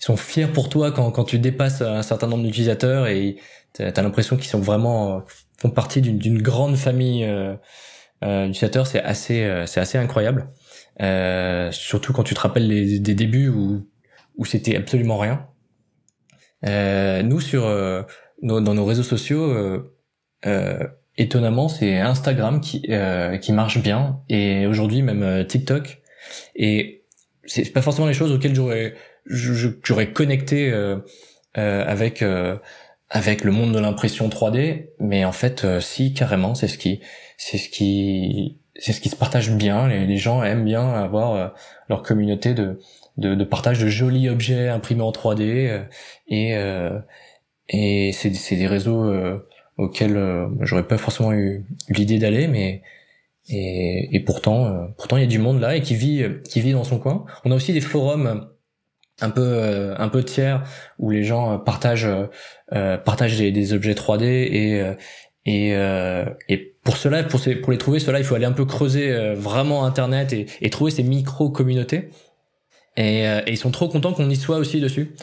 ils 0.00 0.04
sont 0.04 0.16
fiers 0.16 0.46
pour 0.46 0.68
toi 0.68 0.92
quand 0.92 1.10
quand 1.10 1.24
tu 1.24 1.38
dépasses 1.38 1.82
un 1.82 2.02
certain 2.02 2.26
nombre 2.26 2.44
d'utilisateurs 2.44 3.06
et 3.06 3.36
t'as 3.74 3.88
as, 3.88 4.02
l'impression 4.02 4.36
qu'ils 4.36 4.48
sont 4.48 4.60
vraiment 4.60 5.16
euh, 5.16 5.20
font 5.58 5.70
partie 5.70 6.00
d'une 6.00 6.40
grande 6.40 6.76
famille 6.76 7.24
euh, 7.24 7.54
euh, 8.24 8.46
d'utilisateurs. 8.46 8.86
C'est 8.86 9.02
assez 9.02 9.42
euh, 9.42 9.66
c'est 9.66 9.80
assez 9.80 9.98
incroyable. 9.98 10.48
Euh, 11.02 11.70
surtout 11.72 12.12
quand 12.12 12.22
tu 12.22 12.34
te 12.34 12.40
rappelles 12.40 12.66
les, 12.66 12.98
des 12.98 13.14
débuts 13.14 13.48
où 13.48 13.86
où 14.36 14.44
c'était 14.44 14.76
absolument 14.76 15.18
rien. 15.18 15.46
Nous 16.66 17.40
sur 17.40 17.68
nos, 18.42 18.60
dans 18.60 18.74
nos 18.74 18.84
réseaux 18.86 19.02
sociaux, 19.02 19.84
étonnamment, 21.18 21.68
c'est 21.68 22.00
Instagram 22.00 22.60
qui 22.60 22.88
qui 23.42 23.52
marche 23.52 23.78
bien 23.78 24.20
et 24.28 24.66
aujourd'hui 24.66 25.02
même 25.02 25.46
TikTok. 25.46 26.00
Et 26.56 27.04
c'est 27.46 27.70
pas 27.72 27.82
forcément 27.82 28.06
les 28.06 28.14
choses 28.14 28.32
auxquelles 28.32 28.54
j'aurais 28.54 28.94
j'aurais 29.26 30.12
connecté 30.12 30.70
euh, 30.70 30.98
euh, 31.56 31.84
avec 31.86 32.22
euh, 32.22 32.56
avec 33.14 33.44
le 33.44 33.52
monde 33.52 33.72
de 33.72 33.78
l'impression 33.78 34.28
3D, 34.28 34.88
mais 34.98 35.24
en 35.24 35.30
fait, 35.30 35.64
euh, 35.64 35.80
si 35.80 36.12
carrément, 36.12 36.56
c'est 36.56 36.66
ce 36.66 36.76
qui 36.76 37.00
c'est 37.38 37.58
ce 37.58 37.68
qui 37.68 38.58
c'est 38.76 38.92
ce 38.92 39.00
qui 39.00 39.08
se 39.08 39.14
partage 39.14 39.52
bien. 39.52 39.86
Les, 39.86 40.16
gens 40.16 40.42
aiment 40.42 40.64
bien 40.64 40.92
avoir 40.94 41.34
euh, 41.34 41.48
leur 41.88 42.02
communauté 42.02 42.54
de 42.54 42.80
de, 43.16 43.36
de 43.36 43.44
partage 43.44 43.78
de 43.78 43.86
jolis 43.86 44.28
objets 44.28 44.68
imprimés 44.68 45.02
en 45.02 45.12
3D 45.12 45.42
euh, 45.42 45.84
et 46.26 46.56
euh, 46.56 46.98
et 47.68 48.10
c'est 48.12 48.34
c'est 48.34 48.56
des 48.56 48.66
réseaux 48.66 49.10
auxquels 49.78 50.48
j'aurais 50.60 50.86
pas 50.86 50.98
forcément 50.98 51.32
eu, 51.32 51.64
eu 51.88 51.92
l'idée 51.94 52.18
d'aller 52.18 52.48
mais 52.48 52.82
et, 53.48 54.14
et 54.14 54.20
pourtant 54.20 54.88
pourtant 54.98 55.16
il 55.16 55.20
y 55.20 55.24
a 55.24 55.28
du 55.28 55.38
monde 55.38 55.60
là 55.60 55.76
et 55.76 55.80
qui 55.80 55.94
vit 55.94 56.24
qui 56.44 56.60
vit 56.60 56.72
dans 56.72 56.84
son 56.84 56.98
coin 56.98 57.24
on 57.44 57.50
a 57.52 57.54
aussi 57.54 57.72
des 57.72 57.80
forums 57.80 58.50
un 59.20 59.30
peu 59.30 59.42
euh, 59.42 59.94
un 59.98 60.08
peu 60.08 60.22
tiers 60.24 60.64
où 60.98 61.10
les 61.10 61.24
gens 61.24 61.54
euh, 61.54 61.58
partagent 61.58 62.08
euh, 62.72 62.96
partagent 62.96 63.38
des, 63.38 63.72
objets 63.72 63.94
3D 63.94 64.24
et 64.24 64.80
euh, 64.80 64.94
et, 65.46 65.76
euh, 65.76 66.24
et 66.48 66.74
pour 66.82 66.96
cela 66.96 67.22
pour 67.22 67.38
ces, 67.38 67.54
pour 67.54 67.70
les 67.70 67.78
trouver 67.78 68.00
cela 68.00 68.18
il 68.18 68.24
faut 68.24 68.34
aller 68.34 68.46
un 68.46 68.52
peu 68.52 68.64
creuser 68.64 69.12
euh, 69.12 69.34
vraiment 69.34 69.84
internet 69.84 70.32
et, 70.32 70.46
et 70.60 70.70
trouver 70.70 70.90
ces 70.90 71.02
micro 71.02 71.50
communautés 71.50 72.10
et, 72.96 73.28
euh, 73.28 73.40
et 73.46 73.52
ils 73.52 73.58
sont 73.58 73.70
trop 73.70 73.88
contents 73.88 74.12
qu'on 74.12 74.30
y 74.30 74.36
soit 74.36 74.56
aussi 74.56 74.80
dessus 74.80 75.14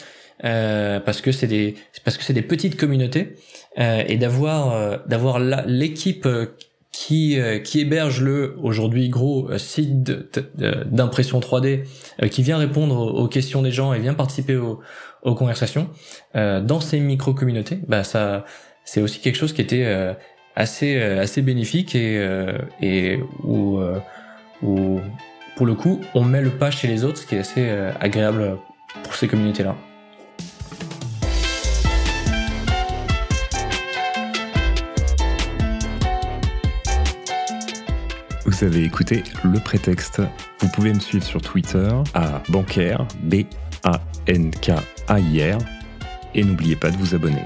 euh, 0.43 0.99
parce 0.99 1.21
que 1.21 1.31
c'est 1.31 1.47
des 1.47 1.75
parce 2.03 2.17
que 2.17 2.23
c'est 2.23 2.33
des 2.33 2.41
petites 2.41 2.77
communautés 2.77 3.33
euh, 3.77 4.03
et 4.07 4.17
d'avoir 4.17 4.73
euh, 4.73 4.97
d'avoir 5.05 5.39
l'équipe 5.39 6.25
euh, 6.25 6.47
qui 6.91 7.39
euh, 7.39 7.59
qui 7.59 7.79
héberge 7.79 8.21
le 8.21 8.55
aujourd'hui 8.61 9.07
gros 9.09 9.49
euh, 9.49 9.57
site 9.57 10.03
de- 10.03 10.29
d'impression 10.85 11.39
3D 11.39 11.85
euh, 12.21 12.27
qui 12.27 12.43
vient 12.43 12.57
répondre 12.57 12.97
aux 13.15 13.27
questions 13.27 13.61
des 13.61 13.71
gens 13.71 13.93
et 13.93 13.99
vient 13.99 14.13
participer 14.13 14.57
aux, 14.57 14.81
aux 15.23 15.35
conversations 15.35 15.89
euh, 16.35 16.59
dans 16.61 16.79
ces 16.81 16.99
micro 16.99 17.33
communautés 17.33 17.79
bah 17.87 18.03
ça 18.03 18.43
c'est 18.83 19.01
aussi 19.01 19.19
quelque 19.19 19.37
chose 19.37 19.53
qui 19.53 19.61
était 19.61 19.85
euh, 19.85 20.13
assez 20.55 20.97
euh, 20.97 21.21
assez 21.21 21.41
bénéfique 21.41 21.95
et 21.95 22.17
euh, 22.17 22.57
et 22.81 23.19
où 23.43 23.77
euh, 23.79 23.97
où 24.61 24.99
pour 25.55 25.65
le 25.65 25.75
coup 25.75 26.01
on 26.13 26.23
met 26.25 26.41
le 26.41 26.49
pas 26.49 26.71
chez 26.71 26.87
les 26.89 27.05
autres 27.05 27.19
ce 27.19 27.25
qui 27.25 27.35
est 27.35 27.39
assez 27.39 27.61
euh, 27.69 27.91
agréable 28.01 28.57
pour 29.03 29.15
ces 29.15 29.29
communautés-là. 29.29 29.77
Vous 38.61 38.67
avez 38.67 38.83
écouté 38.83 39.23
Le 39.43 39.59
Prétexte. 39.59 40.21
Vous 40.59 40.67
pouvez 40.67 40.93
me 40.93 40.99
suivre 40.99 41.25
sur 41.25 41.41
Twitter 41.41 41.89
à 42.13 42.43
bancaire, 42.49 43.07
B-A-N-K-A-I-R. 43.23 43.57
Et 46.35 46.43
n'oubliez 46.43 46.75
pas 46.75 46.91
de 46.91 46.97
vous 46.97 47.15
abonner. 47.15 47.41